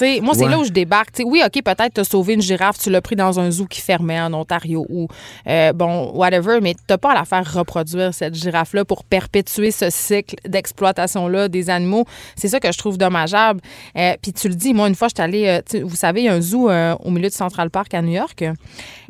Moi, 0.00 0.34
c'est 0.34 0.44
Ouais. 0.44 0.50
là 0.50 0.58
où 0.58 0.64
je 0.64 0.70
débarque. 0.70 1.10
Oui, 1.24 1.42
OK, 1.44 1.62
peut-être 1.62 1.94
t'as 1.94 2.04
sauvé 2.04 2.34
une 2.34 2.42
girafe, 2.42 2.78
tu 2.78 2.90
l'as 2.90 3.00
pris 3.00 3.16
dans 3.16 3.38
un 3.38 3.50
zoo 3.50 3.66
qui 3.66 3.80
fermait 3.80 4.20
en 4.20 4.32
Ontario 4.34 4.84
ou, 4.88 5.08
euh, 5.46 5.72
bon, 5.72 6.10
whatever, 6.14 6.58
mais 6.60 6.74
t'as 6.86 6.98
pas 6.98 7.12
à 7.12 7.14
la 7.14 7.24
faire 7.24 7.54
reproduire, 7.54 8.12
cette 8.12 8.34
girafe-là, 8.34 8.84
pour 8.84 9.04
perpétuer 9.04 9.70
ce 9.70 9.90
cycle 9.90 10.36
d'exploitation-là 10.48 11.48
des 11.48 11.70
animaux. 11.70 12.04
C'est 12.36 12.48
ça 12.48 12.60
que 12.60 12.70
je 12.72 12.78
trouve 12.78 12.98
dommageable. 12.98 13.60
Euh, 13.96 14.14
Puis 14.20 14.32
tu 14.32 14.48
le 14.48 14.54
dis, 14.54 14.74
moi, 14.74 14.88
une 14.88 14.94
fois, 14.94 15.08
je 15.08 15.14
suis 15.16 15.22
allée, 15.22 15.60
euh, 15.74 15.82
vous 15.84 15.96
savez, 15.96 16.22
il 16.22 16.24
y 16.24 16.28
a 16.28 16.34
un 16.34 16.40
zoo 16.40 16.68
euh, 16.70 16.94
au 17.04 17.10
milieu 17.10 17.28
de 17.28 17.34
Central 17.34 17.70
Park 17.70 17.94
à 17.94 18.02
New 18.02 18.12
York. 18.12 18.42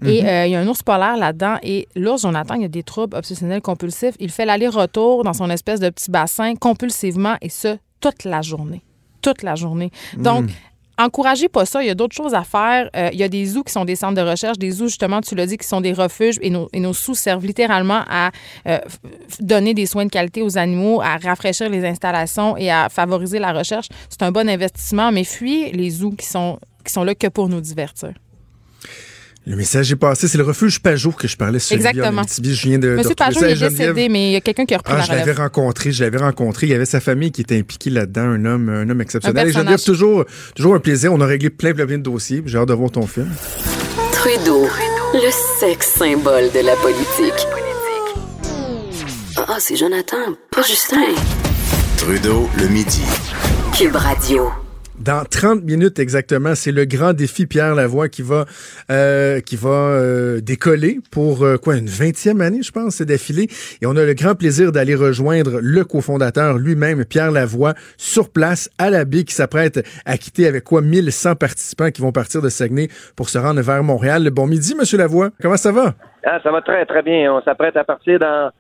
Et 0.05 0.25
euh, 0.25 0.47
il 0.47 0.53
y 0.53 0.55
a 0.57 0.61
un 0.61 0.66
ours 0.68 0.83
polaire 0.83 1.16
là-dedans. 1.16 1.57
Et 1.62 1.88
l'ours, 1.97 2.23
Jonathan, 2.23 2.55
il 2.55 2.64
a 2.64 2.68
des 2.68 2.83
troubles 2.83 3.16
obsessionnels 3.16 3.62
compulsifs. 3.62 4.14
Il 4.20 4.31
fait 4.31 4.44
l'aller-retour 4.44 5.25
dans 5.25 5.33
son 5.33 5.49
espèce 5.51 5.81
de 5.81 5.88
petit 5.88 6.11
bassin 6.11 6.55
compulsivement 6.57 7.37
et 7.40 7.49
ce, 7.49 7.79
toute 8.01 8.25
la 8.25 8.42
journée. 8.42 8.83
Toute 9.23 9.42
la 9.42 9.55
journée. 9.55 9.90
Donc, 10.18 10.51
encouragez 10.99 11.49
pas 11.49 11.67
ça. 11.67 11.83
Il 11.83 11.87
y 11.87 11.91
a 11.91 11.95
d'autres 11.95 12.15
choses 12.15 12.35
à 12.35 12.45
faire. 12.45 12.91
Euh, 12.97 13.11
il 13.13 13.19
y 13.19 13.23
a 13.23 13.29
des 13.29 13.45
zoos 13.47 13.65
qui 13.65 13.73
sont 13.73 13.85
des 13.85 13.97
centres 13.97 14.15
de 14.15 14.29
recherche, 14.29 14.59
des 14.59 14.71
zoos, 14.71 14.89
justement, 14.89 15.21
tu 15.21 15.35
l'as 15.35 15.47
dit, 15.47 15.57
qui 15.57 15.67
sont 15.67 15.81
des 15.81 15.93
refuges 15.93 16.39
et 16.43 16.51
nos, 16.51 16.69
et 16.73 16.81
nos 16.81 16.93
sous 16.93 17.15
servent 17.15 17.47
littéralement 17.47 18.03
à 18.09 18.31
euh, 18.67 18.79
donner 19.41 19.75
des 19.75 19.87
soins 19.87 20.05
de 20.05 20.11
qualité 20.11 20.43
aux 20.43 20.59
animaux, 20.59 21.01
à 21.01 21.17
rafraîchir 21.17 21.69
les 21.69 21.85
installations 21.85 22.57
et 22.57 22.71
à 22.71 22.89
favoriser 22.89 23.39
la 23.39 23.53
recherche. 23.53 23.89
C'est 24.09 24.23
un 24.23 24.33
bon 24.33 24.49
investissement, 24.49 25.13
mais 25.13 25.25
fuyez 25.25 25.73
les 25.73 25.91
zoos 25.91 26.13
qui 26.13 26.27
sont, 26.27 26.59
qui 26.85 26.93
sont 26.93 27.05
là 27.05 27.15
que 27.15 27.29
pour 27.29 27.49
nous 27.49 27.61
divertir. 27.61 28.13
Le 29.47 29.57
message 29.57 29.93
est 29.93 29.97
passé. 29.97 30.27
C'est 30.27 30.39
le 30.39 30.45
refuge 30.45 30.81
Pajot 30.81 31.13
que 31.13 31.29
je 31.29 31.37
parlais 31.37 31.59
sur 31.59 31.77
Exactement. 31.77 32.23
Je 32.43 32.51
viens 32.67 32.79
de, 32.79 32.89
de 32.89 32.95
Monsieur 32.97 33.11
retrouver 33.11 33.15
Pajot, 33.15 33.41
ça. 33.41 33.47
il 33.49 33.53
est 33.53 33.57
Geneviève, 33.57 33.95
décédé, 33.95 34.09
mais 34.09 34.29
il 34.31 34.33
y 34.33 34.37
a 34.37 34.41
quelqu'un 34.41 34.65
qui 34.65 34.75
a 34.75 34.79
repris 34.79 34.93
Ah, 34.95 34.99
la 34.99 35.05
je 35.05 35.11
l'avais 35.13 35.33
rencontré, 35.33 35.93
je 35.93 36.03
l'avais 36.03 36.17
rencontré. 36.19 36.67
Il 36.67 36.71
y 36.71 36.75
avait 36.75 36.87
sa 36.87 37.01
famille 37.01 37.31
qui 37.31 37.43
était 37.43 37.59
impliquée 37.59 37.91
là-dedans, 37.91 38.23
un 38.23 38.45
homme, 38.47 38.69
un 38.71 38.89
homme 38.89 39.01
exceptionnel. 39.03 39.47
Un 39.47 39.51
Et 39.51 39.53
Geneviève, 39.53 39.83
toujours, 39.83 40.25
toujours 40.55 40.75
un 40.75 40.79
plaisir. 40.81 41.13
On 41.13 41.21
a 41.21 41.27
réglé 41.27 41.51
plein, 41.51 41.75
plein, 41.75 41.85
plein 41.87 41.99
de 41.99 42.03
dossiers. 42.03 42.43
J'ai 42.47 42.57
hâte 42.57 42.69
de 42.69 42.75
voir 42.75 42.91
ton 42.91 43.07
film. 43.07 43.29
Trudeau, 44.13 44.67
le 45.13 45.31
sexe 45.61 45.89
symbole 45.99 46.51
de 46.53 46.61
la 46.65 46.77
politique. 46.77 47.47
Ah, 49.37 49.45
ah, 49.49 49.57
c'est 49.59 49.77
Jonathan, 49.77 50.17
pas 50.51 50.63
Justin. 50.63 51.03
Trudeau, 51.99 52.49
le 52.59 52.69
midi. 52.69 53.03
Cube 53.77 53.97
Radio. 53.97 54.51
Dans 55.05 55.23
30 55.23 55.64
minutes 55.64 55.99
exactement, 55.99 56.55
c'est 56.55 56.73
le 56.73 56.87
grand 56.87 57.12
défi 57.12 57.45
Pierre 57.45 57.75
Lavoie 57.75 58.09
qui 58.09 58.23
va 58.23 58.47
euh, 58.90 59.40
qui 59.40 59.55
va 59.55 59.69
euh, 59.69 60.40
décoller 60.40 61.01
pour 61.12 61.45
euh, 61.45 61.59
quoi 61.59 61.77
une 61.77 61.88
20e 61.88 62.40
année, 62.40 62.62
je 62.62 62.73
pense, 62.73 62.95
c'est 62.95 63.05
d'affilée. 63.05 63.49
Et 63.83 63.87
on 63.87 63.97
a 63.97 64.05
le 64.05 64.14
grand 64.14 64.35
plaisir 64.35 64.73
d'aller 64.73 64.95
rejoindre 64.95 65.59
le 65.61 65.85
cofondateur 65.85 66.57
lui-même, 66.57 67.05
Pierre 67.05 67.33
Lavoie, 67.33 67.75
sur 67.99 68.33
place 68.33 68.71
à 68.79 68.88
la 68.88 69.05
baie, 69.05 69.25
qui 69.25 69.35
s'apprête 69.35 69.87
à 70.07 70.17
quitter 70.17 70.47
avec 70.47 70.64
quoi 70.64 70.81
1100 70.81 71.35
participants 71.35 71.90
qui 71.90 72.01
vont 72.01 72.12
partir 72.12 72.40
de 72.40 72.49
Saguenay 72.49 72.88
pour 73.14 73.29
se 73.29 73.37
rendre 73.37 73.61
vers 73.61 73.83
Montréal. 73.83 74.31
Bon 74.31 74.47
midi, 74.47 74.75
Monsieur 74.75 74.97
Lavoie. 74.97 75.29
Comment 75.43 75.59
ça 75.59 75.71
va? 75.71 75.93
Ah, 76.25 76.40
ça 76.43 76.51
va 76.51 76.62
très, 76.62 76.87
très 76.87 77.03
bien. 77.03 77.31
On 77.31 77.43
s'apprête 77.43 77.77
à 77.77 77.85
partir 77.85 78.19
dans, 78.19 78.51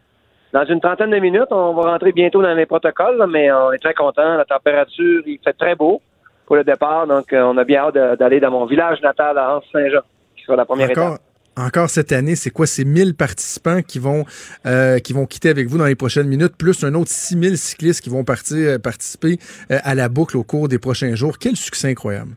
dans 0.52 0.66
une 0.66 0.82
trentaine 0.82 1.10
de 1.10 1.18
minutes. 1.20 1.50
On 1.52 1.72
va 1.72 1.92
rentrer 1.92 2.12
bientôt 2.12 2.42
dans 2.42 2.52
les 2.52 2.66
protocoles, 2.66 3.24
mais 3.30 3.50
on 3.50 3.72
est 3.72 3.78
très 3.78 3.94
content. 3.94 4.36
La 4.36 4.44
température, 4.44 5.22
il 5.24 5.38
fait 5.42 5.54
très 5.54 5.74
beau 5.74 6.02
pour 6.46 6.56
le 6.56 6.64
départ. 6.64 7.06
Donc, 7.06 7.32
euh, 7.32 7.42
on 7.42 7.56
a 7.56 7.64
bien 7.64 7.82
hâte 7.84 8.18
d'aller 8.18 8.40
dans 8.40 8.50
mon 8.50 8.66
village 8.66 9.00
natal 9.02 9.38
à 9.38 9.56
Anse-Saint-Jean, 9.56 10.00
qui 10.36 10.44
sera 10.44 10.56
la 10.56 10.64
première 10.64 10.90
Encore, 10.90 11.14
étape. 11.14 11.66
encore 11.66 11.88
cette 11.90 12.12
année, 12.12 12.36
c'est 12.36 12.50
quoi? 12.50 12.66
Ces 12.66 12.84
1000 12.84 13.14
participants 13.14 13.80
qui 13.82 13.98
vont, 13.98 14.24
euh, 14.66 14.98
qui 14.98 15.12
vont 15.12 15.26
quitter 15.26 15.48
avec 15.48 15.68
vous 15.68 15.78
dans 15.78 15.86
les 15.86 15.94
prochaines 15.94 16.28
minutes, 16.28 16.56
plus 16.56 16.84
un 16.84 16.94
autre 16.94 17.10
6000 17.10 17.56
cyclistes 17.58 18.02
qui 18.02 18.10
vont 18.10 18.24
partir, 18.24 18.56
euh, 18.56 18.78
participer 18.78 19.38
euh, 19.70 19.78
à 19.82 19.94
la 19.94 20.08
boucle 20.08 20.36
au 20.36 20.42
cours 20.44 20.68
des 20.68 20.78
prochains 20.78 21.14
jours. 21.14 21.38
Quel 21.38 21.56
succès 21.56 21.88
incroyable. 21.88 22.32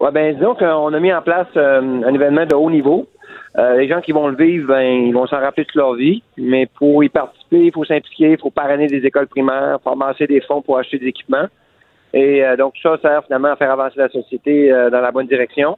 Ouais, 0.00 0.12
ben 0.12 0.34
disons 0.34 0.54
qu'on 0.54 0.94
a 0.94 1.00
mis 1.00 1.12
en 1.12 1.22
place 1.22 1.48
euh, 1.56 1.80
un 1.80 2.14
événement 2.14 2.46
de 2.46 2.54
haut 2.54 2.70
niveau. 2.70 3.08
Les 3.56 3.88
gens 3.88 4.00
qui 4.00 4.12
vont 4.12 4.28
le 4.28 4.36
vivre, 4.36 4.68
ben, 4.68 4.82
ils 4.82 5.12
vont 5.12 5.26
s'en 5.26 5.40
rappeler 5.40 5.64
toute 5.64 5.74
leur 5.74 5.94
vie. 5.94 6.22
Mais 6.36 6.66
pour 6.78 7.02
y 7.02 7.08
participer, 7.08 7.58
il 7.58 7.72
faut 7.72 7.84
s'impliquer, 7.84 8.30
il 8.30 8.38
faut 8.38 8.50
parrainer 8.50 8.86
des 8.86 9.04
écoles 9.04 9.26
primaires, 9.26 9.80
faut 9.82 9.90
amasser 9.90 10.28
des 10.28 10.40
fonds 10.42 10.62
pour 10.62 10.78
acheter 10.78 10.98
des 11.00 11.06
équipements. 11.08 11.48
Et 12.14 12.44
euh, 12.44 12.56
donc 12.56 12.74
ça 12.82 12.98
sert 13.00 13.24
finalement 13.24 13.48
à 13.48 13.56
faire 13.56 13.70
avancer 13.70 13.98
la 13.98 14.08
société 14.08 14.72
euh, 14.72 14.90
dans 14.90 15.00
la 15.00 15.10
bonne 15.10 15.26
direction. 15.26 15.76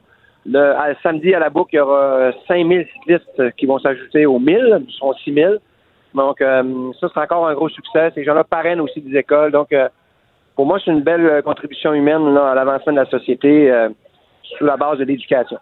Samedi 1.03 1.33
à 1.33 1.39
la 1.39 1.49
boucle, 1.49 1.75
il 1.75 1.77
y 1.77 1.79
aura 1.81 2.03
euh, 2.15 2.31
5000 2.47 2.87
cyclistes 2.93 3.55
qui 3.57 3.65
vont 3.65 3.79
s'ajouter 3.79 4.25
aux 4.25 4.39
1000, 4.39 4.83
ils 4.87 4.93
seront 4.93 5.13
6000. 5.13 5.59
Donc 6.15 6.41
euh, 6.41 6.91
ça, 6.99 7.07
c'est 7.13 7.19
encore 7.19 7.47
un 7.47 7.53
gros 7.53 7.69
succès. 7.69 8.11
Ces 8.15 8.23
gens-là 8.23 8.43
parrainent 8.43 8.81
aussi 8.81 9.01
des 9.01 9.17
écoles. 9.17 9.51
Donc 9.51 9.73
pour 10.55 10.65
moi, 10.65 10.79
c'est 10.83 10.91
une 10.91 11.03
belle 11.03 11.41
contribution 11.43 11.93
humaine 11.93 12.37
à 12.37 12.55
l'avancement 12.55 12.93
de 12.93 12.97
la 12.99 13.05
société 13.05 13.71
sous 14.57 14.65
la 14.65 14.77
base 14.77 14.97
de 14.99 15.05
l'éducation. 15.05 15.57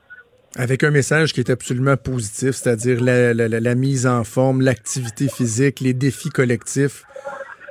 Avec 0.56 0.84
un 0.84 0.90
message 0.90 1.34
qui 1.34 1.42
est 1.42 1.52
absolument 1.52 1.96
positif, 1.96 2.52
c'est-à-dire 2.52 2.98
la 3.02 3.76
mise 3.76 4.08
en 4.08 4.24
forme, 4.24 4.62
l'activité 4.62 5.28
physique, 5.28 5.80
les 5.80 5.94
défis 5.94 6.30
collectifs. 6.30 7.04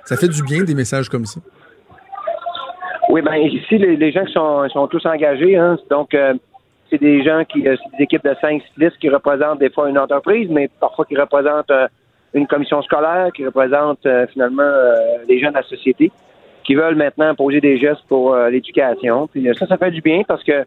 Ça 0.04 0.16
fait 0.16 0.28
du 0.28 0.42
bien 0.42 0.62
des 0.62 0.74
messages 0.74 1.08
comme 1.08 1.26
ça. 1.26 1.40
Oui, 3.08 3.22
ben 3.22 3.36
ici, 3.36 3.78
les, 3.78 3.96
les 3.96 4.12
gens 4.12 4.24
qui 4.24 4.32
sont, 4.32 4.68
sont 4.68 4.86
tous 4.86 5.04
engagés, 5.06 5.56
hein, 5.56 5.78
donc 5.88 6.12
euh, 6.12 6.34
c'est 6.90 7.00
des 7.00 7.22
gens 7.22 7.42
qui, 7.44 7.66
euh, 7.66 7.76
des 7.96 8.04
équipes 8.04 8.24
de 8.24 8.34
cinq 8.40 8.62
cyclistes 8.64 8.98
qui 8.98 9.08
représentent 9.08 9.60
des 9.60 9.70
fois 9.70 9.88
une 9.88 9.98
entreprise, 9.98 10.48
mais 10.50 10.68
parfois 10.78 11.06
qui 11.06 11.16
représentent 11.16 11.70
euh, 11.70 11.88
une 12.34 12.46
commission 12.46 12.82
scolaire, 12.82 13.30
qui 13.34 13.46
représentent 13.46 14.04
euh, 14.04 14.26
finalement 14.26 14.62
euh, 14.62 14.94
les 15.26 15.40
gens 15.40 15.48
de 15.48 15.54
la 15.54 15.62
société, 15.62 16.12
qui 16.64 16.74
veulent 16.74 16.96
maintenant 16.96 17.34
poser 17.34 17.62
des 17.62 17.78
gestes 17.78 18.06
pour 18.08 18.36
l'éducation. 18.36 19.26
Puis 19.26 19.48
ça, 19.58 19.66
ça 19.66 19.78
fait 19.78 19.90
du 19.90 20.02
bien 20.02 20.22
parce 20.28 20.44
que 20.44 20.66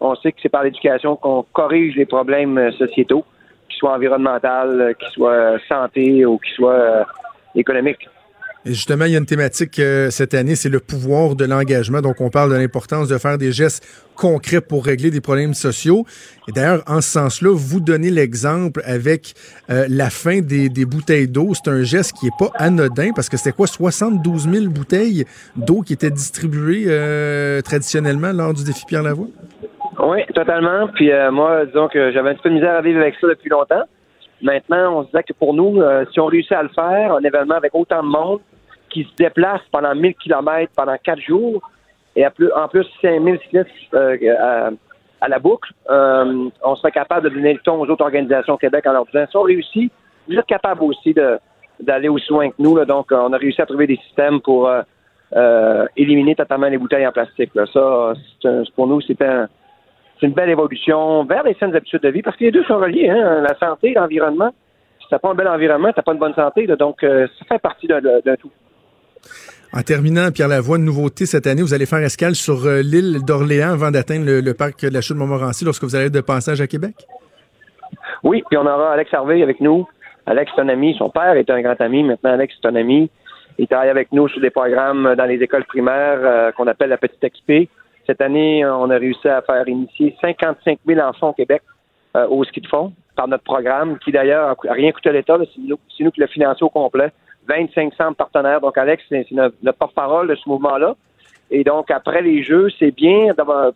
on 0.00 0.14
sait 0.14 0.32
que 0.32 0.38
c'est 0.42 0.48
par 0.48 0.62
l'éducation 0.62 1.16
qu'on 1.16 1.44
corrige 1.52 1.94
les 1.94 2.06
problèmes 2.06 2.72
sociétaux, 2.72 3.22
qu'ils 3.68 3.78
soient 3.78 3.92
environnementaux, 3.92 4.94
qu'ils 4.98 5.10
soient 5.12 5.58
santé 5.68 6.24
ou 6.24 6.38
qu'ils 6.38 6.54
soient 6.54 7.04
économiques. 7.54 8.08
Justement, 8.66 9.04
il 9.04 9.12
y 9.12 9.14
a 9.14 9.18
une 9.18 9.26
thématique 9.26 9.78
euh, 9.78 10.10
cette 10.10 10.34
année, 10.34 10.56
c'est 10.56 10.68
le 10.68 10.80
pouvoir 10.80 11.36
de 11.36 11.44
l'engagement. 11.44 12.00
Donc, 12.00 12.20
on 12.20 12.30
parle 12.30 12.50
de 12.50 12.56
l'importance 12.56 13.08
de 13.08 13.16
faire 13.16 13.38
des 13.38 13.52
gestes 13.52 13.86
concrets 14.16 14.60
pour 14.60 14.84
régler 14.84 15.12
des 15.12 15.20
problèmes 15.20 15.54
sociaux. 15.54 16.04
Et 16.48 16.52
d'ailleurs, 16.52 16.82
en 16.88 17.00
ce 17.00 17.10
sens-là, 17.10 17.54
vous 17.54 17.78
donnez 17.78 18.10
l'exemple 18.10 18.80
avec 18.84 19.34
euh, 19.70 19.86
la 19.88 20.10
fin 20.10 20.40
des, 20.40 20.68
bouteilles 20.84 21.28
d'eau. 21.28 21.52
C'est 21.54 21.70
un 21.70 21.84
geste 21.84 22.14
qui 22.18 22.26
est 22.26 22.38
pas 22.40 22.50
anodin 22.56 23.10
parce 23.14 23.28
que 23.28 23.36
c'était 23.36 23.52
quoi, 23.52 23.68
72 23.68 24.48
000 24.50 24.66
bouteilles 24.68 25.26
d'eau 25.54 25.82
qui 25.82 25.92
étaient 25.92 26.10
distribuées 26.10 26.86
euh, 26.88 27.60
traditionnellement 27.60 28.32
lors 28.32 28.52
du 28.52 28.64
défi 28.64 28.84
Pierre 28.84 29.04
Lavoie? 29.04 29.28
Oui, 30.02 30.18
totalement. 30.34 30.88
Puis 30.88 31.10
moi, 31.30 31.66
disons 31.66 31.86
que 31.86 32.10
j'avais 32.10 32.30
un 32.30 32.34
petit 32.34 32.42
peu 32.42 32.48
de 32.48 32.54
misère 32.54 32.74
à 32.74 32.82
vivre 32.82 33.00
avec 33.00 33.14
ça 33.20 33.28
depuis 33.28 33.48
longtemps. 33.48 33.84
Maintenant, 34.42 34.98
on 34.98 35.02
se 35.04 35.06
disait 35.06 35.22
que 35.22 35.32
pour 35.34 35.54
nous, 35.54 35.80
si 36.12 36.18
on 36.18 36.26
réussit 36.26 36.52
à 36.52 36.64
le 36.64 36.68
faire, 36.70 37.14
un 37.14 37.22
événement 37.22 37.54
avec 37.54 37.72
autant 37.72 38.02
de 38.02 38.08
monde 38.08 38.40
qui 38.96 39.04
se 39.04 39.14
déplace 39.16 39.60
pendant 39.70 39.94
1000 39.94 40.14
kilomètres 40.14 40.72
pendant 40.74 40.96
quatre 40.96 41.20
jours, 41.20 41.60
et 42.14 42.26
en 42.26 42.68
plus 42.68 42.86
5000 43.02 43.38
cyclistes 43.40 43.68
euh, 43.92 44.70
à, 45.20 45.28
la 45.28 45.38
boucle, 45.38 45.70
euh, 45.90 46.48
on 46.64 46.76
serait 46.76 46.92
capable 46.92 47.28
de 47.28 47.34
donner 47.34 47.52
le 47.52 47.58
ton 47.58 47.74
aux 47.78 47.86
autres 47.90 48.04
organisations 48.04 48.54
au 48.54 48.56
Québec 48.56 48.86
en 48.86 48.92
leur 48.92 49.04
disant, 49.04 49.26
si 49.30 49.36
on 49.36 49.42
réussit, 49.42 49.92
vous 50.26 50.34
êtes 50.38 50.46
capable 50.46 50.82
aussi 50.84 51.14
d'aller 51.78 52.08
aussi 52.08 52.30
loin 52.30 52.48
que 52.48 52.54
nous. 52.58 52.82
donc, 52.86 53.08
on 53.12 53.34
a 53.34 53.36
réussi 53.36 53.60
à 53.60 53.66
trouver 53.66 53.86
des 53.86 53.96
systèmes 53.96 54.40
pour 54.40 54.66
euh, 54.66 55.86
éliminer 55.94 56.34
totalement 56.34 56.68
les 56.68 56.78
bouteilles 56.78 57.06
en 57.06 57.12
plastique. 57.12 57.50
Ça, 57.74 58.14
un- 58.44 58.62
pour 58.74 58.86
nous, 58.86 59.02
c'est 59.02 59.20
un, 59.20 59.46
une 60.22 60.32
belle 60.32 60.48
évolution 60.50 61.24
vers 61.24 61.42
les 61.42 61.52
saines 61.54 61.76
habitudes 61.76 62.00
de 62.00 62.08
vie 62.08 62.22
parce 62.22 62.38
que 62.38 62.44
les 62.44 62.50
deux 62.50 62.64
sont 62.64 62.78
reliés, 62.78 63.10
hein, 63.10 63.42
la 63.42 63.58
santé, 63.58 63.92
l'environnement. 63.94 64.54
Si 65.00 65.06
t'as 65.10 65.18
pas 65.18 65.28
un 65.32 65.34
bel 65.34 65.48
environnement, 65.48 65.92
t'as 65.94 66.00
pas 66.02 66.12
une 66.14 66.18
bonne 66.18 66.34
santé, 66.34 66.66
donc 66.66 67.02
ça 67.02 67.44
fait 67.46 67.58
partie 67.58 67.86
d'un 67.86 68.00
tout. 68.36 68.50
En 69.72 69.82
terminant, 69.82 70.30
Pierre 70.30 70.48
Lavoie, 70.48 70.78
une 70.78 70.84
nouveauté 70.84 71.26
cette 71.26 71.46
année, 71.46 71.62
vous 71.62 71.74
allez 71.74 71.86
faire 71.86 71.98
escale 71.98 72.34
sur 72.34 72.64
euh, 72.66 72.80
l'île 72.82 73.24
d'Orléans 73.24 73.72
avant 73.72 73.90
d'atteindre 73.90 74.24
le, 74.24 74.40
le 74.40 74.54
parc 74.54 74.84
de 74.84 74.92
la 74.92 75.00
Chute 75.00 75.16
Montmorency 75.16 75.64
lorsque 75.64 75.84
vous 75.84 75.96
allez 75.96 76.08
de 76.08 76.20
passage 76.20 76.60
à 76.60 76.66
Québec? 76.66 76.94
Oui, 78.22 78.42
puis 78.48 78.56
on 78.56 78.66
aura 78.66 78.92
Alex 78.92 79.12
Harvey 79.12 79.42
avec 79.42 79.60
nous. 79.60 79.86
Alex 80.26 80.50
est 80.56 80.60
un 80.60 80.68
ami, 80.68 80.94
son 80.98 81.10
père 81.10 81.36
est 81.36 81.50
un 81.50 81.60
grand 81.60 81.80
ami, 81.80 82.02
maintenant 82.02 82.32
Alex 82.32 82.54
est 82.62 82.66
un 82.66 82.74
ami. 82.74 83.10
Il 83.58 83.66
travaille 83.68 83.88
avec 83.88 84.12
nous 84.12 84.28
sur 84.28 84.40
des 84.40 84.50
programmes 84.50 85.14
dans 85.16 85.24
les 85.24 85.42
écoles 85.42 85.64
primaires 85.64 86.20
euh, 86.22 86.52
qu'on 86.52 86.66
appelle 86.66 86.90
la 86.90 86.98
Petite 86.98 87.20
XP. 87.20 87.70
Cette 88.06 88.20
année, 88.20 88.64
on 88.64 88.90
a 88.90 88.96
réussi 88.96 89.28
à 89.28 89.42
faire 89.42 89.66
initier 89.68 90.14
55 90.20 90.78
000 90.86 91.00
enfants 91.00 91.30
au 91.30 91.32
Québec 91.32 91.62
euh, 92.16 92.26
au 92.28 92.44
ski 92.44 92.60
de 92.60 92.66
fond 92.68 92.92
par 93.16 93.28
notre 93.28 93.44
programme, 93.44 93.98
qui 93.98 94.12
d'ailleurs 94.12 94.50
a 94.50 94.72
rien 94.72 94.92
coûté 94.92 95.08
à 95.08 95.12
l'État, 95.12 95.38
c'est 95.40 95.62
nous, 95.62 96.10
qui 96.10 96.20
l'a 96.20 96.26
financé 96.26 96.62
au 96.62 96.68
complet. 96.68 97.10
25 97.48 97.94
centres 97.94 98.16
partenaires. 98.16 98.60
Donc, 98.60 98.76
Alex, 98.78 99.02
c'est 99.08 99.26
notre 99.30 99.78
porte-parole 99.78 100.28
de 100.28 100.34
ce 100.34 100.48
mouvement-là. 100.48 100.94
Et 101.50 101.64
donc, 101.64 101.90
après 101.90 102.22
les 102.22 102.42
Jeux, 102.42 102.68
c'est 102.78 102.90
bien 102.90 103.32
d'avoir, 103.34 103.72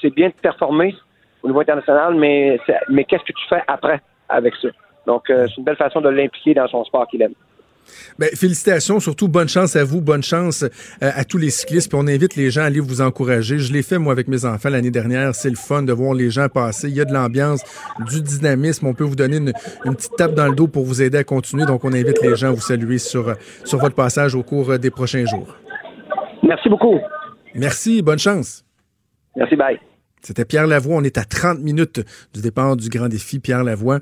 c'est 0.00 0.14
bien 0.14 0.28
de 0.28 0.34
performer 0.34 0.94
au 1.42 1.48
niveau 1.48 1.60
international, 1.60 2.14
mais, 2.14 2.58
mais 2.88 3.04
qu'est-ce 3.04 3.22
que 3.22 3.32
tu 3.32 3.46
fais 3.48 3.62
après 3.68 4.00
avec 4.28 4.54
ça? 4.56 4.68
Donc, 5.06 5.30
euh, 5.30 5.46
c'est 5.48 5.58
une 5.58 5.64
belle 5.64 5.76
façon 5.76 6.00
de 6.00 6.08
l'impliquer 6.08 6.54
dans 6.54 6.66
son 6.66 6.84
sport 6.84 7.06
qu'il 7.06 7.22
aime. 7.22 7.34
Ben, 8.18 8.28
félicitations, 8.34 9.00
surtout 9.00 9.28
bonne 9.28 9.48
chance 9.48 9.76
à 9.76 9.84
vous, 9.84 10.00
bonne 10.00 10.22
chance 10.22 10.62
euh, 10.62 10.68
à 11.00 11.24
tous 11.24 11.38
les 11.38 11.50
cyclistes. 11.50 11.88
Puis 11.90 11.98
on 12.00 12.06
invite 12.06 12.36
les 12.36 12.50
gens 12.50 12.62
à 12.62 12.66
aller 12.66 12.80
vous 12.80 13.00
encourager. 13.00 13.58
Je 13.58 13.72
l'ai 13.72 13.82
fait 13.82 13.98
moi 13.98 14.12
avec 14.12 14.28
mes 14.28 14.44
enfants 14.44 14.70
l'année 14.70 14.90
dernière. 14.90 15.34
C'est 15.34 15.50
le 15.50 15.56
fun 15.56 15.82
de 15.82 15.92
voir 15.92 16.14
les 16.14 16.30
gens 16.30 16.48
passer. 16.48 16.88
Il 16.88 16.94
y 16.94 17.00
a 17.00 17.04
de 17.04 17.12
l'ambiance, 17.12 17.62
du 18.10 18.22
dynamisme. 18.22 18.86
On 18.86 18.94
peut 18.94 19.04
vous 19.04 19.16
donner 19.16 19.36
une, 19.36 19.52
une 19.84 19.94
petite 19.94 20.16
tape 20.16 20.34
dans 20.34 20.48
le 20.48 20.54
dos 20.54 20.68
pour 20.68 20.84
vous 20.84 21.02
aider 21.02 21.18
à 21.18 21.24
continuer. 21.24 21.66
Donc 21.66 21.84
on 21.84 21.92
invite 21.92 22.20
les 22.22 22.36
gens 22.36 22.48
à 22.48 22.52
vous 22.52 22.60
saluer 22.60 22.98
sur, 22.98 23.34
sur 23.64 23.78
votre 23.78 23.94
passage 23.94 24.34
au 24.34 24.42
cours 24.42 24.70
euh, 24.70 24.78
des 24.78 24.90
prochains 24.90 25.24
jours. 25.26 25.56
Merci 26.42 26.68
beaucoup. 26.68 26.98
Merci, 27.54 28.02
bonne 28.02 28.18
chance. 28.18 28.64
Merci, 29.34 29.56
bye. 29.56 29.78
C'était 30.22 30.44
Pierre 30.44 30.66
Lavoie. 30.66 30.96
On 30.96 31.04
est 31.04 31.18
à 31.18 31.24
30 31.24 31.60
minutes 31.60 32.00
du 32.34 32.40
départ 32.40 32.76
du 32.76 32.88
grand 32.88 33.08
défi 33.08 33.38
Pierre 33.38 33.62
Lavoie. 33.64 34.00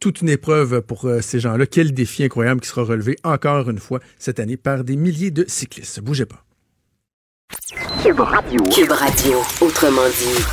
Toute 0.00 0.20
une 0.20 0.28
épreuve 0.28 0.82
pour 0.82 1.06
euh, 1.06 1.20
ces 1.20 1.40
gens-là. 1.40 1.66
Quel 1.66 1.92
défi 1.92 2.24
incroyable 2.24 2.60
qui 2.60 2.68
sera 2.68 2.82
relevé 2.82 3.16
encore 3.24 3.70
une 3.70 3.78
fois 3.78 4.00
cette 4.18 4.38
année 4.38 4.56
par 4.56 4.84
des 4.84 4.96
milliers 4.96 5.30
de 5.30 5.44
cyclistes. 5.48 6.00
Bougez 6.00 6.26
pas. 6.26 6.44
Cube 8.02 8.20
Radio. 8.20 8.60
Cube 8.74 8.90
Radio, 8.90 9.38
autrement 9.60 10.08
dit. 10.08 10.44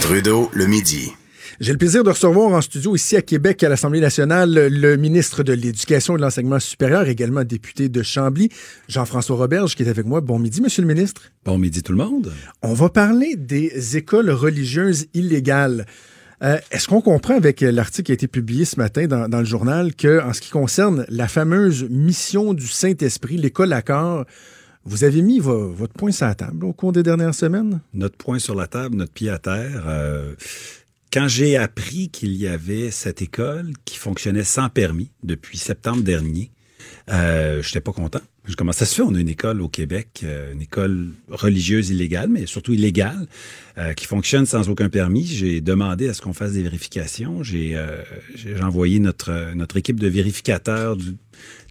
Trudeau, 0.00 0.50
le 0.52 0.66
midi. 0.66 1.12
J'ai 1.58 1.72
le 1.72 1.78
plaisir 1.78 2.04
de 2.04 2.10
recevoir 2.10 2.50
en 2.50 2.60
studio 2.60 2.94
ici 2.94 3.16
à 3.16 3.22
Québec, 3.22 3.62
à 3.62 3.70
l'Assemblée 3.70 4.00
nationale, 4.00 4.68
le 4.68 4.96
ministre 4.96 5.42
de 5.42 5.54
l'Éducation 5.54 6.14
et 6.14 6.16
de 6.18 6.22
l'Enseignement 6.22 6.60
supérieur, 6.60 7.08
également 7.08 7.44
député 7.44 7.88
de 7.88 8.02
Chambly, 8.02 8.50
Jean-François 8.88 9.36
Roberge, 9.36 9.74
qui 9.74 9.82
est 9.82 9.88
avec 9.88 10.04
moi. 10.04 10.20
Bon 10.20 10.38
midi, 10.38 10.60
Monsieur 10.60 10.82
le 10.82 10.88
ministre. 10.88 11.22
Bon 11.46 11.56
midi 11.56 11.82
tout 11.82 11.92
le 11.92 11.98
monde. 11.98 12.32
On 12.62 12.74
va 12.74 12.90
parler 12.90 13.36
des 13.36 13.96
écoles 13.96 14.30
religieuses 14.30 15.06
illégales. 15.14 15.86
Euh, 16.42 16.58
Est-ce 16.70 16.86
qu'on 16.88 17.00
comprend 17.00 17.34
avec 17.34 17.60
l'article 17.62 18.06
qui 18.06 18.12
a 18.12 18.14
été 18.14 18.28
publié 18.28 18.64
ce 18.64 18.76
matin 18.78 19.06
dans, 19.06 19.38
le 19.38 19.44
journal 19.44 19.94
que, 19.94 20.20
en 20.22 20.32
ce 20.32 20.40
qui 20.40 20.50
concerne 20.50 21.06
la 21.08 21.28
fameuse 21.28 21.86
mission 21.88 22.52
du 22.52 22.66
Saint-Esprit, 22.66 23.36
l'école 23.38 23.72
Accord, 23.72 24.26
vous 24.84 25.04
avez 25.04 25.22
mis 25.22 25.38
vo- 25.40 25.72
votre 25.72 25.94
point 25.94 26.12
sur 26.12 26.26
la 26.26 26.34
table 26.34 26.64
au 26.64 26.72
cours 26.72 26.92
des 26.92 27.02
dernières 27.02 27.34
semaines? 27.34 27.80
Notre 27.94 28.16
point 28.16 28.38
sur 28.38 28.54
la 28.54 28.66
table, 28.66 28.96
notre 28.96 29.12
pied 29.12 29.30
à 29.30 29.38
terre. 29.38 29.84
euh, 29.86 30.34
quand 31.12 31.28
j'ai 31.28 31.56
appris 31.56 32.10
qu'il 32.10 32.32
y 32.36 32.46
avait 32.46 32.90
cette 32.90 33.22
école 33.22 33.70
qui 33.86 33.96
fonctionnait 33.96 34.44
sans 34.44 34.68
permis 34.68 35.10
depuis 35.22 35.56
septembre 35.56 36.02
dernier, 36.02 36.50
euh, 37.10 37.62
j'étais 37.62 37.80
pas 37.80 37.92
content. 37.92 38.20
Comment 38.56 38.72
ça 38.72 38.86
se 38.86 38.94
fait 38.94 39.02
On 39.02 39.14
a 39.14 39.20
une 39.20 39.28
école 39.28 39.60
au 39.60 39.68
Québec, 39.68 40.20
euh, 40.22 40.52
une 40.52 40.62
école 40.62 41.08
religieuse 41.28 41.90
illégale, 41.90 42.28
mais 42.28 42.46
surtout 42.46 42.72
illégale, 42.72 43.26
euh, 43.76 43.92
qui 43.92 44.06
fonctionne 44.06 44.46
sans 44.46 44.68
aucun 44.68 44.88
permis. 44.88 45.26
J'ai 45.26 45.60
demandé 45.60 46.08
à 46.08 46.14
ce 46.14 46.22
qu'on 46.22 46.32
fasse 46.32 46.52
des 46.52 46.62
vérifications. 46.62 47.42
J'ai 47.42 47.76
euh, 47.76 48.02
envoyé 48.62 48.98
notre 49.00 49.54
notre 49.54 49.76
équipe 49.76 49.98
de 49.98 50.08
vérificateurs 50.08 50.96
du, 50.96 51.16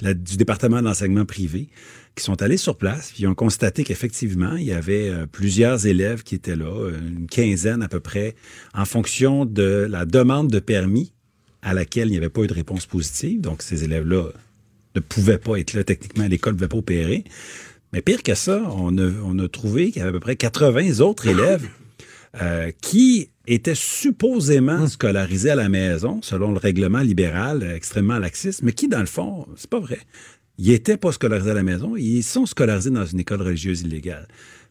la- 0.02 0.14
du 0.14 0.38
département 0.38 0.82
d'enseignement 0.82 1.26
privé 1.26 1.70
qui 2.16 2.24
sont 2.24 2.42
allés 2.42 2.56
sur 2.58 2.78
place, 2.78 3.12
puis 3.14 3.24
ils 3.24 3.28
ont 3.28 3.36
constaté 3.36 3.84
qu'effectivement, 3.84 4.56
il 4.56 4.64
y 4.66 4.72
avait 4.72 5.10
euh, 5.10 5.26
plusieurs 5.30 5.86
élèves 5.86 6.24
qui 6.24 6.36
étaient 6.36 6.56
là, 6.56 6.66
euh, 6.66 6.98
une 7.08 7.28
quinzaine 7.28 7.84
à 7.84 7.90
peu 7.90 8.00
près, 8.00 8.36
en 8.74 8.86
fonction 8.86 9.46
de 9.46 9.86
la 9.90 10.06
demande 10.06 10.50
de 10.50 10.60
permis 10.60 11.12
à 11.62 11.74
laquelle 11.74 12.08
il 12.10 12.12
n'y 12.12 12.18
avait 12.18 12.30
pas 12.30 12.42
eu 12.44 12.48
de 12.48 12.54
réponse 12.54 12.86
positive. 12.86 13.42
Donc, 13.42 13.62
ces 13.64 13.84
élèves-là 13.84 14.30
ne 14.95 14.99
pouvaient 15.01 15.38
pas 15.38 15.58
être 15.58 15.73
là 15.73 15.84
techniquement, 15.84 16.27
l'école 16.27 16.53
ne 16.53 16.58
pouvait 16.58 16.69
pas 16.69 16.77
opérer. 16.77 17.23
Mais 17.93 18.02
pire 18.02 18.23
que 18.23 18.35
ça, 18.35 18.62
on 18.71 18.98
a, 18.98 19.10
on 19.23 19.39
a 19.39 19.48
trouvé 19.48 19.91
qu'il 19.91 19.98
y 19.98 20.02
avait 20.02 20.10
à 20.10 20.13
peu 20.13 20.19
près 20.19 20.35
80 20.35 21.00
autres 21.00 21.27
élèves 21.27 21.67
euh, 22.41 22.71
qui 22.81 23.29
étaient 23.48 23.75
supposément 23.75 24.87
scolarisés 24.87 25.52
à 25.52 25.56
la 25.56 25.69
maison, 25.69 26.19
selon 26.21 26.52
le 26.52 26.58
règlement 26.58 27.00
libéral 27.00 27.63
euh, 27.63 27.75
extrêmement 27.75 28.19
laxiste, 28.19 28.63
mais 28.63 28.73
qui, 28.73 28.89
dans 28.89 29.00
le 29.00 29.06
fond, 29.06 29.48
c'est 29.56 29.69
pas 29.69 29.79
vrai. 29.79 30.00
Ils 30.58 30.71
étaient 30.71 30.98
pas 30.98 31.13
scolarisés 31.13 31.52
à 31.52 31.54
la 31.54 31.63
maison, 31.63 31.96
ils 31.96 32.23
sont 32.23 32.46
scolarisés 32.46 32.89
dans 32.89 33.06
une 33.06 33.21
école 33.21 33.41
religieuse 33.41 33.81
illégale. 33.81 34.27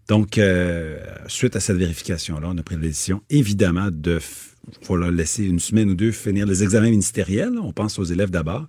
Donc, 0.09 0.37
euh, 0.37 0.99
suite 1.27 1.57
à 1.57 1.61
cette 1.61 1.79
vérification-là, 1.79 2.49
on 2.53 2.59
a 2.59 2.63
pris 2.63 2.75
la 2.75 2.83
décision, 2.83 3.23
évidemment, 3.31 3.89
de 3.91 4.19
faut 4.83 4.97
leur 4.97 5.11
laisser 5.11 5.45
une 5.45 5.61
semaine 5.61 5.91
ou 5.91 5.95
deux 5.95 6.13
finir 6.13 6.47
les 6.47 6.63
examens 6.63 6.91
ministériels. 6.91 7.59
On 7.59 7.73
pense 7.73 7.99
aux 7.99 8.05
élèves 8.05 8.31
d'abord. 8.31 8.67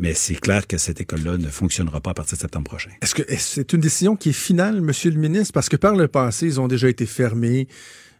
Mais 0.00 0.14
c'est 0.14 0.34
clair 0.34 0.66
que 0.66 0.78
cette 0.78 0.98
école-là 1.02 1.36
ne 1.36 1.48
fonctionnera 1.48 2.00
pas 2.00 2.12
à 2.12 2.14
partir 2.14 2.34
de 2.38 2.40
septembre 2.40 2.64
prochain. 2.64 2.90
Est-ce 3.02 3.14
que 3.14 3.22
c'est 3.36 3.74
une 3.74 3.80
décision 3.80 4.16
qui 4.16 4.30
est 4.30 4.32
finale, 4.32 4.80
Monsieur 4.80 5.10
le 5.10 5.18
ministre? 5.18 5.52
Parce 5.52 5.68
que 5.68 5.76
par 5.76 5.94
le 5.94 6.08
passé, 6.08 6.46
ils 6.46 6.58
ont 6.58 6.68
déjà 6.68 6.88
été 6.88 7.04
fermés. 7.04 7.68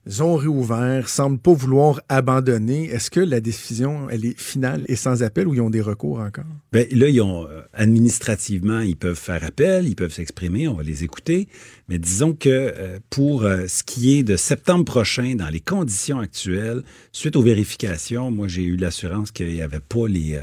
Ils 0.06 0.22
ont 0.22 0.34
réouvert, 0.34 1.10
semblent 1.10 1.38
pas 1.38 1.52
vouloir 1.52 2.00
abandonner. 2.08 2.86
Est-ce 2.86 3.10
que 3.10 3.20
la 3.20 3.42
décision, 3.42 4.08
elle 4.08 4.24
est 4.24 4.38
finale 4.38 4.82
et 4.88 4.96
sans 4.96 5.22
appel 5.22 5.46
ou 5.46 5.52
ils 5.52 5.60
ont 5.60 5.68
des 5.68 5.82
recours 5.82 6.20
encore? 6.20 6.46
Bien, 6.72 6.86
là, 6.92 7.08
ils 7.10 7.20
ont, 7.20 7.46
euh, 7.46 7.60
administrativement, 7.74 8.80
ils 8.80 8.96
peuvent 8.96 9.18
faire 9.18 9.44
appel, 9.44 9.86
ils 9.86 9.94
peuvent 9.94 10.12
s'exprimer, 10.12 10.68
on 10.68 10.74
va 10.74 10.82
les 10.84 11.04
écouter. 11.04 11.48
Mais 11.90 11.98
disons 11.98 12.32
que 12.32 12.48
euh, 12.48 12.98
pour 13.10 13.42
euh, 13.42 13.66
ce 13.68 13.82
qui 13.82 14.18
est 14.18 14.22
de 14.22 14.36
septembre 14.36 14.86
prochain, 14.86 15.34
dans 15.34 15.50
les 15.50 15.60
conditions 15.60 16.18
actuelles, 16.18 16.82
suite 17.12 17.36
aux 17.36 17.42
vérifications, 17.42 18.30
moi, 18.30 18.48
j'ai 18.48 18.62
eu 18.62 18.76
l'assurance 18.76 19.30
qu'il 19.32 19.52
n'y 19.52 19.60
avait 19.60 19.80
pas 19.80 20.08
les, 20.08 20.40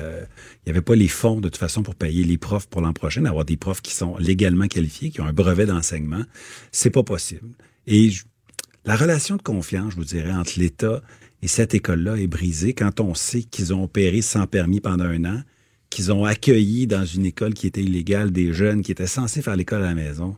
avait 0.68 0.82
pas 0.82 0.96
les 0.96 1.08
fonds 1.08 1.38
de 1.38 1.50
toute 1.50 1.58
façon 1.58 1.82
pour 1.82 1.96
payer 1.96 2.24
les 2.24 2.38
profs 2.38 2.68
pour 2.68 2.82
l'an 2.82 2.94
prochain, 2.94 3.24
d'avoir 3.24 3.44
des 3.44 3.58
profs 3.58 3.82
qui 3.82 3.96
sont 3.96 4.18
légalement 4.18 4.68
qualifiés, 4.68 5.10
qui 5.10 5.20
ont 5.20 5.26
un 5.26 5.34
brevet 5.34 5.66
d'enseignement. 5.66 6.22
C'est 6.72 6.92
pas 6.92 7.04
possible. 7.04 7.50
Et 7.88 8.12
je, 8.12 8.24
la 8.88 8.96
relation 8.96 9.36
de 9.36 9.42
confiance, 9.42 9.92
je 9.92 9.98
vous 9.98 10.06
dirais, 10.06 10.32
entre 10.32 10.54
l'État 10.58 11.02
et 11.42 11.50
cette 11.50 11.74
école-là 11.74 12.16
est 12.16 12.28
brisée 12.28 12.74
quand 12.74 13.02
on 13.02 13.14
sait 13.16 13.44
qu'ils 13.44 13.74
ont 13.74 13.84
opéré 13.84 14.22
sans 14.22 14.48
permis 14.48 14.80
pendant 14.80 15.04
un 15.04 15.26
an, 15.26 15.42
qu'ils 15.90 16.10
ont 16.14 16.24
accueilli 16.24 16.88
dans 16.88 17.04
une 17.04 17.26
école 17.26 17.54
qui 17.54 17.68
était 17.68 17.84
illégale 17.84 18.32
des 18.32 18.54
jeunes 18.54 18.84
qui 18.84 18.94
étaient 18.94 19.06
censés 19.06 19.42
faire 19.42 19.58
l'école 19.58 19.84
à 19.84 19.88
la 19.88 19.94
maison. 19.94 20.38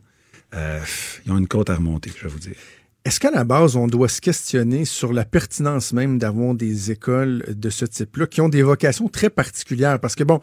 Euh, 0.56 0.80
ils 1.24 1.30
ont 1.30 1.38
une 1.38 1.46
côte 1.46 1.70
à 1.70 1.76
remonter, 1.76 2.10
je 2.16 2.24
vais 2.24 2.28
vous 2.28 2.40
dire. 2.40 2.56
Est-ce 3.04 3.20
qu'à 3.20 3.30
la 3.30 3.44
base, 3.44 3.76
on 3.76 3.86
doit 3.86 4.08
se 4.08 4.20
questionner 4.20 4.84
sur 4.84 5.12
la 5.12 5.24
pertinence 5.24 5.92
même 5.92 6.18
d'avoir 6.18 6.56
des 6.56 6.90
écoles 6.90 7.44
de 7.48 7.70
ce 7.70 7.84
type-là 7.84 8.26
qui 8.26 8.40
ont 8.40 8.48
des 8.48 8.62
vocations 8.62 9.08
très 9.08 9.30
particulières? 9.30 10.00
Parce 10.00 10.16
que, 10.16 10.24
bon, 10.24 10.40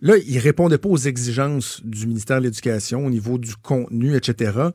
là, 0.00 0.14
ils 0.28 0.36
ne 0.36 0.40
répondaient 0.40 0.78
pas 0.78 0.88
aux 0.88 0.96
exigences 0.96 1.80
du 1.84 2.06
ministère 2.06 2.38
de 2.38 2.44
l'Éducation 2.44 3.04
au 3.04 3.10
niveau 3.10 3.36
du 3.36 3.56
contenu, 3.56 4.14
etc. 4.14 4.70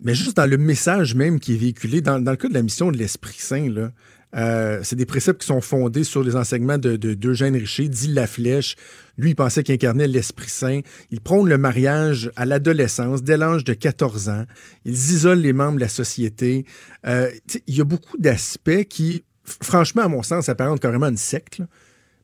Mais 0.00 0.14
juste 0.14 0.36
dans 0.36 0.48
le 0.48 0.58
message 0.58 1.14
même 1.14 1.40
qui 1.40 1.54
est 1.54 1.58
véhiculé, 1.58 2.00
dans, 2.00 2.18
le 2.18 2.36
cas 2.36 2.48
de 2.48 2.54
la 2.54 2.62
mission 2.62 2.90
de 2.90 2.98
l'Esprit 2.98 3.38
Saint, 3.38 3.70
là, 3.70 3.92
euh, 4.36 4.80
c'est 4.82 4.96
des 4.96 5.06
préceptes 5.06 5.40
qui 5.40 5.46
sont 5.46 5.60
fondés 5.60 6.04
sur 6.04 6.22
les 6.22 6.36
enseignements 6.36 6.76
de, 6.76 6.96
d'Eugène 6.96 7.56
Richer, 7.56 7.88
dit 7.88 8.08
La 8.08 8.26
Flèche. 8.26 8.76
Lui, 9.16 9.30
il 9.30 9.34
pensait 9.34 9.62
qu'il 9.62 9.74
incarnait 9.74 10.08
l'Esprit 10.08 10.50
Saint. 10.50 10.80
Il 11.10 11.20
prône 11.20 11.48
le 11.48 11.56
mariage 11.56 12.30
à 12.36 12.44
l'adolescence, 12.44 13.22
dès 13.22 13.38
l'âge 13.38 13.64
de 13.64 13.72
14 13.72 14.28
ans. 14.28 14.44
Ils 14.84 14.92
isolent 14.92 15.40
les 15.40 15.54
membres 15.54 15.76
de 15.76 15.80
la 15.80 15.88
société. 15.88 16.66
Euh, 17.06 17.30
il 17.66 17.76
y 17.76 17.80
a 17.80 17.84
beaucoup 17.84 18.18
d'aspects 18.18 18.84
qui, 18.90 19.24
franchement, 19.44 20.02
à 20.02 20.08
mon 20.08 20.22
sens, 20.22 20.50
apparentent 20.50 20.80
carrément 20.80 21.08
une 21.08 21.16
secte. 21.16 21.58
Là 21.58 21.66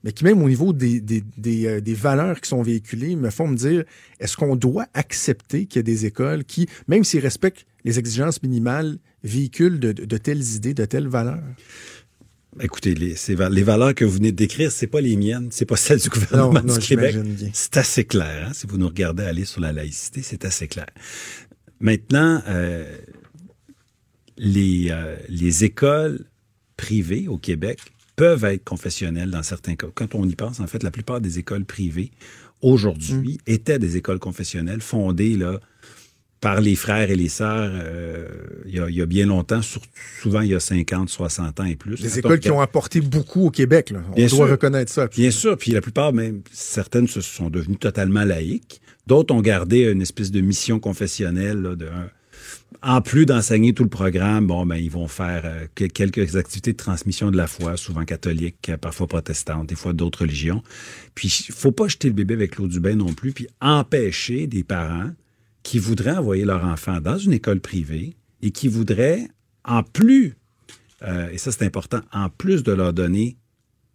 mais 0.05 0.13
qui 0.13 0.25
même 0.25 0.43
au 0.43 0.49
niveau 0.49 0.73
des, 0.73 1.01
des, 1.01 1.23
des, 1.37 1.67
euh, 1.67 1.81
des, 1.81 1.95
valeurs 1.95 2.41
qui 2.41 2.49
sont 2.49 2.63
véhiculées 2.63 3.17
me 3.17 3.31
font 3.31 3.47
me 3.47 3.57
dire, 3.57 3.85
est-ce 4.21 4.37
qu'on 4.37 4.57
doit 4.57 4.87
accepter 4.95 5.67
qu'il 5.67 5.79
y 5.79 5.81
a 5.81 5.83
des 5.83 6.07
écoles 6.07 6.45
qui, 6.45 6.69
même 6.89 7.05
s'ils 7.05 7.21
respectent 7.21 7.67
les 7.85 7.99
exigences 7.99 8.43
minimales, 8.43 8.99
véhiculent 9.23 9.79
de, 9.79 9.93
de, 9.93 10.17
telles 10.17 10.55
idées, 10.55 10.75
de 10.75 10.85
telles 10.85 11.09
valeurs? 11.09 11.43
Écoutez, 12.61 12.95
les, 12.95 13.15
les 13.29 13.63
valeurs 13.63 13.95
que 13.95 14.05
vous 14.05 14.17
venez 14.17 14.31
de 14.31 14.37
décrire, 14.37 14.71
c'est 14.71 14.87
pas 14.87 15.01
les 15.01 15.17
miennes, 15.17 15.49
c'est 15.51 15.65
pas 15.65 15.77
celles 15.77 16.01
du 16.01 16.11
gouvernement 16.11 16.61
du 16.61 16.79
Québec. 16.81 17.17
C'est 17.55 17.77
assez 17.79 18.05
clair. 18.05 18.49
Hein? 18.49 18.53
Si 18.53 18.67
vous 18.67 18.77
nous 18.77 18.89
regardez 18.89 19.23
aller 19.23 19.47
sur 19.47 19.61
la 19.61 19.73
laïcité, 19.73 20.21
c'est 20.23 20.45
assez 20.45 20.69
clair. 20.69 20.87
Maintenant, 21.81 22.43
euh, 22.49 22.85
les, 24.37 24.89
euh, 24.91 25.17
les 25.29 25.65
écoles 25.65 26.27
privées 26.77 27.27
au 27.27 27.39
Québec 27.39 27.81
peuvent 28.17 28.45
être 28.45 28.65
confessionnelles 28.65 29.31
dans 29.31 29.43
certains 29.43 29.75
cas. 29.75 29.89
Quand 29.95 30.15
on 30.15 30.25
y 30.29 30.35
pense, 30.35 30.61
en 30.61 30.67
fait, 30.67 30.83
la 30.83 30.91
plupart 30.91 31.21
des 31.21 31.39
écoles 31.39 31.65
privées 31.65 32.11
aujourd'hui 32.61 33.35
mm. 33.35 33.53
étaient 33.53 33.79
des 33.79 33.97
écoles 33.97 34.19
confessionnelles 34.19 34.81
fondées 34.81 35.37
là, 35.37 35.59
par 36.41 36.61
les 36.61 36.75
frères 36.75 37.11
et 37.11 37.17
les 37.17 37.29
sœurs 37.29 37.71
euh, 37.73 38.27
il, 38.67 38.75
y 38.75 39.01
a, 39.01 39.07
bien 39.07 39.27
longtemps, 39.27 39.61
souvent 40.21 40.41
il 40.41 40.51
y 40.51 40.55
a 40.55 40.61
50, 40.61 41.09
60 41.09 41.61
ans 41.61 41.65
et 41.65 41.77
plus. 41.77 42.01
Des 42.01 42.19
écoles 42.19 42.41
qui 42.41 42.51
ont 42.51 42.61
apporté 42.61 43.01
beaucoup 43.01 43.47
au 43.47 43.51
Québec, 43.51 43.91
là. 43.91 44.01
on 44.17 44.27
doit 44.27 44.51
reconnaître 44.51 44.91
ça. 44.91 45.07
Bien 45.07 45.31
sûr, 45.31 45.57
puis 45.57 45.71
la 45.71 45.81
plupart, 45.81 46.13
même 46.13 46.43
certaines 46.51 47.07
se 47.07 47.21
sont 47.21 47.49
devenues 47.49 47.77
totalement 47.77 48.25
laïques. 48.25 48.81
D'autres 49.07 49.35
ont 49.35 49.41
gardé 49.41 49.91
une 49.91 50.03
espèce 50.03 50.31
de 50.31 50.41
mission 50.41 50.79
confessionnelle 50.79 51.63
de 51.63 51.89
en 52.83 53.01
plus 53.01 53.27
d'enseigner 53.27 53.75
tout 53.75 53.83
le 53.83 53.89
programme, 53.89 54.47
bon, 54.47 54.65
ben, 54.67 54.77
ils 54.77 54.91
vont 54.91 55.09
faire 55.09 55.43
euh, 55.45 55.67
quelques 55.75 56.37
activités 56.37 56.73
de 56.73 56.77
transmission 56.77 57.31
de 57.31 57.37
la 57.37 57.47
foi, 57.47 57.77
souvent 57.77 58.05
catholique, 58.05 58.71
parfois 58.81 59.07
protestante, 59.07 59.69
des 59.69 59.75
fois 59.75 59.93
d'autres 59.93 60.21
religions. 60.21 60.63
Puis, 61.15 61.47
il 61.49 61.55
faut 61.55 61.73
pas 61.73 61.89
jeter 61.89 62.09
le 62.09 62.15
bébé 62.15 62.35
avec 62.35 62.57
l'eau 62.57 62.69
du 62.69 62.81
bain 62.81 62.95
non 62.95 63.13
plus, 63.13 63.33
puis 63.33 63.47
empêcher 63.61 64.47
des 64.47 64.65
parents 64.65 65.11
qui 65.63 65.79
voudraient 65.79 66.17
envoyer 66.17 66.45
leur 66.45 66.65
enfant 66.65 67.01
dans 67.01 67.19
une 67.19 67.33
école 67.33 67.61
privée 67.61 68.17
et 68.43 68.51
qui 68.51 68.69
voudraient, 68.69 69.29
en 69.65 69.83
plus, 69.83 70.37
euh, 71.03 71.31
et 71.31 71.39
ça 71.39 71.53
c'est 71.53 71.65
important, 71.65 72.01
en 72.13 72.29
plus 72.29 72.63
de 72.63 72.73
leur 72.73 72.93
donner 72.93 73.37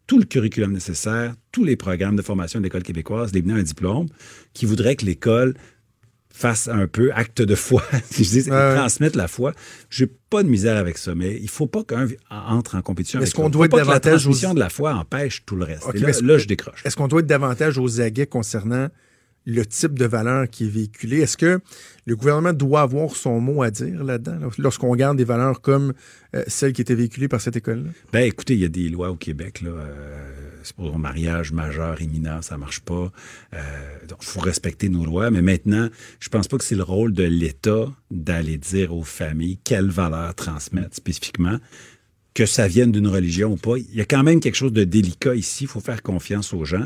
tout 0.08 0.20
le 0.20 0.26
curriculum 0.26 0.72
nécessaire, 0.72 1.36
tous 1.52 1.66
les 1.66 1.76
programmes 1.76 2.16
de 2.16 2.22
formation 2.22 2.60
de 2.60 2.64
l'école 2.64 2.84
québécoise, 2.84 3.34
les 3.34 3.44
un 3.52 3.62
diplôme, 3.62 4.08
qui 4.54 4.66
voudraient 4.66 4.96
que 4.96 5.06
l'école 5.06 5.54
fasse 6.38 6.68
un 6.68 6.88
peu 6.88 7.12
acte 7.14 7.42
de 7.42 7.56
foi, 7.56 7.84
si 8.12 8.24
je 8.24 8.30
dis, 8.30 8.44
transmettre 8.46 9.18
la 9.18 9.28
foi. 9.28 9.54
J'ai 9.90 10.08
pas 10.08 10.44
de 10.44 10.50
misère 10.50 10.78
avec 10.78 10.98
ça, 10.98 11.16
mais 11.16 11.36
il 11.36 11.50
faut 11.50 11.68
pas 11.68 11.84
qu'un 11.84 12.08
entre 12.30 12.76
en 12.76 12.82
compétition. 12.82 13.20
Est-ce 13.20 13.34
qu'on 13.34 13.50
doit 13.50 13.66
être 13.66 13.76
davantage 13.76 14.02
que 14.02 14.08
la 14.08 14.12
transmission 14.12 14.54
de 14.54 14.60
la 14.60 14.70
foi 14.70 14.94
empêche 14.94 15.44
tout 15.46 15.56
le 15.56 15.66
reste. 15.66 16.22
là, 16.22 16.38
je 16.38 16.48
décroche. 16.48 16.86
Est-ce 16.86 16.96
qu'on 16.96 17.08
doit 17.08 17.22
être 17.22 17.28
davantage 17.28 17.78
aux 17.78 18.02
aguets 18.02 18.28
concernant 18.28 18.90
le 19.48 19.66
type 19.66 19.98
de 19.98 20.06
valeur 20.06 20.50
qui 20.50 20.66
est 20.66 20.70
véhiculé. 20.70 21.22
Est-ce 21.22 21.38
que 21.38 21.62
le 22.06 22.16
gouvernement 22.18 22.52
doit 22.52 22.82
avoir 22.82 23.16
son 23.16 23.40
mot 23.40 23.64
à 23.64 23.72
dire 23.72 24.04
là-dedans, 24.04 24.50
lorsqu'on 24.58 24.90
regarde 24.90 25.18
des 25.18 25.24
valeurs 25.24 25.62
comme 25.62 25.94
euh, 26.36 26.44
celles 26.48 26.74
qui 26.74 26.82
étaient 26.82 26.96
véhiculées 26.96 27.30
par 27.30 27.40
cette 27.40 27.56
école-là? 27.56 27.90
Ben, 28.12 28.26
écoutez, 28.26 28.56
il 28.56 28.60
y 28.60 28.66
a 28.66 28.70
des 28.70 28.90
lois 28.90 29.10
au 29.10 29.16
Québec, 29.16 29.62
là. 29.62 29.70
Euh, 29.70 30.47
pour 30.74 30.96
un 30.96 30.98
mariage 30.98 31.52
majeur, 31.52 32.02
imminent, 32.02 32.42
ça 32.42 32.58
marche 32.58 32.82
pas. 32.82 33.12
Euh, 33.54 33.60
faut 34.20 34.40
respecter 34.40 34.90
nos 34.90 35.06
lois. 35.06 35.32
Mais 35.32 35.42
maintenant, 35.42 35.90
je 36.20 36.30
pense 36.30 36.48
pas 36.48 36.58
que 36.58 36.64
c'est 36.64 36.76
le 36.76 36.84
rôle 36.84 37.14
de 37.14 37.24
l'État 37.24 37.88
d'aller 38.12 38.58
dire 38.58 38.94
aux 38.94 39.04
familles 39.04 39.60
quelles 39.64 39.90
valeurs 39.90 40.36
transmettre 40.36 40.96
spécifiquement 40.96 41.58
que 42.38 42.46
ça 42.46 42.68
vienne 42.68 42.92
d'une 42.92 43.08
religion 43.08 43.54
ou 43.54 43.56
pas. 43.56 43.78
Il 43.78 43.96
y 43.96 44.02
a 44.02 44.06
quand 44.06 44.22
même 44.22 44.40
quelque 44.40 44.54
chose 44.54 44.72
de 44.72 44.84
délicat 44.84 45.34
ici. 45.34 45.64
Il 45.64 45.68
faut 45.68 45.80
faire 45.80 46.04
confiance 46.04 46.54
aux 46.54 46.66
gens. 46.66 46.86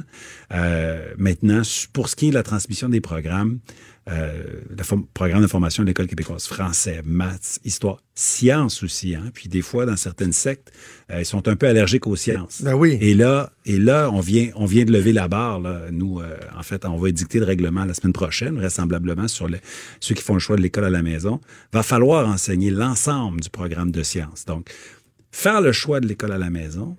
Euh, 0.53 1.13
maintenant, 1.17 1.61
pour 1.91 2.07
ce 2.07 2.15
qui 2.15 2.27
est 2.27 2.29
de 2.29 2.35
la 2.35 2.43
transmission 2.43 2.87
des 2.87 3.01
programmes, 3.01 3.59
euh, 4.09 4.61
le 4.67 5.05
programme 5.13 5.43
de 5.43 5.47
formation 5.47 5.83
de 5.83 5.87
l'École 5.87 6.07
québécoise, 6.07 6.47
français, 6.47 7.01
maths, 7.05 7.59
histoire, 7.63 7.97
sciences 8.15 8.81
aussi. 8.81 9.13
Hein? 9.13 9.29
Puis 9.31 9.47
des 9.47 9.61
fois, 9.61 9.85
dans 9.85 9.95
certaines 9.95 10.33
sectes, 10.33 10.71
euh, 11.11 11.19
ils 11.19 11.25
sont 11.25 11.47
un 11.47 11.55
peu 11.55 11.67
allergiques 11.67 12.07
aux 12.07 12.15
sciences. 12.15 12.63
Ben 12.63 12.73
oui. 12.73 12.97
Et 12.99 13.13
là, 13.13 13.51
et 13.65 13.77
là 13.77 14.09
on, 14.11 14.19
vient, 14.19 14.49
on 14.55 14.65
vient 14.65 14.85
de 14.85 14.91
lever 14.91 15.13
la 15.13 15.27
barre. 15.27 15.59
Là. 15.59 15.83
Nous, 15.91 16.19
euh, 16.19 16.35
en 16.57 16.63
fait, 16.63 16.83
on 16.85 16.97
va 16.97 17.09
édicter 17.09 17.37
le 17.37 17.45
règlement 17.45 17.85
la 17.85 17.93
semaine 17.93 18.13
prochaine, 18.13 18.55
vraisemblablement, 18.55 19.27
sur 19.27 19.47
ceux 19.99 20.15
qui 20.15 20.23
font 20.23 20.33
le 20.33 20.39
choix 20.39 20.55
de 20.55 20.61
l'école 20.61 20.85
à 20.85 20.89
la 20.89 21.03
maison. 21.03 21.39
Va 21.71 21.83
falloir 21.83 22.27
enseigner 22.27 22.71
l'ensemble 22.71 23.41
du 23.41 23.49
programme 23.51 23.91
de 23.91 24.03
sciences. 24.03 24.45
Donc, 24.45 24.71
Faire 25.33 25.61
le 25.61 25.71
choix 25.71 26.01
de 26.01 26.07
l'école 26.07 26.33
à 26.33 26.37
la 26.37 26.49
maison, 26.49 26.97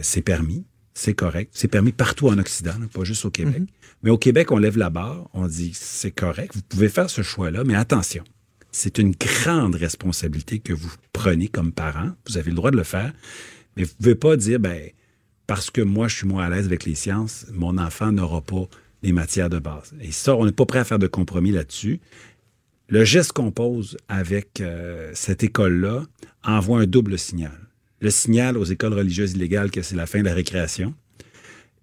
c'est 0.00 0.22
permis, 0.22 0.64
c'est 0.94 1.14
correct. 1.14 1.50
C'est 1.54 1.68
permis 1.68 1.92
partout 1.92 2.28
en 2.28 2.38
Occident, 2.38 2.74
pas 2.92 3.04
juste 3.04 3.24
au 3.24 3.30
Québec. 3.30 3.60
Mhm. 3.60 3.66
Mais 4.02 4.10
au 4.10 4.18
Québec, 4.18 4.50
on 4.50 4.58
lève 4.58 4.76
la 4.76 4.90
barre, 4.90 5.28
on 5.32 5.46
dit 5.46 5.72
c'est 5.74 6.10
correct, 6.10 6.52
vous 6.54 6.62
pouvez 6.62 6.88
faire 6.88 7.08
ce 7.08 7.22
choix-là, 7.22 7.64
mais 7.64 7.74
attention, 7.74 8.24
c'est 8.72 8.98
une 8.98 9.12
grande 9.12 9.74
responsabilité 9.74 10.58
que 10.58 10.72
vous 10.72 10.90
prenez 11.12 11.48
comme 11.48 11.72
parent. 11.72 12.10
Vous 12.26 12.38
avez 12.38 12.50
le 12.50 12.56
droit 12.56 12.70
de 12.70 12.76
le 12.76 12.84
faire, 12.84 13.12
mais 13.76 13.84
vous 13.84 13.90
ne 13.90 13.96
pouvez 13.96 14.14
pas 14.14 14.36
dire 14.36 14.58
ben 14.58 14.90
parce 15.46 15.70
que 15.70 15.82
moi 15.82 16.08
je 16.08 16.16
suis 16.16 16.26
moins 16.26 16.44
à 16.44 16.50
l'aise 16.50 16.66
avec 16.66 16.84
les 16.84 16.94
sciences, 16.94 17.46
mon 17.52 17.78
enfant 17.78 18.12
n'aura 18.12 18.40
pas 18.40 18.68
les 19.02 19.12
matières 19.12 19.50
de 19.50 19.58
base. 19.58 19.92
Et 20.00 20.12
ça, 20.12 20.36
on 20.36 20.46
n'est 20.46 20.52
pas 20.52 20.66
prêt 20.66 20.78
à 20.78 20.84
faire 20.84 20.98
de 20.98 21.06
compromis 21.06 21.50
là-dessus. 21.50 22.00
Le 22.88 23.04
geste 23.04 23.32
qu'on 23.32 23.50
pose 23.50 23.96
avec 24.08 24.60
euh, 24.60 25.10
cette 25.14 25.42
école-là 25.42 26.04
envoie 26.44 26.80
un 26.80 26.86
double 26.86 27.18
signal. 27.18 27.58
Le 28.02 28.10
signal 28.10 28.58
aux 28.58 28.64
écoles 28.64 28.92
religieuses 28.92 29.32
illégales 29.32 29.70
que 29.70 29.80
c'est 29.80 29.94
la 29.94 30.06
fin 30.06 30.18
de 30.18 30.24
la 30.24 30.34
récréation 30.34 30.92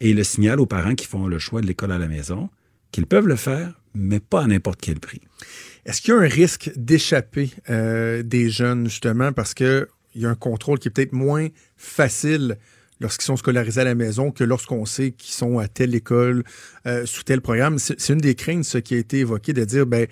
et 0.01 0.13
le 0.13 0.23
signal 0.23 0.59
aux 0.59 0.65
parents 0.65 0.93
qui 0.93 1.07
font 1.07 1.27
le 1.27 1.39
choix 1.39 1.61
de 1.61 1.65
l'école 1.65 1.93
à 1.93 1.97
la 1.97 2.07
maison 2.07 2.49
qu'ils 2.91 3.05
peuvent 3.05 3.27
le 3.27 3.35
faire, 3.35 3.79
mais 3.93 4.19
pas 4.19 4.43
à 4.43 4.47
n'importe 4.47 4.81
quel 4.81 4.99
prix. 4.99 5.21
Est-ce 5.85 6.01
qu'il 6.01 6.13
y 6.13 6.17
a 6.17 6.19
un 6.19 6.27
risque 6.27 6.71
d'échapper 6.75 7.51
euh, 7.69 8.21
des 8.21 8.49
jeunes, 8.49 8.85
justement, 8.89 9.31
parce 9.31 9.53
qu'il 9.53 9.87
y 10.15 10.25
a 10.25 10.29
un 10.29 10.35
contrôle 10.35 10.79
qui 10.79 10.89
est 10.89 10.91
peut-être 10.91 11.13
moins 11.13 11.47
facile 11.77 12.57
lorsqu'ils 12.99 13.25
sont 13.25 13.37
scolarisés 13.37 13.81
à 13.81 13.85
la 13.85 13.95
maison 13.95 14.31
que 14.31 14.43
lorsqu'on 14.43 14.85
sait 14.85 15.11
qu'ils 15.11 15.33
sont 15.33 15.57
à 15.57 15.67
telle 15.67 15.95
école, 15.95 16.43
euh, 16.85 17.05
sous 17.05 17.23
tel 17.23 17.41
programme? 17.41 17.79
C'est 17.79 18.09
une 18.09 18.19
des 18.19 18.35
craintes, 18.35 18.65
ce 18.65 18.77
qui 18.77 18.95
a 18.95 18.97
été 18.97 19.19
évoqué, 19.19 19.53
de 19.53 19.63
dire, 19.63 19.85
ben 19.85 20.07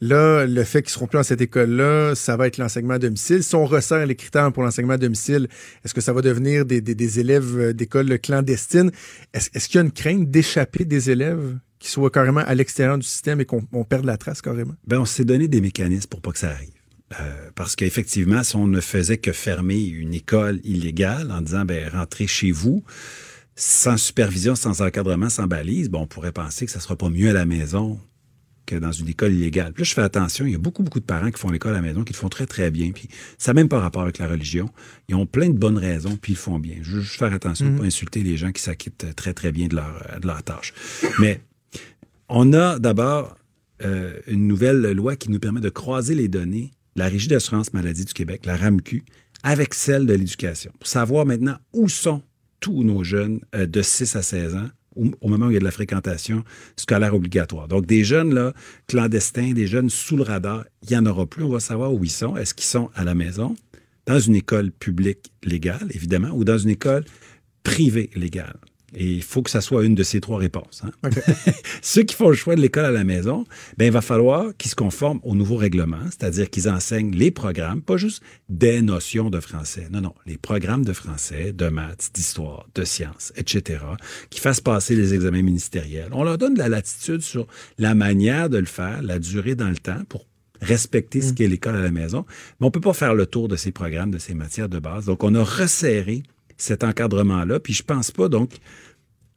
Là, 0.00 0.46
le 0.46 0.64
fait 0.64 0.82
qu'ils 0.82 0.92
seront 0.92 1.06
plus 1.06 1.18
dans 1.18 1.22
cette 1.22 1.42
école-là, 1.42 2.14
ça 2.14 2.36
va 2.36 2.46
être 2.46 2.56
l'enseignement 2.56 2.94
à 2.94 2.98
domicile. 2.98 3.42
Si 3.42 3.54
on 3.54 3.66
resserre 3.66 4.06
les 4.06 4.16
critères 4.16 4.50
pour 4.50 4.62
l'enseignement 4.62 4.94
à 4.94 4.98
domicile, 4.98 5.46
est-ce 5.84 5.92
que 5.92 6.00
ça 6.00 6.14
va 6.14 6.22
devenir 6.22 6.64
des, 6.64 7.20
élèves 7.20 7.74
d'école 7.74 8.18
clandestines? 8.18 8.90
Est-ce 9.34 9.50
est 9.54 9.66
qu'il 9.66 9.76
y 9.76 9.78
a 9.78 9.84
une 9.84 9.92
crainte 9.92 10.30
d'échapper 10.30 10.86
des 10.86 11.10
élèves 11.10 11.58
qui 11.78 11.90
soient 11.90 12.10
carrément 12.10 12.40
à 12.40 12.54
l'extérieur 12.54 12.96
du 12.96 13.06
système 13.06 13.40
et 13.42 13.44
qu'on 13.44 13.84
perde 13.84 14.06
la 14.06 14.16
trace 14.16 14.40
carrément? 14.40 14.74
Ben, 14.86 15.00
on 15.00 15.04
s'est 15.04 15.24
donné 15.24 15.48
des 15.48 15.60
mécanismes 15.60 16.08
pour 16.08 16.22
pas 16.22 16.32
que 16.32 16.38
ça 16.38 16.50
arrive. 16.50 16.70
Euh, 17.20 17.50
parce 17.54 17.76
qu'effectivement, 17.76 18.42
si 18.42 18.56
on 18.56 18.66
ne 18.66 18.80
faisait 18.80 19.18
que 19.18 19.32
fermer 19.32 19.84
une 19.84 20.14
école 20.14 20.60
illégale 20.64 21.30
en 21.30 21.42
disant, 21.42 21.64
ben, 21.66 21.88
rentrez 21.88 22.26
chez 22.26 22.52
vous, 22.52 22.84
sans 23.54 23.98
supervision, 23.98 24.54
sans 24.54 24.80
encadrement, 24.80 25.28
sans 25.28 25.46
balise, 25.46 25.90
bon, 25.90 26.02
on 26.02 26.06
pourrait 26.06 26.32
penser 26.32 26.64
que 26.64 26.72
ça 26.72 26.80
sera 26.80 26.96
pas 26.96 27.10
mieux 27.10 27.28
à 27.28 27.32
la 27.32 27.44
maison 27.44 28.00
dans 28.74 28.92
une 28.92 29.08
école 29.08 29.32
illégale. 29.32 29.72
Puis 29.72 29.82
là, 29.82 29.84
je 29.84 29.94
fais 29.94 30.02
attention, 30.02 30.46
il 30.46 30.52
y 30.52 30.54
a 30.54 30.58
beaucoup, 30.58 30.82
beaucoup 30.82 31.00
de 31.00 31.04
parents 31.04 31.30
qui 31.30 31.38
font 31.38 31.50
l'école 31.50 31.72
à 31.72 31.76
la 31.76 31.82
maison, 31.82 32.04
qui 32.04 32.12
le 32.12 32.18
font 32.18 32.28
très, 32.28 32.46
très 32.46 32.70
bien. 32.70 32.90
Puis 32.92 33.08
ça 33.38 33.52
n'a 33.52 33.60
même 33.60 33.68
pas 33.68 33.80
rapport 33.80 34.02
avec 34.02 34.18
la 34.18 34.28
religion. 34.28 34.68
Ils 35.08 35.14
ont 35.14 35.26
plein 35.26 35.48
de 35.48 35.58
bonnes 35.58 35.78
raisons, 35.78 36.16
puis 36.20 36.32
ils 36.32 36.36
le 36.36 36.40
font 36.40 36.58
bien. 36.58 36.76
Je 36.82 36.92
veux 36.92 37.00
juste 37.00 37.16
faire 37.16 37.32
attention 37.32 37.66
de 37.66 37.70
ne 37.72 37.78
pas 37.78 37.84
insulter 37.84 38.22
les 38.22 38.36
gens 38.36 38.52
qui 38.52 38.62
s'acquittent 38.62 39.14
très, 39.16 39.34
très 39.34 39.52
bien 39.52 39.68
de 39.68 39.76
leur, 39.76 40.20
de 40.20 40.26
leur 40.26 40.42
tâche. 40.42 40.72
Mais 41.18 41.40
on 42.28 42.52
a 42.52 42.78
d'abord 42.78 43.36
euh, 43.82 44.18
une 44.26 44.46
nouvelle 44.46 44.92
loi 44.92 45.16
qui 45.16 45.30
nous 45.30 45.40
permet 45.40 45.60
de 45.60 45.70
croiser 45.70 46.14
les 46.14 46.28
données 46.28 46.70
de 46.96 47.02
la 47.02 47.08
Régie 47.08 47.28
d'assurance 47.28 47.72
maladie 47.72 48.04
du 48.04 48.12
Québec, 48.12 48.46
la 48.46 48.56
RAMQ, 48.56 49.04
avec 49.42 49.74
celle 49.74 50.06
de 50.06 50.14
l'éducation, 50.14 50.72
pour 50.78 50.88
savoir 50.88 51.24
maintenant 51.24 51.56
où 51.72 51.88
sont 51.88 52.22
tous 52.60 52.84
nos 52.84 53.02
jeunes 53.04 53.40
euh, 53.54 53.66
de 53.66 53.82
6 53.82 54.16
à 54.16 54.22
16 54.22 54.54
ans 54.56 54.68
au, 54.96 55.28
moment 55.28 55.46
où 55.46 55.50
il 55.50 55.54
y 55.54 55.56
a 55.56 55.60
de 55.60 55.64
la 55.64 55.70
fréquentation 55.70 56.44
scolaire 56.76 57.14
obligatoire. 57.14 57.68
Donc, 57.68 57.86
des 57.86 58.04
jeunes 58.04 58.34
là, 58.34 58.52
clandestins, 58.86 59.52
des 59.52 59.66
jeunes 59.66 59.90
sous 59.90 60.16
le 60.16 60.22
radar, 60.22 60.64
il 60.82 60.90
n'y 60.90 60.96
en 60.96 61.06
aura 61.06 61.26
plus. 61.26 61.44
On 61.44 61.50
va 61.50 61.60
savoir 61.60 61.92
où 61.92 62.04
ils 62.04 62.10
sont. 62.10 62.36
Est-ce 62.36 62.54
qu'ils 62.54 62.66
sont 62.66 62.90
à 62.94 63.04
la 63.04 63.14
maison, 63.14 63.56
dans 64.06 64.18
une 64.18 64.34
école 64.34 64.70
publique 64.70 65.32
légale, 65.44 65.88
évidemment, 65.90 66.30
ou 66.30 66.44
dans 66.44 66.58
une 66.58 66.70
école 66.70 67.04
privée 67.62 68.10
légale? 68.14 68.56
Et 68.94 69.06
il 69.06 69.22
faut 69.22 69.42
que 69.42 69.50
ça 69.50 69.60
soit 69.60 69.84
une 69.84 69.94
de 69.94 70.02
ces 70.02 70.20
trois 70.20 70.38
réponses. 70.38 70.82
Hein. 70.84 71.10
Ceux 71.82 72.02
qui 72.02 72.14
font 72.14 72.28
le 72.28 72.34
choix 72.34 72.56
de 72.56 72.60
l'école 72.60 72.84
à 72.84 72.90
la 72.90 73.04
maison, 73.04 73.44
ben, 73.76 73.86
il 73.86 73.92
va 73.92 74.00
falloir 74.00 74.56
qu'ils 74.58 74.70
se 74.70 74.76
conforment 74.76 75.20
au 75.22 75.34
nouveau 75.34 75.56
règlement, 75.56 76.02
c'est-à-dire 76.06 76.50
qu'ils 76.50 76.68
enseignent 76.68 77.14
les 77.14 77.30
programmes, 77.30 77.82
pas 77.82 77.96
juste 77.96 78.22
des 78.48 78.82
notions 78.82 79.30
de 79.30 79.40
français. 79.40 79.88
Non, 79.90 80.00
non, 80.00 80.14
les 80.26 80.38
programmes 80.38 80.84
de 80.84 80.92
français, 80.92 81.52
de 81.52 81.68
maths, 81.68 82.10
d'histoire, 82.14 82.66
de 82.74 82.84
sciences, 82.84 83.32
etc., 83.36 83.80
qui 84.28 84.40
fassent 84.40 84.60
passer 84.60 84.96
les 84.96 85.14
examens 85.14 85.42
ministériels. 85.42 86.10
On 86.12 86.24
leur 86.24 86.38
donne 86.38 86.54
de 86.54 86.58
la 86.58 86.68
latitude 86.68 87.22
sur 87.22 87.46
la 87.78 87.94
manière 87.94 88.50
de 88.50 88.58
le 88.58 88.66
faire, 88.66 89.02
la 89.02 89.18
durée 89.18 89.54
dans 89.54 89.68
le 89.68 89.78
temps 89.78 90.02
pour 90.08 90.26
respecter 90.60 91.20
ce 91.20 91.32
mm. 91.32 91.34
qu'est 91.34 91.48
l'école 91.48 91.76
à 91.76 91.82
la 91.82 91.90
maison. 91.90 92.24
Mais 92.60 92.66
on 92.66 92.70
peut 92.70 92.80
pas 92.80 92.92
faire 92.92 93.14
le 93.14 93.26
tour 93.26 93.48
de 93.48 93.56
ces 93.56 93.72
programmes, 93.72 94.10
de 94.10 94.18
ces 94.18 94.34
matières 94.34 94.68
de 94.68 94.78
base. 94.78 95.06
Donc, 95.06 95.24
on 95.24 95.34
a 95.34 95.42
resserré 95.42 96.22
cet 96.62 96.84
encadrement-là. 96.84 97.60
Puis 97.60 97.74
je 97.74 97.82
pense 97.82 98.10
pas, 98.10 98.28
donc, 98.28 98.58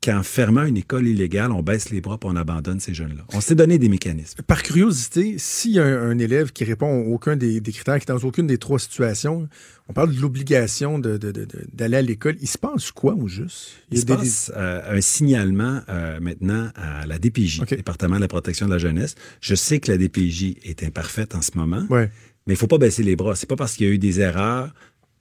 qu'en 0.03 0.23
fermant 0.23 0.65
une 0.65 0.77
école 0.77 1.07
illégale, 1.07 1.51
on 1.51 1.63
baisse 1.63 1.89
les 1.89 2.01
bras 2.01 2.19
et 2.21 2.25
on 2.25 2.35
abandonne 2.35 2.79
ces 2.79 2.93
jeunes-là. 2.93 3.23
On 3.33 3.41
s'est 3.41 3.55
donné 3.55 3.77
des 3.77 3.89
mécanismes. 3.89 4.41
Par 4.43 4.61
curiosité, 4.61 5.35
s'il 5.37 5.71
y 5.71 5.79
a 5.79 5.85
un, 5.85 6.17
élève 6.17 6.51
qui 6.51 6.63
répond 6.65 6.87
à 6.87 7.07
aucun 7.07 7.35
des, 7.35 7.61
critères, 7.61 7.99
qui 7.99 8.03
est 8.03 8.13
dans 8.13 8.19
aucune 8.27 8.47
des 8.47 8.57
trois 8.57 8.79
situations, 8.79 9.47
on 9.87 9.93
parle 9.93 10.13
de 10.13 10.19
l'obligation 10.19 10.99
d'aller 10.99 11.97
à 11.97 12.01
l'école. 12.01 12.35
Il 12.41 12.47
se 12.47 12.57
passe 12.57 12.91
quoi 12.91 13.13
au 13.13 13.27
juste? 13.27 13.71
Il, 13.91 13.99
se 13.99 14.05
passe 14.05 14.51
euh, 14.55 14.97
un 14.97 15.01
signalement 15.01 15.81
euh, 15.89 16.19
maintenant 16.19 16.69
à 16.75 17.05
la 17.05 17.17
DPJ, 17.17 17.61
Département 17.69 18.17
de 18.17 18.21
la 18.21 18.27
protection 18.27 18.65
de 18.65 18.71
la 18.71 18.77
jeunesse. 18.77 19.15
Je 19.39 19.55
sais 19.55 19.79
que 19.79 19.91
la 19.91 19.97
DPJ 19.97 20.57
est 20.63 20.83
imparfaite 20.83 21.35
en 21.35 21.41
ce 21.41 21.51
moment, 21.55 21.85
mais 21.89 22.55
il 22.55 22.57
faut 22.57 22.67
pas 22.67 22.77
baisser 22.77 23.03
les 23.03 23.15
bras. 23.15 23.35
C'est 23.35 23.47
pas 23.47 23.55
parce 23.55 23.75
qu'il 23.75 23.87
y 23.87 23.89
a 23.89 23.93
eu 23.93 23.99
des 23.99 24.19
erreurs 24.19 24.73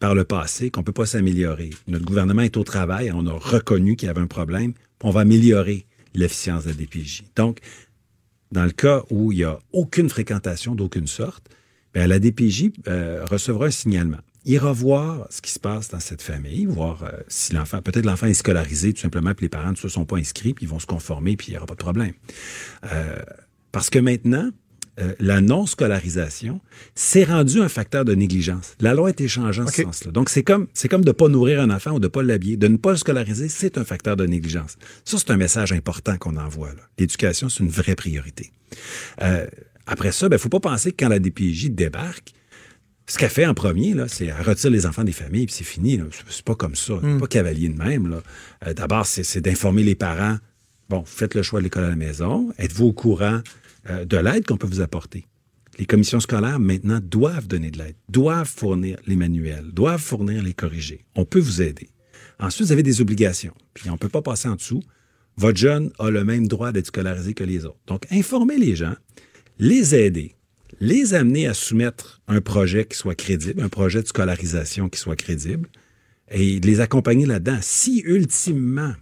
par 0.02 0.16
le 0.16 0.24
passé 0.24 0.72
qu'on 0.72 0.80
ne 0.80 0.84
peut 0.84 0.92
pas 0.92 1.06
s'améliorer. 1.06 1.70
Notre 1.86 2.04
gouvernement 2.04 2.42
est 2.42 2.56
au 2.56 2.64
travail, 2.64 3.12
on 3.14 3.24
a 3.28 3.32
reconnu 3.32 3.94
qu'il 3.94 4.08
y 4.08 4.10
avait 4.10 4.20
un 4.20 4.26
problème, 4.26 4.72
on 5.04 5.10
va 5.10 5.20
améliorer 5.20 5.86
l'efficience 6.12 6.64
de 6.64 6.70
la 6.70 6.74
DPJ. 6.74 7.22
Donc, 7.36 7.60
dans 8.50 8.64
le 8.64 8.72
cas 8.72 9.04
où 9.10 9.30
il 9.30 9.38
n'y 9.38 9.44
a 9.44 9.60
aucune 9.72 10.08
fréquentation 10.08 10.74
d'aucune 10.74 11.06
sorte, 11.06 11.48
bien, 11.94 12.08
la 12.08 12.18
DPJ 12.18 12.72
euh, 12.88 13.24
recevra 13.30 13.66
un 13.66 13.70
signalement. 13.70 14.18
Ira 14.44 14.72
voir 14.72 15.28
ce 15.30 15.40
qui 15.40 15.52
se 15.52 15.60
passe 15.60 15.90
dans 15.90 16.00
cette 16.00 16.20
famille, 16.20 16.66
voir 16.66 17.04
euh, 17.04 17.12
si 17.28 17.52
l'enfant, 17.52 17.80
peut-être 17.80 18.04
l'enfant 18.04 18.26
est 18.26 18.34
scolarisé 18.34 18.92
tout 18.92 19.02
simplement, 19.02 19.34
puis 19.34 19.44
les 19.44 19.50
parents 19.50 19.70
ne 19.70 19.76
se 19.76 19.88
sont 19.88 20.04
pas 20.04 20.16
inscrits, 20.16 20.52
puis 20.52 20.66
ils 20.66 20.68
vont 20.68 20.80
se 20.80 20.86
conformer, 20.86 21.36
puis 21.36 21.46
il 21.46 21.50
n'y 21.52 21.58
aura 21.58 21.66
pas 21.66 21.74
de 21.74 21.78
problème. 21.78 22.14
Euh, 22.90 23.22
parce 23.70 23.88
que 23.88 24.00
maintenant, 24.00 24.50
euh, 25.00 25.14
la 25.20 25.40
non-scolarisation, 25.40 26.60
c'est 26.94 27.24
rendu 27.24 27.62
un 27.62 27.68
facteur 27.68 28.04
de 28.04 28.14
négligence. 28.14 28.74
La 28.80 28.92
loi 28.92 29.08
a 29.08 29.10
été 29.10 29.26
changée 29.26 29.62
en 29.62 29.66
ce 29.66 29.82
sens-là. 29.82 30.12
Donc, 30.12 30.28
c'est 30.28 30.42
comme, 30.42 30.66
c'est 30.74 30.88
comme 30.88 31.02
de 31.02 31.10
ne 31.10 31.12
pas 31.12 31.28
nourrir 31.28 31.62
un 31.62 31.70
enfant 31.70 31.92
ou 31.92 31.98
de 31.98 32.04
ne 32.04 32.08
pas 32.08 32.22
l'habiller. 32.22 32.58
De 32.58 32.68
ne 32.68 32.76
pas 32.76 32.90
le 32.90 32.98
scolariser, 32.98 33.48
c'est 33.48 33.78
un 33.78 33.84
facteur 33.84 34.16
de 34.16 34.26
négligence. 34.26 34.76
Ça, 35.06 35.16
c'est 35.18 35.30
un 35.30 35.38
message 35.38 35.72
important 35.72 36.18
qu'on 36.18 36.36
envoie. 36.36 36.70
L'éducation, 36.98 37.48
c'est 37.48 37.62
une 37.62 37.70
vraie 37.70 37.94
priorité. 37.94 38.52
Euh, 39.22 39.46
après 39.86 40.12
ça, 40.12 40.26
il 40.26 40.28
ben, 40.28 40.36
ne 40.36 40.40
faut 40.40 40.50
pas 40.50 40.60
penser 40.60 40.92
que 40.92 41.02
quand 41.02 41.08
la 41.08 41.18
DPJ 41.18 41.70
débarque, 41.70 42.34
ce 43.06 43.18
qu'elle 43.18 43.30
fait 43.30 43.46
en 43.46 43.54
premier, 43.54 43.94
là, 43.94 44.08
c'est 44.08 44.26
elle 44.26 44.42
retire 44.42 44.70
les 44.70 44.86
enfants 44.86 45.04
des 45.04 45.12
familles, 45.12 45.46
puis 45.46 45.54
c'est 45.54 45.64
fini. 45.64 46.00
C'est 46.28 46.44
pas 46.44 46.54
comme 46.54 46.74
ça. 46.74 46.94
Hmm. 46.94 47.18
pas 47.18 47.26
cavalier 47.26 47.68
de 47.68 47.76
même. 47.76 48.20
Euh, 48.66 48.74
d'abord, 48.74 49.06
c'est 49.06 49.40
d'informer 49.40 49.82
les 49.82 49.94
parents. 49.94 50.36
Bon, 50.88 51.02
faites 51.06 51.34
le 51.34 51.42
choix 51.42 51.60
de 51.60 51.64
l'école 51.64 51.84
à 51.84 51.88
la 51.88 51.96
maison. 51.96 52.52
Êtes-vous 52.58 52.88
au 52.88 52.92
courant 52.92 53.40
euh, 53.90 54.04
de 54.04 54.16
l'aide 54.16 54.46
qu'on 54.46 54.56
peut 54.56 54.66
vous 54.66 54.80
apporter. 54.80 55.26
Les 55.78 55.86
commissions 55.86 56.20
scolaires, 56.20 56.60
maintenant, 56.60 57.00
doivent 57.02 57.46
donner 57.46 57.70
de 57.70 57.78
l'aide, 57.78 57.96
doivent 58.08 58.48
fournir 58.48 58.98
les 59.06 59.16
manuels, 59.16 59.70
doivent 59.72 60.02
fournir 60.02 60.42
les 60.42 60.52
corrigés. 60.52 61.04
On 61.16 61.24
peut 61.24 61.40
vous 61.40 61.62
aider. 61.62 61.88
Ensuite, 62.38 62.66
vous 62.66 62.72
avez 62.72 62.82
des 62.82 63.00
obligations. 63.00 63.54
Puis 63.72 63.88
on 63.88 63.94
ne 63.94 63.98
peut 63.98 64.08
pas 64.08 64.22
passer 64.22 64.48
en 64.48 64.56
dessous. 64.56 64.82
Votre 65.36 65.58
jeune 65.58 65.90
a 65.98 66.10
le 66.10 66.24
même 66.24 66.46
droit 66.46 66.72
d'être 66.72 66.88
scolarisé 66.88 67.32
que 67.32 67.44
les 67.44 67.64
autres. 67.64 67.80
Donc, 67.86 68.06
informer 68.10 68.58
les 68.58 68.76
gens, 68.76 68.94
les 69.58 69.94
aider, 69.94 70.34
les 70.80 71.14
amener 71.14 71.46
à 71.46 71.54
soumettre 71.54 72.20
un 72.28 72.40
projet 72.40 72.84
qui 72.84 72.96
soit 72.96 73.14
crédible, 73.14 73.62
un 73.62 73.68
projet 73.68 74.02
de 74.02 74.08
scolarisation 74.08 74.88
qui 74.90 74.98
soit 74.98 75.16
crédible, 75.16 75.68
et 76.30 76.60
les 76.60 76.80
accompagner 76.80 77.26
là-dedans. 77.26 77.58
Si 77.60 78.02
ultimement 78.04 78.92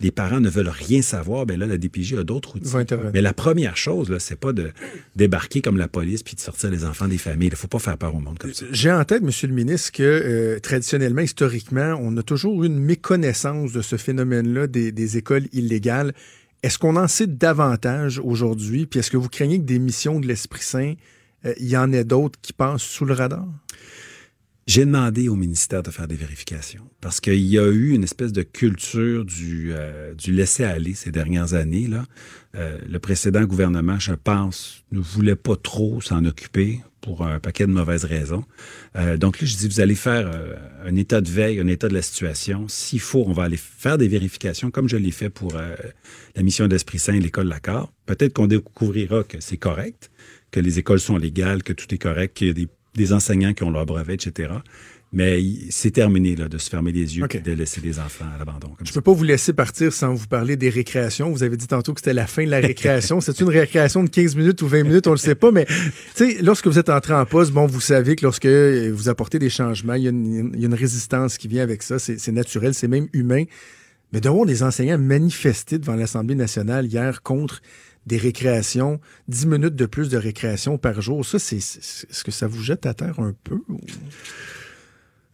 les 0.00 0.10
parents 0.10 0.40
ne 0.40 0.48
veulent 0.48 0.68
rien 0.68 1.02
savoir, 1.02 1.46
bien 1.46 1.56
là, 1.56 1.66
la 1.66 1.78
DPJ 1.78 2.14
a 2.14 2.24
d'autres 2.24 2.56
outils. 2.56 2.72
Mais 3.12 3.22
la 3.22 3.32
première 3.32 3.76
chose, 3.76 4.10
là, 4.10 4.18
c'est 4.18 4.38
pas 4.38 4.52
de 4.52 4.72
débarquer 5.16 5.62
comme 5.62 5.76
la 5.76 5.88
police 5.88 6.22
puis 6.22 6.34
de 6.34 6.40
sortir 6.40 6.70
les 6.70 6.84
enfants 6.84 7.08
des 7.08 7.18
familles. 7.18 7.48
Il 7.48 7.52
ne 7.52 7.56
faut 7.56 7.68
pas 7.68 7.78
faire 7.78 7.96
peur 7.96 8.14
au 8.14 8.20
monde 8.20 8.38
comme 8.38 8.52
ça. 8.52 8.66
J'ai 8.70 8.90
en 8.90 9.04
tête, 9.04 9.22
Monsieur 9.22 9.48
le 9.48 9.54
ministre, 9.54 9.92
que 9.92 10.02
euh, 10.02 10.58
traditionnellement, 10.58 11.22
historiquement, 11.22 11.96
on 12.00 12.16
a 12.16 12.22
toujours 12.22 12.64
eu 12.64 12.66
une 12.66 12.78
méconnaissance 12.78 13.72
de 13.72 13.82
ce 13.82 13.96
phénomène-là 13.96 14.66
des, 14.66 15.16
écoles 15.16 15.46
illégales. 15.52 16.12
Est-ce 16.62 16.78
qu'on 16.78 16.96
en 16.96 17.08
sait 17.08 17.26
davantage 17.26 18.20
aujourd'hui? 18.22 18.86
Puis 18.86 19.00
est-ce 19.00 19.10
que 19.10 19.16
vous 19.16 19.28
craignez 19.28 19.58
que 19.58 19.64
des 19.64 19.78
missions 19.78 20.18
de 20.18 20.26
l'Esprit 20.26 20.62
Saint, 20.62 20.94
euh, 21.44 21.54
il 21.60 21.68
y 21.68 21.76
en 21.76 21.92
ait 21.92 22.04
d'autres 22.04 22.38
qui 22.42 22.52
passent 22.52 22.82
sous 22.82 23.04
le 23.04 23.14
radar? 23.14 23.46
J'ai 24.66 24.86
demandé 24.86 25.28
au 25.28 25.36
ministère 25.36 25.82
de 25.82 25.90
faire 25.90 26.08
des 26.08 26.16
vérifications 26.16 26.88
parce 27.02 27.20
qu'il 27.20 27.40
y 27.40 27.58
a 27.58 27.66
eu 27.66 27.90
une 27.90 28.02
espèce 28.02 28.32
de 28.32 28.42
culture 28.42 29.26
du, 29.26 29.72
euh, 29.74 30.14
du 30.14 30.32
laisser-aller 30.32 30.94
ces 30.94 31.12
dernières 31.12 31.52
années. 31.52 31.90
Euh, 32.54 32.78
le 32.88 32.98
précédent 32.98 33.44
gouvernement, 33.44 33.98
je 33.98 34.14
pense, 34.14 34.82
ne 34.90 35.00
voulait 35.00 35.36
pas 35.36 35.56
trop 35.56 36.00
s'en 36.00 36.24
occuper 36.24 36.80
pour 37.02 37.26
un 37.26 37.40
paquet 37.40 37.66
de 37.66 37.72
mauvaises 37.72 38.06
raisons. 38.06 38.44
Euh, 38.96 39.18
donc 39.18 39.38
là, 39.38 39.46
je 39.46 39.54
dis, 39.54 39.68
vous 39.68 39.80
allez 39.80 39.94
faire 39.94 40.30
un 40.82 40.96
état 40.96 41.20
de 41.20 41.28
veille, 41.28 41.60
un 41.60 41.66
état 41.66 41.88
de 41.88 41.94
la 41.94 42.00
situation. 42.00 42.66
S'il 42.66 43.00
faut, 43.00 43.22
on 43.26 43.34
va 43.34 43.42
aller 43.42 43.58
faire 43.58 43.98
des 43.98 44.08
vérifications, 44.08 44.70
comme 44.70 44.88
je 44.88 44.96
l'ai 44.96 45.10
fait 45.10 45.28
pour 45.28 45.52
la 45.52 46.42
mission 46.42 46.68
d'Esprit 46.68 46.98
Saint 46.98 47.12
et 47.12 47.20
l'école 47.20 47.48
Lacard. 47.48 47.92
Peut-être 48.06 48.32
qu'on 48.32 48.46
découvrira 48.46 49.24
que 49.24 49.40
c'est 49.40 49.58
correct, 49.58 50.10
que 50.50 50.60
les 50.60 50.78
écoles 50.78 51.00
sont 51.00 51.18
légales, 51.18 51.62
que 51.62 51.74
tout 51.74 51.92
est 51.94 51.98
correct, 51.98 52.34
qu'il 52.34 52.46
y 52.46 52.50
a 52.50 52.54
des 52.54 52.68
des 52.94 53.12
enseignants 53.12 53.54
qui 53.54 53.64
ont 53.64 53.70
leur 53.70 53.86
brevet, 53.86 54.14
etc. 54.14 54.54
Mais 55.14 55.40
c'est 55.70 55.92
terminé 55.92 56.34
là, 56.34 56.48
de 56.48 56.58
se 56.58 56.68
fermer 56.68 56.90
les 56.90 57.16
yeux 57.16 57.24
et 57.32 57.38
de 57.38 57.52
laisser 57.52 57.80
les 57.80 58.00
enfants 58.00 58.24
à 58.34 58.36
l'abandon. 58.36 58.70
Je 58.80 58.88
ça. 58.88 58.94
peux 58.94 59.00
pas 59.00 59.12
vous 59.12 59.22
laisser 59.22 59.52
partir 59.52 59.92
sans 59.92 60.12
vous 60.12 60.26
parler 60.26 60.56
des 60.56 60.70
récréations. 60.70 61.30
Vous 61.30 61.44
avez 61.44 61.56
dit 61.56 61.68
tantôt 61.68 61.94
que 61.94 62.00
c'était 62.00 62.14
la 62.14 62.26
fin 62.26 62.44
de 62.44 62.50
la 62.50 62.58
récréation. 62.58 63.20
C'est 63.20 63.38
une 63.40 63.48
récréation 63.48 64.02
de 64.02 64.08
15 64.08 64.34
minutes 64.34 64.60
ou 64.62 64.66
20 64.66 64.82
minutes, 64.82 65.06
on 65.06 65.12
le 65.12 65.16
sait 65.16 65.36
pas, 65.36 65.52
mais 65.52 65.66
tu 65.66 65.74
sais, 66.16 66.42
lorsque 66.42 66.66
vous 66.66 66.80
êtes 66.80 66.88
entré 66.88 67.14
en 67.14 67.24
poste, 67.26 67.52
bon, 67.52 67.66
vous 67.66 67.80
savez 67.80 68.16
que 68.16 68.24
lorsque 68.24 68.46
vous 68.46 69.08
apportez 69.08 69.38
des 69.38 69.50
changements, 69.50 69.94
il 69.94 70.02
y 70.02 70.06
a 70.08 70.10
une, 70.10 70.50
il 70.52 70.60
y 70.60 70.64
a 70.64 70.66
une 70.66 70.74
résistance 70.74 71.38
qui 71.38 71.46
vient 71.46 71.62
avec 71.62 71.84
ça. 71.84 72.00
C'est 72.00 72.32
naturel, 72.32 72.74
c'est 72.74 72.88
même 72.88 73.06
humain. 73.12 73.44
Mais 74.14 74.20
de 74.20 74.28
voir 74.28 74.46
des 74.46 74.62
enseignants 74.62 74.96
manifester 74.96 75.76
devant 75.76 75.96
l'Assemblée 75.96 76.36
nationale 76.36 76.86
hier 76.86 77.22
contre 77.22 77.60
des 78.06 78.16
récréations, 78.16 79.00
10 79.26 79.46
minutes 79.46 79.74
de 79.74 79.86
plus 79.86 80.08
de 80.08 80.16
récréation 80.16 80.78
par 80.78 81.00
jour, 81.00 81.26
ça, 81.26 81.40
c'est, 81.40 81.56
est-ce 81.56 82.22
que 82.22 82.30
ça 82.30 82.46
vous 82.46 82.62
jette 82.62 82.86
à 82.86 82.94
terre 82.94 83.18
un 83.18 83.34
peu? 83.42 83.58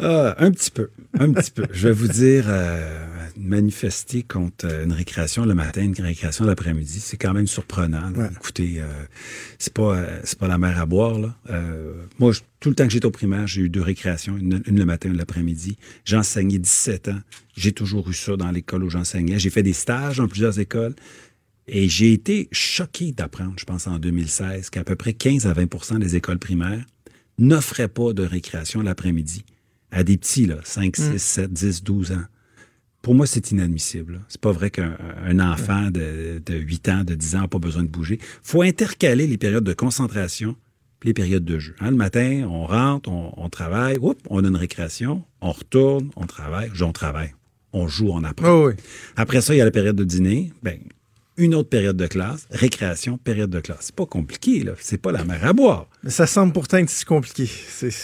Ah, 0.03 0.35
un 0.39 0.51
petit 0.51 0.71
peu, 0.71 0.91
un 1.19 1.33
petit 1.33 1.51
peu. 1.51 1.67
Je 1.73 1.89
vais 1.89 1.95
vous 1.95 2.09
dire, 2.09 2.45
euh, 2.49 3.07
manifester 3.37 4.23
contre 4.23 4.67
euh, 4.67 4.85
une 4.85 4.93
récréation 4.93 5.45
le 5.45 5.55
matin, 5.55 5.83
une 5.83 5.95
récréation 6.01 6.45
l'après-midi, 6.45 7.01
c'est 7.01 7.17
quand 7.17 7.33
même 7.35 7.47
surprenant. 7.47 8.11
Ouais. 8.15 8.29
Écoutez, 8.33 8.77
euh, 8.81 8.87
c'est 9.59 9.73
pas, 9.75 10.03
c'est 10.25 10.39
pas 10.39 10.49
la 10.49 10.59
mer 10.59 10.79
à 10.81 10.87
boire 10.87 11.19
là. 11.19 11.37
Moi, 12.19 12.33
je- 12.33 12.41
tout 12.61 12.69
le 12.71 12.75
temps 12.75 12.87
que 12.87 12.93
j'étais 12.93 13.07
au 13.07 13.11
primaire, 13.11 13.47
j'ai 13.47 13.63
eu 13.63 13.69
deux 13.69 13.83
récréations, 13.83 14.37
une, 14.37 14.63
une 14.67 14.79
le 14.79 14.85
matin, 14.85 15.09
une 15.11 15.17
l'après-midi. 15.17 15.77
J'ai 16.05 16.17
enseigné 16.17 16.59
17 16.59 17.09
ans. 17.09 17.21
J'ai 17.57 17.73
toujours 17.73 18.09
eu 18.11 18.15
ça 18.15 18.37
dans 18.37 18.51
l'école 18.51 18.85
où 18.85 18.91
j'enseignais. 18.91 19.39
J'ai 19.39 19.51
fait 19.51 19.63
des 19.63 19.73
stages 19.75 20.17
dans 20.19 20.29
plusieurs 20.29 20.59
écoles. 20.59 20.95
Et 21.69 21.89
j'ai 21.89 22.13
été 22.13 22.49
choqué 22.51 23.13
d'apprendre, 23.13 23.55
je 23.57 23.65
pense 23.65 23.87
en 23.87 23.99
2016, 23.99 24.71
qu'à 24.71 24.83
peu 24.83 24.97
près 24.97 25.13
15 25.13 25.47
à 25.47 25.53
20% 25.53 25.99
des 26.01 26.17
écoles 26.17 26.39
primaires 26.39 26.85
n'offraient 27.39 27.87
pas 27.89 28.13
de 28.13 28.25
récréation 28.25 28.83
l'après-midi 28.83 29.45
à 29.91 30.05
des 30.05 30.17
petits, 30.17 30.47
là, 30.47 30.57
5, 30.65 30.97
6, 30.97 31.19
7, 31.19 31.53
10, 31.53 31.83
12 31.83 32.13
ans. 32.13 32.25
Pour 33.03 33.15
moi, 33.15 33.27
c'est 33.27 33.51
inadmissible. 33.51 34.21
C'est 34.29 34.41
pas 34.41 34.53
vrai 34.53 34.71
qu'un 34.71 34.97
un 35.25 35.41
enfant 35.41 35.91
de, 35.91 36.41
de 36.45 36.55
8 36.55 36.89
ans, 36.91 37.05
de 37.05 37.15
10 37.15 37.37
ans 37.37 37.41
n'a 37.41 37.49
pas 37.49 37.59
besoin 37.59 37.83
de 37.83 37.89
bouger. 37.89 38.19
faut 38.43 38.63
intercaler 38.63 39.27
les 39.27 39.39
périodes 39.39 39.65
de 39.65 39.73
concentration 39.73 40.57
puis 41.01 41.09
les 41.09 41.15
périodes 41.15 41.47
de 41.47 41.59
jeu. 41.59 41.75
Hein, 41.81 41.91
le 41.93 41.97
matin, 41.97 42.47
on 42.47 42.67
rentre, 42.67 43.09
on, 43.11 43.33
on 43.37 43.49
travaille, 43.49 43.97
oups, 43.99 44.21
on 44.29 44.45
a 44.45 44.49
une 44.49 44.57
récréation, 44.57 45.25
on 45.41 45.51
retourne, 45.51 46.11
on 46.15 46.27
travaille, 46.27 46.71
on 46.79 46.93
travaille. 46.93 47.35
On 47.73 47.89
joue, 47.89 48.11
on 48.11 48.23
apprend. 48.23 48.51
Oh 48.51 48.69
oui. 48.69 48.75
Après 49.17 49.41
ça, 49.41 49.55
il 49.55 49.59
y 49.59 49.61
a 49.61 49.65
la 49.65 49.71
période 49.71 49.97
de 49.97 50.05
dîner. 50.05 50.53
Ben, 50.63 50.79
une 51.37 51.55
autre 51.55 51.71
période 51.71 51.97
de 51.97 52.07
classe, 52.07 52.47
récréation, 52.51 53.17
période 53.17 53.49
de 53.49 53.61
classe. 53.61 53.79
C'est 53.81 53.95
pas 53.95 54.07
compliqué, 54.07 54.63
là. 54.63 54.73
C'est 54.79 54.99
pas 54.99 55.13
la 55.13 55.25
mer 55.25 55.45
à 55.47 55.53
boire. 55.53 55.89
Mais 56.03 56.11
ça 56.11 56.27
semble 56.27 56.53
pourtant 56.53 56.79
être 56.79 56.91
si 56.91 57.05
compliqué. 57.05 57.49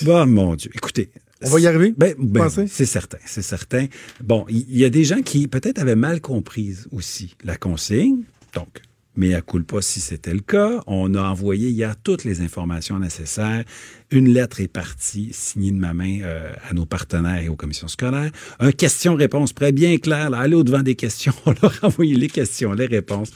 Bah, 0.02 0.24
mon 0.24 0.54
Dieu. 0.54 0.70
Écoutez. 0.74 1.10
On 1.42 1.50
va 1.50 1.60
y 1.60 1.66
arriver? 1.66 1.94
Ben, 1.96 2.14
ben, 2.18 2.48
c'est 2.48 2.86
certain, 2.86 3.18
c'est 3.26 3.42
certain. 3.42 3.86
Bon, 4.22 4.46
il 4.48 4.76
y, 4.76 4.84
a 4.84 4.90
des 4.90 5.04
gens 5.04 5.20
qui 5.20 5.48
peut-être 5.48 5.78
avaient 5.78 5.96
mal 5.96 6.20
compris 6.20 6.76
aussi 6.92 7.36
la 7.44 7.56
consigne. 7.56 8.22
Donc, 8.54 8.80
mais 9.16 9.34
à 9.34 9.42
pas 9.42 9.82
si 9.82 10.00
c'était 10.00 10.32
le 10.32 10.40
cas. 10.40 10.82
On 10.86 11.14
a 11.14 11.22
envoyé 11.22 11.70
hier 11.70 11.94
toutes 12.02 12.24
les 12.24 12.40
informations 12.42 12.98
nécessaires. 12.98 13.64
Une 14.10 14.28
lettre 14.28 14.60
est 14.60 14.68
partie, 14.68 15.30
signée 15.32 15.72
de 15.72 15.78
ma 15.78 15.94
main 15.94 16.20
euh, 16.22 16.52
à 16.68 16.74
nos 16.74 16.86
partenaires 16.86 17.42
et 17.42 17.48
aux 17.48 17.56
commissions 17.56 17.88
scolaires. 17.88 18.30
Un 18.60 18.72
question-réponse 18.72 19.52
prêt 19.52 19.72
bien 19.72 19.96
clair. 19.98 20.30
Là, 20.30 20.38
aller 20.38 20.54
au-devant 20.54 20.82
des 20.82 20.94
questions. 20.94 21.32
On 21.46 21.54
leur 21.62 21.82
a 21.82 21.86
envoyé 21.86 22.14
les 22.14 22.28
questions, 22.28 22.72
les 22.72 22.86
réponses. 22.86 23.30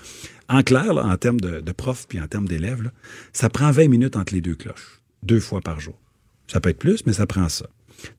En 0.48 0.62
clair, 0.62 0.92
là, 0.92 1.04
en 1.04 1.16
termes 1.16 1.40
de, 1.40 1.60
de 1.60 1.72
profs 1.72 2.06
puis 2.08 2.20
en 2.20 2.26
termes 2.26 2.48
d'élèves, 2.48 2.90
ça 3.32 3.48
prend 3.48 3.70
20 3.70 3.88
minutes 3.88 4.16
entre 4.16 4.34
les 4.34 4.40
deux 4.40 4.54
cloches, 4.54 5.00
deux 5.22 5.40
fois 5.40 5.60
par 5.60 5.80
jour. 5.80 5.98
Ça 6.46 6.60
peut 6.60 6.70
être 6.70 6.78
plus, 6.78 7.06
mais 7.06 7.12
ça 7.12 7.26
prend 7.26 7.48
ça. 7.48 7.66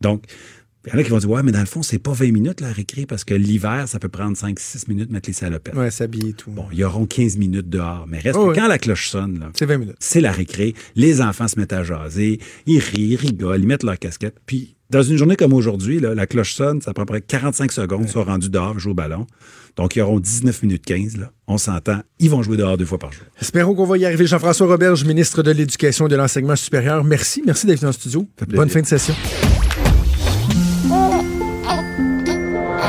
Donc, 0.01 0.23
il 0.87 0.91
y 0.91 0.95
en 0.95 0.99
a 0.99 1.03
qui 1.03 1.09
vont 1.11 1.19
dire, 1.19 1.29
ouais, 1.29 1.43
mais 1.43 1.51
dans 1.51 1.59
le 1.59 1.67
fond, 1.67 1.83
c'est 1.83 1.99
pas 1.99 2.11
20 2.11 2.31
minutes 2.31 2.59
la 2.59 2.71
récré 2.71 3.05
parce 3.05 3.23
que 3.23 3.35
l'hiver, 3.35 3.83
ça 3.87 3.99
peut 3.99 4.09
prendre 4.09 4.35
5-6 4.35 4.85
minutes 4.89 5.11
mettre 5.11 5.29
les 5.29 5.33
salopettes. 5.33 5.75
Ouais, 5.75 5.91
s'habiller 5.91 6.29
et 6.29 6.33
tout. 6.33 6.49
Bon, 6.49 6.65
ils 6.73 6.83
auront 6.83 7.05
15 7.05 7.37
minutes 7.37 7.69
dehors. 7.69 8.05
Mais 8.07 8.17
reste 8.17 8.35
Oh, 8.39 8.49
que 8.49 8.55
quand 8.55 8.67
la 8.67 8.79
cloche 8.79 9.09
sonne, 9.09 9.39
là, 9.39 9.51
C'est 9.55 9.67
20 9.67 9.77
minutes. 9.77 9.95
c'est 9.99 10.21
la 10.21 10.31
récré. 10.31 10.73
Les 10.95 11.21
enfants 11.21 11.47
se 11.47 11.59
mettent 11.59 11.73
à 11.73 11.83
jaser, 11.83 12.39
ils 12.65 12.79
rient, 12.79 13.09
ils 13.11 13.15
rigolent, 13.15 13.61
ils 13.61 13.67
mettent 13.67 13.83
leur 13.83 13.99
casquette. 13.99 14.37
Puis, 14.47 14.75
dans 14.89 15.03
une 15.03 15.17
journée 15.17 15.35
comme 15.35 15.53
aujourd'hui, 15.53 15.99
là, 15.99 16.15
la 16.15 16.25
cloche 16.25 16.55
sonne, 16.55 16.81
ça 16.81 16.93
prend 16.95 17.03
à 17.03 17.05
peu 17.05 17.13
près 17.13 17.21
45 17.21 17.71
secondes, 17.71 18.01
ils 18.05 18.09
sont 18.09 18.23
rendus 18.23 18.49
dehors, 18.49 18.77
jouer 18.79 18.91
au 18.91 18.95
ballon. 18.95 19.27
Donc, 19.77 19.95
ils 19.95 20.01
auront 20.01 20.19
19 20.19 20.63
minutes 20.63 20.83
15, 20.83 21.17
là. 21.17 21.31
On 21.47 21.59
s'entend, 21.59 22.01
ils 22.17 22.29
vont 22.31 22.41
jouer 22.41 22.57
dehors 22.57 22.75
deux 22.75 22.85
fois 22.85 22.97
par 22.97 23.11
jour. 23.13 23.23
Espérons 23.39 23.75
qu'on 23.75 23.85
va 23.85 23.99
y 23.99 24.05
arriver. 24.05 24.25
Jean-François 24.25 24.65
Roberge, 24.67 25.05
ministre 25.05 25.43
de 25.43 25.51
l'Éducation 25.51 26.07
et 26.07 26.09
de 26.09 26.15
l'Enseignement 26.15 26.55
supérieur. 26.55 27.03
Merci. 27.03 27.43
Merci 27.45 27.67
d'être 27.67 27.81
venu 27.81 27.89
en 27.89 27.93
studio. 27.93 28.27
Bonne 28.49 28.69
fin 28.69 28.81
de 28.81 28.87
session. 28.87 29.13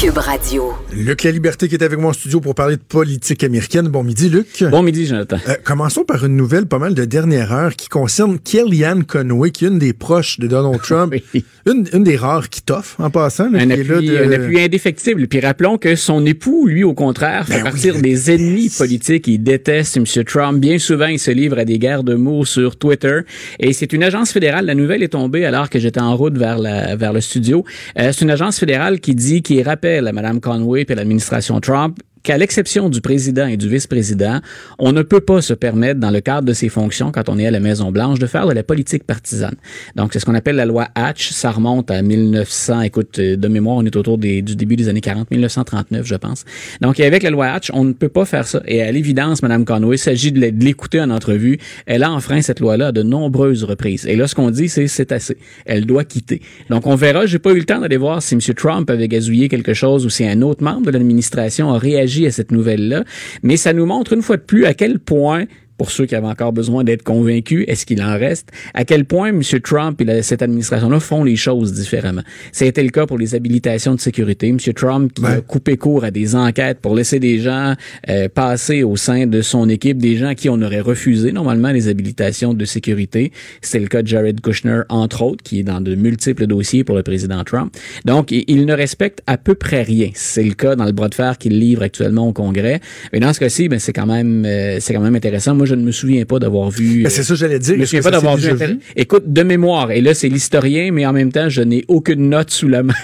Cube 0.00 0.16
Radio. 0.16 0.72
Luc 0.94 1.24
La 1.24 1.30
Liberté 1.30 1.68
qui 1.68 1.74
est 1.74 1.82
avec 1.82 1.98
moi 1.98 2.10
en 2.10 2.12
studio 2.14 2.40
pour 2.40 2.54
parler 2.54 2.76
de 2.76 2.80
politique 2.80 3.44
américaine. 3.44 3.88
Bon 3.88 4.02
midi, 4.02 4.30
Luc. 4.30 4.64
Bon 4.70 4.82
midi, 4.82 5.04
Jonathan. 5.04 5.36
Euh, 5.46 5.54
commençons 5.62 6.04
par 6.04 6.24
une 6.24 6.36
nouvelle 6.36 6.64
pas 6.64 6.78
mal 6.78 6.94
de 6.94 7.04
dernière 7.04 7.52
heure 7.52 7.76
qui 7.76 7.88
concerne 7.88 8.38
Kellyanne 8.38 9.04
Conway, 9.04 9.50
qui 9.50 9.66
est 9.66 9.68
une 9.68 9.78
des 9.78 9.92
proches 9.92 10.40
de 10.40 10.46
Donald 10.46 10.80
Trump. 10.82 11.14
Oui. 11.34 11.44
une, 11.66 11.86
une 11.92 12.02
des 12.02 12.16
rares 12.16 12.48
qui 12.48 12.62
t'offre 12.62 12.98
en 12.98 13.10
passant. 13.10 13.50
là, 13.50 13.58
Un 13.60 13.70
appui, 13.70 13.84
de- 14.06 14.16
un 14.24 14.32
appui 14.32 14.58
indéfectible. 14.62 15.26
Puis 15.28 15.40
rappelons 15.40 15.76
que 15.76 15.94
son 15.96 16.24
époux, 16.24 16.66
lui, 16.66 16.82
au 16.82 16.94
contraire, 16.94 17.46
fait 17.46 17.56
Ben 17.58 17.64
partir 17.64 17.96
oui. 17.96 18.00
des 18.02 18.30
ennemis 18.30 18.70
politiques. 18.76 19.26
Il 19.28 19.40
déteste 19.42 19.98
M. 19.98 20.04
Trump. 20.24 20.58
Bien 20.60 20.78
souvent, 20.78 21.06
il 21.08 21.18
se 21.18 21.30
livre 21.30 21.58
à 21.58 21.66
des 21.66 21.78
guerres 21.78 22.04
de 22.04 22.14
mots 22.14 22.46
sur 22.46 22.76
Twitter. 22.76 23.20
Et 23.58 23.74
c'est 23.74 23.92
une 23.92 24.02
agence 24.02 24.32
fédérale. 24.32 24.64
La 24.64 24.74
nouvelle 24.74 25.02
est 25.02 25.08
tombée 25.08 25.44
alors 25.44 25.68
que 25.68 25.78
j'étais 25.78 26.00
en 26.00 26.16
route 26.16 26.38
vers, 26.38 26.58
la, 26.58 26.96
vers 26.96 27.12
le 27.12 27.20
studio. 27.20 27.66
Euh, 27.98 28.12
c'est 28.14 28.22
une 28.22 28.30
agence 28.30 28.58
fédérale 28.58 29.00
qui 29.00 29.14
dit, 29.14 29.42
qui 29.42 29.62
rappelle 29.62 29.89
à 29.98 30.12
Mme 30.12 30.40
Conway 30.40 30.86
et 30.88 30.94
l'administration 30.94 31.60
Trump 31.60 31.98
qu'à 32.22 32.38
l'exception 32.38 32.88
du 32.88 33.00
président 33.00 33.46
et 33.46 33.56
du 33.56 33.68
vice-président, 33.68 34.40
on 34.78 34.92
ne 34.92 35.02
peut 35.02 35.20
pas 35.20 35.40
se 35.42 35.54
permettre, 35.54 36.00
dans 36.00 36.10
le 36.10 36.20
cadre 36.20 36.46
de 36.46 36.52
ses 36.52 36.68
fonctions, 36.68 37.12
quand 37.12 37.28
on 37.28 37.38
est 37.38 37.46
à 37.46 37.50
la 37.50 37.60
Maison-Blanche, 37.60 38.18
de 38.18 38.26
faire 38.26 38.46
de 38.46 38.52
la 38.52 38.62
politique 38.62 39.04
partisane. 39.04 39.54
Donc, 39.96 40.12
c'est 40.12 40.20
ce 40.20 40.26
qu'on 40.26 40.34
appelle 40.34 40.56
la 40.56 40.66
loi 40.66 40.88
Hatch. 40.94 41.30
Ça 41.30 41.50
remonte 41.50 41.90
à 41.90 42.02
1900. 42.02 42.82
Écoute, 42.82 43.18
euh, 43.18 43.36
de 43.36 43.48
mémoire, 43.48 43.76
on 43.76 43.84
est 43.84 43.96
autour 43.96 44.18
du 44.18 44.42
début 44.42 44.76
des 44.76 44.88
années 44.88 45.00
40, 45.00 45.30
1939, 45.30 46.06
je 46.06 46.14
pense. 46.16 46.44
Donc, 46.80 47.00
avec 47.00 47.22
la 47.22 47.30
loi 47.30 47.46
Hatch, 47.46 47.70
on 47.72 47.84
ne 47.84 47.92
peut 47.92 48.08
pas 48.08 48.24
faire 48.24 48.46
ça. 48.46 48.62
Et 48.66 48.82
à 48.82 48.92
l'évidence, 48.92 49.42
Mme 49.42 49.64
Conway, 49.64 49.96
il 49.96 49.98
s'agit 49.98 50.32
de 50.32 50.40
l'écouter 50.40 51.00
en 51.00 51.10
entrevue. 51.10 51.58
Elle 51.86 52.02
a 52.02 52.12
enfreint 52.12 52.42
cette 52.42 52.60
loi-là 52.60 52.88
à 52.88 52.92
de 52.92 53.02
nombreuses 53.02 53.64
reprises. 53.64 54.06
Et 54.06 54.16
là, 54.16 54.26
ce 54.26 54.34
qu'on 54.34 54.50
dit, 54.50 54.68
c'est 54.68 54.88
c'est 54.88 55.12
assez. 55.12 55.36
Elle 55.64 55.86
doit 55.86 56.04
quitter. 56.04 56.40
Donc, 56.68 56.86
on 56.86 56.94
verra. 56.94 57.26
J'ai 57.26 57.38
pas 57.38 57.52
eu 57.52 57.58
le 57.58 57.64
temps 57.64 57.80
d'aller 57.80 57.96
voir 57.96 58.22
si 58.22 58.34
M. 58.34 58.40
Trump 58.54 58.90
avait 58.90 59.08
gazouillé 59.08 59.48
quelque 59.48 59.74
chose 59.74 60.04
ou 60.04 60.10
si 60.10 60.26
un 60.26 60.42
autre 60.42 60.62
membre 60.62 60.86
de 60.86 60.90
l'administration 60.90 61.72
a 61.72 61.78
réagi 61.78 62.09
à 62.26 62.30
cette 62.30 62.52
nouvelle-là. 62.52 63.04
Mais 63.42 63.56
ça 63.56 63.72
nous 63.72 63.86
montre 63.86 64.12
une 64.12 64.22
fois 64.22 64.36
de 64.36 64.42
plus 64.42 64.66
à 64.66 64.74
quel 64.74 64.98
point 64.98 65.46
pour 65.80 65.90
ceux 65.90 66.04
qui 66.04 66.14
avaient 66.14 66.26
encore 66.26 66.52
besoin 66.52 66.84
d'être 66.84 67.02
convaincus, 67.02 67.64
est-ce 67.66 67.86
qu'il 67.86 68.02
en 68.02 68.18
reste? 68.18 68.50
À 68.74 68.84
quel 68.84 69.06
point 69.06 69.28
M. 69.28 69.40
Trump 69.64 69.98
et 70.02 70.04
la- 70.04 70.22
cette 70.22 70.42
administration-là 70.42 71.00
font 71.00 71.24
les 71.24 71.36
choses 71.36 71.72
différemment? 71.72 72.20
Ça 72.52 72.66
a 72.66 72.68
été 72.68 72.82
le 72.82 72.90
cas 72.90 73.06
pour 73.06 73.16
les 73.16 73.34
habilitations 73.34 73.94
de 73.94 74.00
sécurité. 74.00 74.48
M. 74.48 74.58
Trump 74.74 75.10
qui 75.14 75.24
a 75.24 75.40
coupé 75.40 75.78
court 75.78 76.04
à 76.04 76.10
des 76.10 76.36
enquêtes 76.36 76.80
pour 76.80 76.94
laisser 76.94 77.18
des 77.18 77.38
gens 77.38 77.72
euh, 78.10 78.28
passer 78.28 78.82
au 78.82 78.96
sein 78.96 79.26
de 79.26 79.40
son 79.40 79.70
équipe, 79.70 79.96
des 79.96 80.16
gens 80.18 80.34
qui 80.34 80.50
on 80.50 80.60
aurait 80.60 80.80
refusé 80.80 81.32
normalement 81.32 81.70
les 81.70 81.88
habilitations 81.88 82.52
de 82.52 82.64
sécurité. 82.66 83.32
C'était 83.62 83.78
le 83.78 83.88
cas 83.88 84.02
de 84.02 84.06
Jared 84.06 84.42
Kushner, 84.42 84.82
entre 84.90 85.22
autres, 85.22 85.42
qui 85.42 85.60
est 85.60 85.62
dans 85.62 85.80
de 85.80 85.94
multiples 85.94 86.46
dossiers 86.46 86.84
pour 86.84 86.94
le 86.94 87.02
président 87.02 87.42
Trump. 87.42 87.74
Donc, 88.04 88.32
il, 88.32 88.44
il 88.48 88.66
ne 88.66 88.74
respecte 88.74 89.20
à 89.26 89.38
peu 89.38 89.54
près 89.54 89.80
rien. 89.82 90.10
C'est 90.12 90.44
le 90.44 90.52
cas 90.52 90.76
dans 90.76 90.84
le 90.84 90.92
bras 90.92 91.08
de 91.08 91.14
fer 91.14 91.38
qu'il 91.38 91.58
livre 91.58 91.82
actuellement 91.82 92.28
au 92.28 92.34
Congrès. 92.34 92.80
Mais 93.14 93.20
dans 93.20 93.32
ce 93.32 93.40
cas-ci, 93.40 93.70
ben, 93.70 93.78
c'est 93.78 93.94
quand 93.94 94.04
même, 94.06 94.44
euh, 94.44 94.76
c'est 94.80 94.92
quand 94.92 95.00
même 95.00 95.14
intéressant. 95.14 95.54
Moi, 95.54 95.66
je 95.70 95.74
ne 95.76 95.82
me 95.82 95.92
souviens 95.92 96.24
pas 96.24 96.38
d'avoir 96.38 96.70
vu. 96.70 97.02
Ben, 97.04 97.10
c'est 97.10 97.22
ça 97.22 97.34
que 97.34 97.38
j'allais 97.40 97.58
dire. 97.58 97.74
Je 97.74 97.78
me 97.78 97.82
Est-ce 97.82 97.90
souviens 97.96 98.02
pas 98.02 98.10
d'avoir 98.10 98.36
vu, 98.36 98.50
Écoute, 98.96 99.24
de 99.32 99.42
mémoire, 99.42 99.90
et 99.92 100.00
là, 100.00 100.14
c'est 100.14 100.28
l'historien, 100.28 100.90
mais 100.92 101.06
en 101.06 101.12
même 101.12 101.32
temps, 101.32 101.48
je 101.48 101.62
n'ai 101.62 101.84
aucune 101.88 102.28
note 102.28 102.50
sous 102.50 102.68
la 102.68 102.82
main. 102.82 102.92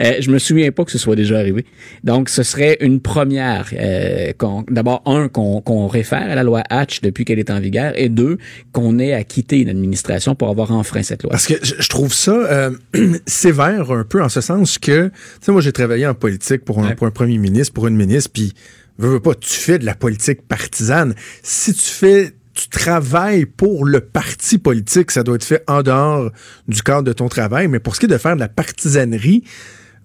Euh, 0.00 0.12
je 0.20 0.30
me 0.30 0.38
souviens 0.38 0.70
pas 0.70 0.84
que 0.84 0.92
ce 0.92 0.98
soit 0.98 1.16
déjà 1.16 1.38
arrivé. 1.38 1.64
Donc, 2.04 2.28
ce 2.28 2.42
serait 2.44 2.76
une 2.80 3.00
première. 3.00 3.70
euh, 3.72 4.32
D'abord, 4.70 5.02
un, 5.06 5.28
qu'on 5.28 5.86
réfère 5.88 6.30
à 6.30 6.34
la 6.36 6.42
loi 6.44 6.62
Hatch 6.70 7.00
depuis 7.00 7.24
qu'elle 7.24 7.38
est 7.40 7.50
en 7.50 7.58
vigueur, 7.58 7.92
et 7.96 8.08
deux, 8.08 8.38
qu'on 8.72 8.98
ait 8.98 9.12
à 9.12 9.24
quitter 9.24 9.58
une 9.60 9.68
administration 9.70 10.34
pour 10.36 10.48
avoir 10.50 10.70
enfreint 10.72 11.02
cette 11.02 11.22
loi. 11.24 11.30
Parce 11.32 11.46
que 11.46 11.54
je, 11.62 11.74
je 11.78 11.88
trouve 11.88 12.12
ça 12.14 12.32
euh, 12.32 12.70
sévère 13.26 13.90
un 13.90 14.04
peu 14.04 14.22
en 14.22 14.28
ce 14.28 14.40
sens 14.40 14.78
que, 14.78 15.06
tu 15.08 15.12
sais, 15.40 15.52
moi 15.52 15.60
j'ai 15.60 15.72
travaillé 15.72 16.06
en 16.06 16.14
politique 16.14 16.64
pour 16.64 16.78
un, 16.80 16.88
Ouais. 16.88 16.94
pour 16.94 17.06
un 17.06 17.10
premier 17.10 17.38
ministre, 17.38 17.72
pour 17.74 17.86
une 17.88 17.96
ministre, 17.96 18.30
puis 18.32 18.52
veux, 18.98 19.20
pas, 19.20 19.34
tu 19.34 19.50
fais 19.50 19.78
de 19.78 19.86
la 19.86 19.94
politique 19.94 20.42
partisane. 20.46 21.14
Si 21.42 21.72
tu 21.72 21.90
fais, 21.90 22.34
tu 22.54 22.68
travailles 22.68 23.46
pour 23.46 23.84
le 23.84 24.00
parti 24.00 24.58
politique, 24.58 25.10
ça 25.10 25.22
doit 25.22 25.36
être 25.36 25.44
fait 25.44 25.62
en 25.68 25.82
dehors 25.82 26.30
du 26.66 26.82
cadre 26.82 27.04
de 27.04 27.12
ton 27.12 27.28
travail. 27.28 27.68
Mais 27.68 27.78
pour 27.78 27.94
ce 27.94 28.00
qui 28.00 28.06
est 28.06 28.08
de 28.08 28.18
faire 28.18 28.34
de 28.34 28.40
la 28.40 28.48
partisanerie, 28.48 29.44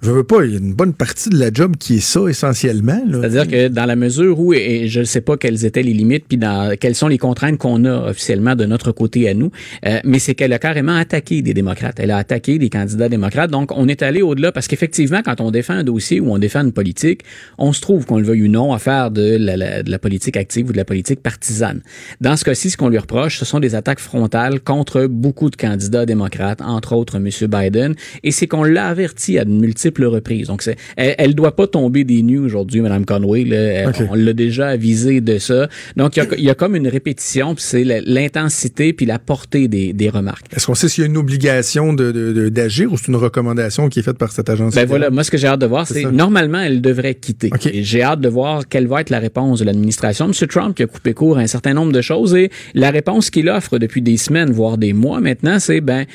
je 0.04 0.12
veux 0.12 0.24
pas, 0.24 0.44
il 0.44 0.52
y 0.52 0.56
a 0.56 0.60
une 0.60 0.74
bonne 0.74 0.94
partie 0.94 1.30
de 1.30 1.38
la 1.40 1.50
job 1.52 1.76
qui 1.80 1.96
est 1.96 2.00
ça 2.00 2.22
essentiellement. 2.28 3.02
C'est-à-dire 3.12 3.48
que 3.48 3.68
dans 3.70 3.86
la 3.86 3.96
mesure 3.96 4.40
où, 4.40 4.54
et 4.54 4.88
je 4.90 5.00
ne 5.00 5.06
sais 5.06 5.22
pas 5.22 5.38
quelles 5.38 5.66
étaient 5.66 5.82
les 5.84 5.94
limites, 5.94 6.26
puis 6.28 6.38
dans 6.38 6.76
quelles 6.78 6.96
sont 6.96 7.08
les 7.08 7.18
contraintes 7.18 7.58
qu'on 7.58 7.86
a 7.86 8.10
officiellement 8.10 8.56
de 8.56 8.66
notre 8.66 8.92
côté 8.92 9.30
à 9.30 9.34
nous, 9.34 9.52
euh, 9.86 10.00
mais 10.04 10.20
c'est 10.20 10.36
qu'elle 10.36 10.52
a 10.54 10.60
carrément 10.60 10.96
attaqué 10.96 11.42
des 11.42 11.54
démocrates. 11.54 12.00
Elle 12.00 12.12
a 12.12 12.18
attaqué 12.18 12.60
des 12.60 12.70
candidats 12.70 13.08
démocrates. 13.08 13.50
Donc, 13.50 13.72
on 13.76 13.88
est 13.88 14.02
allé 14.02 14.22
au-delà 14.22 14.52
parce 14.52 14.68
qu'effectivement, 14.68 15.22
quand 15.24 15.40
on 15.40 15.52
défend 15.52 15.74
un 15.76 15.84
dossier 15.84 16.20
ou 16.20 16.32
on 16.34 16.38
défend 16.38 16.62
une 16.62 16.74
politique, 16.74 17.22
on 17.58 17.72
se 17.72 17.80
trouve, 17.80 18.06
qu'on 18.06 18.18
le 18.18 18.26
veuille 18.26 18.44
ou 18.44 18.50
non, 18.50 18.74
à 18.74 18.80
faire 18.80 19.10
de 19.12 19.38
la, 19.40 19.56
la- 19.56 19.84
de 19.84 19.90
la 19.92 20.00
politique 20.00 20.36
active 20.36 20.68
ou 20.70 20.72
de 20.74 20.78
la 20.78 20.86
politique 20.86 21.22
partisane. 21.22 21.82
Dans 22.20 22.36
ce 22.36 22.44
cas-ci, 22.44 22.70
ce 22.70 22.78
qu'on 22.78 22.90
lui 22.90 22.98
reproche, 22.98 23.38
ce 23.40 23.46
sont 23.46 23.60
des 23.62 23.74
attaques 23.76 24.00
frontales 24.00 24.60
contre 24.60 25.06
beaucoup 25.06 25.50
de 25.50 25.56
candidats 25.56 26.06
démocrates, 26.06 26.62
entre 26.62 26.94
autres 26.94 27.16
M. 27.18 27.30
Biden, 27.50 27.96
et 28.24 28.32
c'est 28.32 28.48
qu'on 28.48 28.64
l'a 28.64 28.88
averti 28.88 29.38
à 29.40 29.46
de 29.46 29.52
multiples 29.52 29.93
reprises. 30.02 30.48
Donc, 30.48 30.62
c'est, 30.62 30.76
elle, 30.98 31.16
elle 31.18 31.36
doit 31.36 31.56
pas 31.56 31.68
tomber 31.68 32.04
des 32.04 32.22
nues 32.24 32.40
aujourd'hui, 32.40 32.82
Mme 32.82 33.06
Conway. 33.06 33.44
là. 33.46 33.92
On 34.10 34.16
l'a 34.16 34.34
déjà 34.34 34.68
avisé 34.70 35.22
de 35.22 35.38
ça. 35.38 35.68
Donc, 35.98 36.18
il 36.18 36.24
y 36.24 36.24
a, 36.24 36.28
il 36.38 36.44
y 36.44 36.50
a 36.50 36.56
comme 36.56 36.76
une 36.76 36.88
répétition, 36.88 37.56
puis 37.56 37.64
c'est 37.64 37.84
l'intensité 38.06 38.94
puis 38.94 39.06
la 39.06 39.20
portée 39.20 39.68
des, 39.68 39.94
des 39.94 40.10
remarques. 40.10 40.46
Est-ce 40.56 40.66
qu'on 40.68 40.76
sait 40.76 40.88
s'il 40.90 41.04
y 41.04 41.08
a 41.08 41.10
une 41.10 41.18
obligation 41.18 41.94
de- 41.94 42.12
de- 42.12 42.34
de- 42.34 42.50
d'agir 42.50 42.92
ou 42.92 42.98
c'est 42.98 43.08
une 43.08 43.16
recommandation 43.16 43.90
qui 43.90 44.00
est 44.00 44.04
faite 44.04 44.18
par 44.18 44.32
cette 44.32 44.50
agence? 44.50 44.76
Ben 44.76 44.86
voilà, 44.88 45.10
moi 45.10 45.24
ce 45.24 45.32
que 45.32 45.38
j'ai 45.38 45.48
hâte 45.48 45.62
de 45.62 45.66
voir, 45.66 45.88
C'est 45.88 46.12
normalement 46.12 46.60
elle 46.60 46.82
devrait 46.82 47.16
quitter. 47.16 47.50
Et 47.72 47.84
J'ai 47.84 48.02
hâte 48.02 48.22
de 48.22 48.30
voir 48.30 48.68
quelle 48.68 48.88
va 48.88 49.02
être 49.02 49.10
la 49.10 49.20
réponse 49.20 49.60
de 49.60 49.66
l'administration. 49.66 50.26
M. 50.28 50.48
Trump 50.48 50.76
qui 50.76 50.84
a 50.84 50.88
coupé 50.88 51.14
court 51.14 51.38
à 51.38 51.42
un 51.42 51.48
certain 51.48 51.74
nombre 51.74 51.92
de 51.92 52.02
choses 52.02 52.34
et 52.36 52.50
la 52.74 52.90
réponse 52.92 53.30
qu'il 53.30 53.50
offre 53.50 53.78
depuis 53.80 54.02
des 54.02 54.18
semaines, 54.18 54.52
voire 54.52 54.78
des 54.78 54.94
mois 54.94 55.20
maintenant, 55.20 55.60
c'est 55.60 55.82
ben 55.82 56.06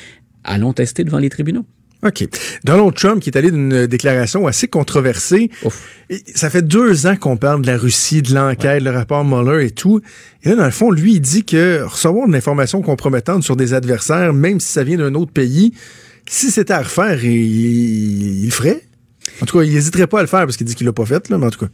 allons 0.43 0.73
tester 0.73 1.03
devant 1.03 1.19
les 1.19 1.29
tribunaux. 1.29 1.65
OK. 2.05 2.25
Donald 2.63 2.93
Trump 2.93 3.21
qui 3.21 3.29
est 3.29 3.37
allé 3.37 3.51
d'une 3.51 3.85
déclaration 3.85 4.47
assez 4.47 4.67
controversée. 4.67 5.51
Et 6.09 6.23
ça 6.33 6.49
fait 6.49 6.61
deux 6.61 7.07
ans 7.07 7.15
qu'on 7.17 7.35
parle 7.35 7.61
de 7.61 7.67
la 7.67 7.77
Russie, 7.77 8.21
de 8.21 8.33
l'enquête, 8.33 8.81
le 8.81 8.91
rapport 8.91 9.25
Mueller 9.25 9.65
et 9.65 9.71
tout. 9.71 9.99
Et 10.43 10.49
là, 10.49 10.55
dans 10.55 10.65
le 10.65 10.71
fond, 10.71 10.91
lui, 10.91 11.15
il 11.15 11.19
dit 11.19 11.43
que 11.43 11.83
recevoir 11.83 12.27
de 12.27 12.33
l'information 12.33 12.81
compromettante 12.81 13.43
sur 13.43 13.57
des 13.57 13.73
adversaires, 13.73 14.33
même 14.33 14.59
si 14.59 14.71
ça 14.71 14.83
vient 14.83 14.97
d'un 14.97 15.13
autre 15.15 15.31
pays, 15.31 15.73
si 16.25 16.51
c'était 16.51 16.73
à 16.73 16.83
refaire, 16.83 17.23
il, 17.25 18.43
il 18.43 18.45
le 18.45 18.51
ferait. 18.51 18.81
En 19.41 19.45
tout 19.45 19.57
cas, 19.57 19.63
il 19.63 19.73
n'hésiterait 19.73 20.07
pas 20.07 20.19
à 20.19 20.21
le 20.21 20.27
faire 20.27 20.45
parce 20.45 20.57
qu'il 20.57 20.65
dit 20.65 20.75
qu'il 20.75 20.85
l'a 20.87 20.93
pas 20.93 21.05
fait, 21.05 21.29
là, 21.29 21.37
mais 21.37 21.47
en 21.47 21.51
tout 21.51 21.59
cas. 21.59 21.71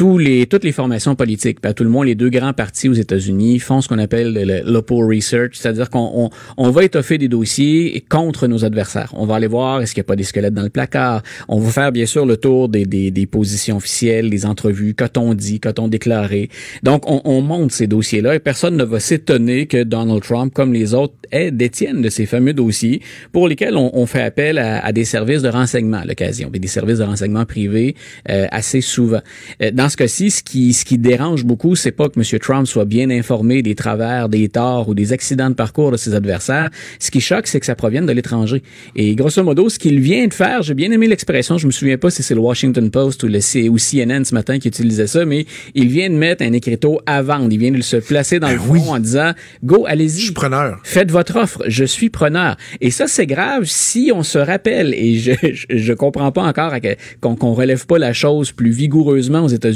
Les, 0.00 0.46
toutes 0.46 0.64
les 0.64 0.72
formations 0.72 1.14
politiques, 1.14 1.58
ben, 1.62 1.72
tout 1.72 1.84
le 1.84 1.90
monde, 1.90 2.06
les 2.06 2.14
deux 2.14 2.30
grands 2.30 2.52
partis 2.52 2.88
aux 2.88 2.94
États-Unis 2.94 3.58
font 3.58 3.80
ce 3.80 3.88
qu'on 3.88 3.98
appelle 3.98 4.32
le, 4.32 4.44
le 4.44 4.62
Local 4.70 4.98
Research, 4.98 5.52
c'est-à-dire 5.54 5.90
qu'on 5.90 6.10
on, 6.14 6.30
on 6.56 6.70
va 6.70 6.84
étoffer 6.84 7.18
des 7.18 7.28
dossiers 7.28 8.04
contre 8.08 8.46
nos 8.46 8.64
adversaires. 8.64 9.10
On 9.14 9.26
va 9.26 9.36
aller 9.36 9.46
voir 9.46 9.82
est-ce 9.82 9.94
qu'il 9.94 10.00
n'y 10.00 10.06
a 10.06 10.08
pas 10.08 10.16
des 10.16 10.24
squelettes 10.24 10.54
dans 10.54 10.62
le 10.62 10.70
placard. 10.70 11.22
On 11.48 11.58
va 11.58 11.70
faire 11.70 11.92
bien 11.92 12.06
sûr 12.06 12.26
le 12.26 12.36
tour 12.36 12.68
des, 12.68 12.86
des, 12.86 13.10
des 13.10 13.26
positions 13.26 13.76
officielles, 13.76 14.30
des 14.30 14.46
entrevues, 14.46 14.94
qu'a-t-on 14.94 15.34
dit, 15.34 15.60
qu'a-t-on 15.60 15.88
déclaré. 15.88 16.50
Donc, 16.82 17.08
on, 17.10 17.20
on 17.24 17.40
monte 17.40 17.72
ces 17.72 17.86
dossiers-là 17.86 18.34
et 18.34 18.38
personne 18.38 18.76
ne 18.76 18.84
va 18.84 19.00
s'étonner 19.00 19.66
que 19.66 19.82
Donald 19.82 20.22
Trump, 20.22 20.52
comme 20.52 20.72
les 20.72 20.94
autres, 20.94 21.14
ait, 21.30 21.50
détiennent 21.50 22.02
de 22.02 22.08
ces 22.08 22.26
fameux 22.26 22.52
dossiers 22.52 23.00
pour 23.32 23.48
lesquels 23.48 23.76
on, 23.76 23.90
on 23.94 24.06
fait 24.06 24.22
appel 24.22 24.58
à, 24.58 24.84
à 24.84 24.92
des 24.92 25.04
services 25.04 25.42
de 25.42 25.48
renseignement 25.48 25.98
à 25.98 26.04
l'occasion, 26.04 26.50
des 26.50 26.66
services 26.66 26.98
de 26.98 27.04
renseignement 27.04 27.44
privés 27.44 27.94
euh, 28.30 28.46
assez 28.50 28.80
souvent. 28.80 29.20
Euh, 29.62 29.70
dans 29.84 29.90
ce 29.90 29.98
cas-ci, 29.98 30.30
ce 30.30 30.42
qui, 30.42 30.72
ce 30.72 30.82
qui 30.86 30.96
dérange 30.96 31.44
beaucoup, 31.44 31.76
c'est 31.76 31.92
pas 31.92 32.08
que 32.08 32.18
M. 32.18 32.38
Trump 32.40 32.66
soit 32.66 32.86
bien 32.86 33.10
informé 33.10 33.60
des 33.60 33.74
travers, 33.74 34.30
des 34.30 34.48
torts 34.48 34.88
ou 34.88 34.94
des 34.94 35.12
accidents 35.12 35.50
de 35.50 35.54
parcours 35.54 35.90
de 35.90 35.98
ses 35.98 36.14
adversaires. 36.14 36.70
Ce 36.98 37.10
qui 37.10 37.20
choque, 37.20 37.46
c'est 37.46 37.60
que 37.60 37.66
ça 37.66 37.74
provienne 37.74 38.06
de 38.06 38.12
l'étranger. 38.12 38.62
Et 38.96 39.14
grosso 39.14 39.42
modo, 39.44 39.68
ce 39.68 39.78
qu'il 39.78 40.00
vient 40.00 40.26
de 40.26 40.32
faire, 40.32 40.62
j'ai 40.62 40.72
bien 40.72 40.90
aimé 40.90 41.06
l'expression, 41.06 41.58
je 41.58 41.66
me 41.66 41.70
souviens 41.70 41.98
pas 41.98 42.08
si 42.08 42.22
c'est 42.22 42.34
le 42.34 42.40
Washington 42.40 42.90
Post 42.90 43.24
ou 43.24 43.28
le 43.28 43.42
C 43.42 43.68
ou 43.68 43.76
CNN 43.76 44.24
ce 44.24 44.32
matin 44.32 44.58
qui 44.58 44.68
utilisait 44.68 45.06
ça, 45.06 45.26
mais 45.26 45.44
il 45.74 45.88
vient 45.88 46.08
de 46.08 46.14
mettre 46.14 46.42
un 46.42 46.54
écriteau 46.54 47.02
à 47.04 47.20
vendre. 47.20 47.48
Il 47.50 47.58
vient 47.58 47.70
de 47.70 47.82
se 47.82 47.98
placer 47.98 48.40
dans 48.40 48.48
le 48.48 48.58
fond 48.58 48.94
en 48.94 48.98
disant, 48.98 49.32
go, 49.62 49.84
allez-y. 49.86 50.20
Je 50.20 50.24
suis 50.24 50.32
preneur. 50.32 50.80
Faites 50.82 51.10
votre 51.10 51.36
offre, 51.36 51.62
je 51.66 51.84
suis 51.84 52.08
preneur. 52.08 52.56
Et 52.80 52.90
ça, 52.90 53.06
c'est 53.06 53.26
grave 53.26 53.64
si 53.66 54.12
on 54.14 54.22
se 54.22 54.38
rappelle, 54.38 54.94
et 54.94 55.18
je 55.18 55.32
je, 55.42 55.66
je 55.68 55.92
comprends 55.92 56.32
pas 56.32 56.44
encore 56.44 56.72
qu'on 57.20 57.36
qu'on 57.36 57.52
relève 57.52 57.84
pas 57.84 57.98
la 57.98 58.14
chose 58.14 58.50
plus 58.50 58.70
vigoureusement 58.70 59.44
aux 59.44 59.48
États-Unis. 59.48 59.73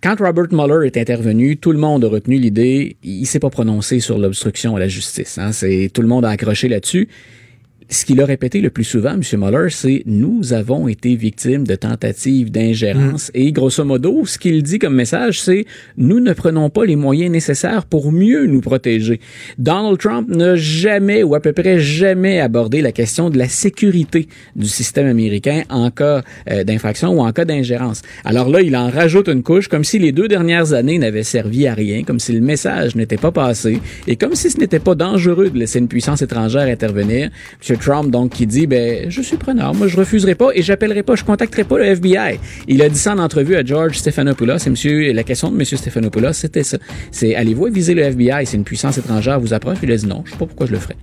Quand 0.00 0.20
Robert 0.20 0.52
Mueller 0.52 0.86
est 0.86 0.96
intervenu, 0.96 1.56
tout 1.56 1.72
le 1.72 1.78
monde 1.78 2.04
a 2.04 2.08
retenu 2.08 2.38
l'idée, 2.38 2.96
il 3.02 3.26
s'est 3.26 3.40
pas 3.40 3.50
prononcé 3.50 3.98
sur 3.98 4.16
l'obstruction 4.16 4.76
à 4.76 4.78
la 4.78 4.86
justice. 4.86 5.38
Hein, 5.38 5.50
c'est 5.52 5.90
tout 5.92 6.02
le 6.02 6.08
monde 6.08 6.24
a 6.24 6.30
accroché 6.30 6.68
là-dessus. 6.68 7.08
Ce 7.90 8.04
qu'il 8.04 8.20
a 8.20 8.26
répété 8.26 8.60
le 8.60 8.68
plus 8.68 8.84
souvent, 8.84 9.14
M. 9.14 9.22
Mueller, 9.38 9.70
c'est 9.70 10.02
nous 10.04 10.52
avons 10.52 10.88
été 10.88 11.16
victimes 11.16 11.66
de 11.66 11.74
tentatives 11.74 12.50
d'ingérence. 12.50 13.30
Et 13.32 13.50
grosso 13.50 13.82
modo, 13.82 14.26
ce 14.26 14.36
qu'il 14.36 14.62
dit 14.62 14.78
comme 14.78 14.94
message, 14.94 15.40
c'est 15.40 15.64
nous 15.96 16.20
ne 16.20 16.34
prenons 16.34 16.68
pas 16.68 16.84
les 16.84 16.96
moyens 16.96 17.30
nécessaires 17.30 17.86
pour 17.86 18.12
mieux 18.12 18.44
nous 18.44 18.60
protéger. 18.60 19.20
Donald 19.56 19.96
Trump 19.96 20.28
n'a 20.28 20.54
jamais 20.54 21.22
ou 21.22 21.34
à 21.34 21.40
peu 21.40 21.54
près 21.54 21.78
jamais 21.78 22.40
abordé 22.40 22.82
la 22.82 22.92
question 22.92 23.30
de 23.30 23.38
la 23.38 23.48
sécurité 23.48 24.28
du 24.54 24.68
système 24.68 25.06
américain 25.06 25.62
en 25.70 25.90
cas 25.90 26.22
euh, 26.50 26.64
d'infraction 26.64 27.12
ou 27.12 27.20
en 27.20 27.32
cas 27.32 27.46
d'ingérence. 27.46 28.02
Alors 28.26 28.50
là, 28.50 28.60
il 28.60 28.76
en 28.76 28.90
rajoute 28.90 29.28
une 29.28 29.42
couche 29.42 29.68
comme 29.68 29.84
si 29.84 29.98
les 29.98 30.12
deux 30.12 30.28
dernières 30.28 30.74
années 30.74 30.98
n'avaient 30.98 31.22
servi 31.22 31.66
à 31.66 31.72
rien, 31.72 32.02
comme 32.02 32.20
si 32.20 32.32
le 32.32 32.40
message 32.40 32.96
n'était 32.96 33.16
pas 33.16 33.32
passé 33.32 33.80
et 34.06 34.16
comme 34.16 34.34
si 34.34 34.50
ce 34.50 34.58
n'était 34.58 34.78
pas 34.78 34.94
dangereux 34.94 35.48
de 35.48 35.58
laisser 35.58 35.78
une 35.78 35.88
puissance 35.88 36.20
étrangère 36.20 36.68
intervenir. 36.68 37.30
M. 37.66 37.77
Trump, 37.78 38.10
donc, 38.10 38.30
qui 38.32 38.46
dit, 38.46 38.66
ben, 38.66 39.10
je 39.10 39.22
suis 39.22 39.36
preneur, 39.36 39.74
moi, 39.74 39.86
je 39.86 39.96
refuserai 39.96 40.34
pas 40.34 40.48
et 40.54 40.62
j'appellerai 40.62 41.02
pas, 41.02 41.14
je 41.14 41.24
contacterai 41.24 41.64
pas 41.64 41.78
le 41.78 41.84
FBI. 41.84 42.38
Il 42.66 42.82
a 42.82 42.88
dit 42.88 42.98
ça 42.98 43.14
en 43.14 43.18
entrevue 43.18 43.56
à 43.56 43.64
George 43.64 43.96
Stephanopoulos 43.98 44.58
et 44.66 44.70
monsieur, 44.70 45.12
la 45.12 45.22
question 45.22 45.50
de 45.50 45.56
M. 45.56 45.64
Stephanopoulos, 45.64 46.32
c'était 46.32 46.62
ça. 46.62 46.78
C'est, 47.10 47.34
allez-vous 47.34 47.66
viser 47.72 47.94
le 47.94 48.02
FBI 48.02 48.46
si 48.46 48.56
une 48.56 48.64
puissance 48.64 48.98
étrangère 48.98 49.38
vous 49.40 49.52
approche? 49.54 49.78
Il 49.82 49.90
a 49.92 49.96
dit 49.96 50.06
non, 50.06 50.22
je 50.24 50.32
sais 50.32 50.36
pas 50.36 50.46
pourquoi 50.46 50.66
je 50.66 50.72
le 50.72 50.78
ferais. 50.78 50.96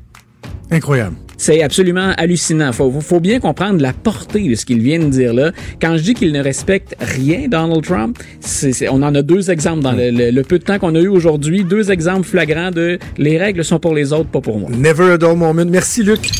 Incroyable. 0.71 1.15
C'est 1.37 1.61
absolument 1.61 2.13
hallucinant. 2.17 2.71
Faut, 2.71 2.89
faut- 2.99 3.19
bien 3.19 3.39
comprendre 3.39 3.79
la 3.81 3.93
portée 3.93 4.47
de 4.49 4.55
ce 4.55 4.65
qu'il 4.65 4.81
vient 4.81 4.97
de 4.97 5.09
dire 5.09 5.31
là. 5.33 5.51
Quand 5.79 5.95
je 5.95 6.01
dis 6.01 6.13
qu'il 6.15 6.31
ne 6.31 6.41
respecte 6.41 6.95
rien, 6.99 7.47
Donald 7.47 7.83
Trump, 7.83 8.17
c'est- 8.39 8.71
c'est- 8.71 8.89
on 8.89 9.03
en 9.03 9.13
a 9.13 9.21
deux 9.21 9.51
exemples 9.51 9.83
dans 9.83 9.91
le, 9.91 10.09
le- 10.09 10.31
le 10.31 10.41
peu 10.41 10.57
de 10.57 10.63
temps 10.63 10.79
qu'on 10.79 10.95
a 10.95 10.99
eu 10.99 11.07
aujourd'hui. 11.07 11.63
Deux 11.63 11.91
exemples 11.91 12.25
flagrants 12.27 12.71
de 12.71 12.97
les 13.19 13.37
règles 13.37 13.63
sont 13.63 13.79
pour 13.79 13.93
les 13.93 14.11
autres, 14.11 14.29
pas 14.29 14.41
pour 14.41 14.57
moi. 14.57 14.71
Never 14.75 15.11
a 15.11 15.17
dull 15.19 15.35
moment. 15.35 15.65
Merci, 15.65 16.01
Luc. 16.01 16.31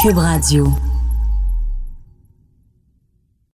Cube 0.00 0.16
Radio. 0.16 0.89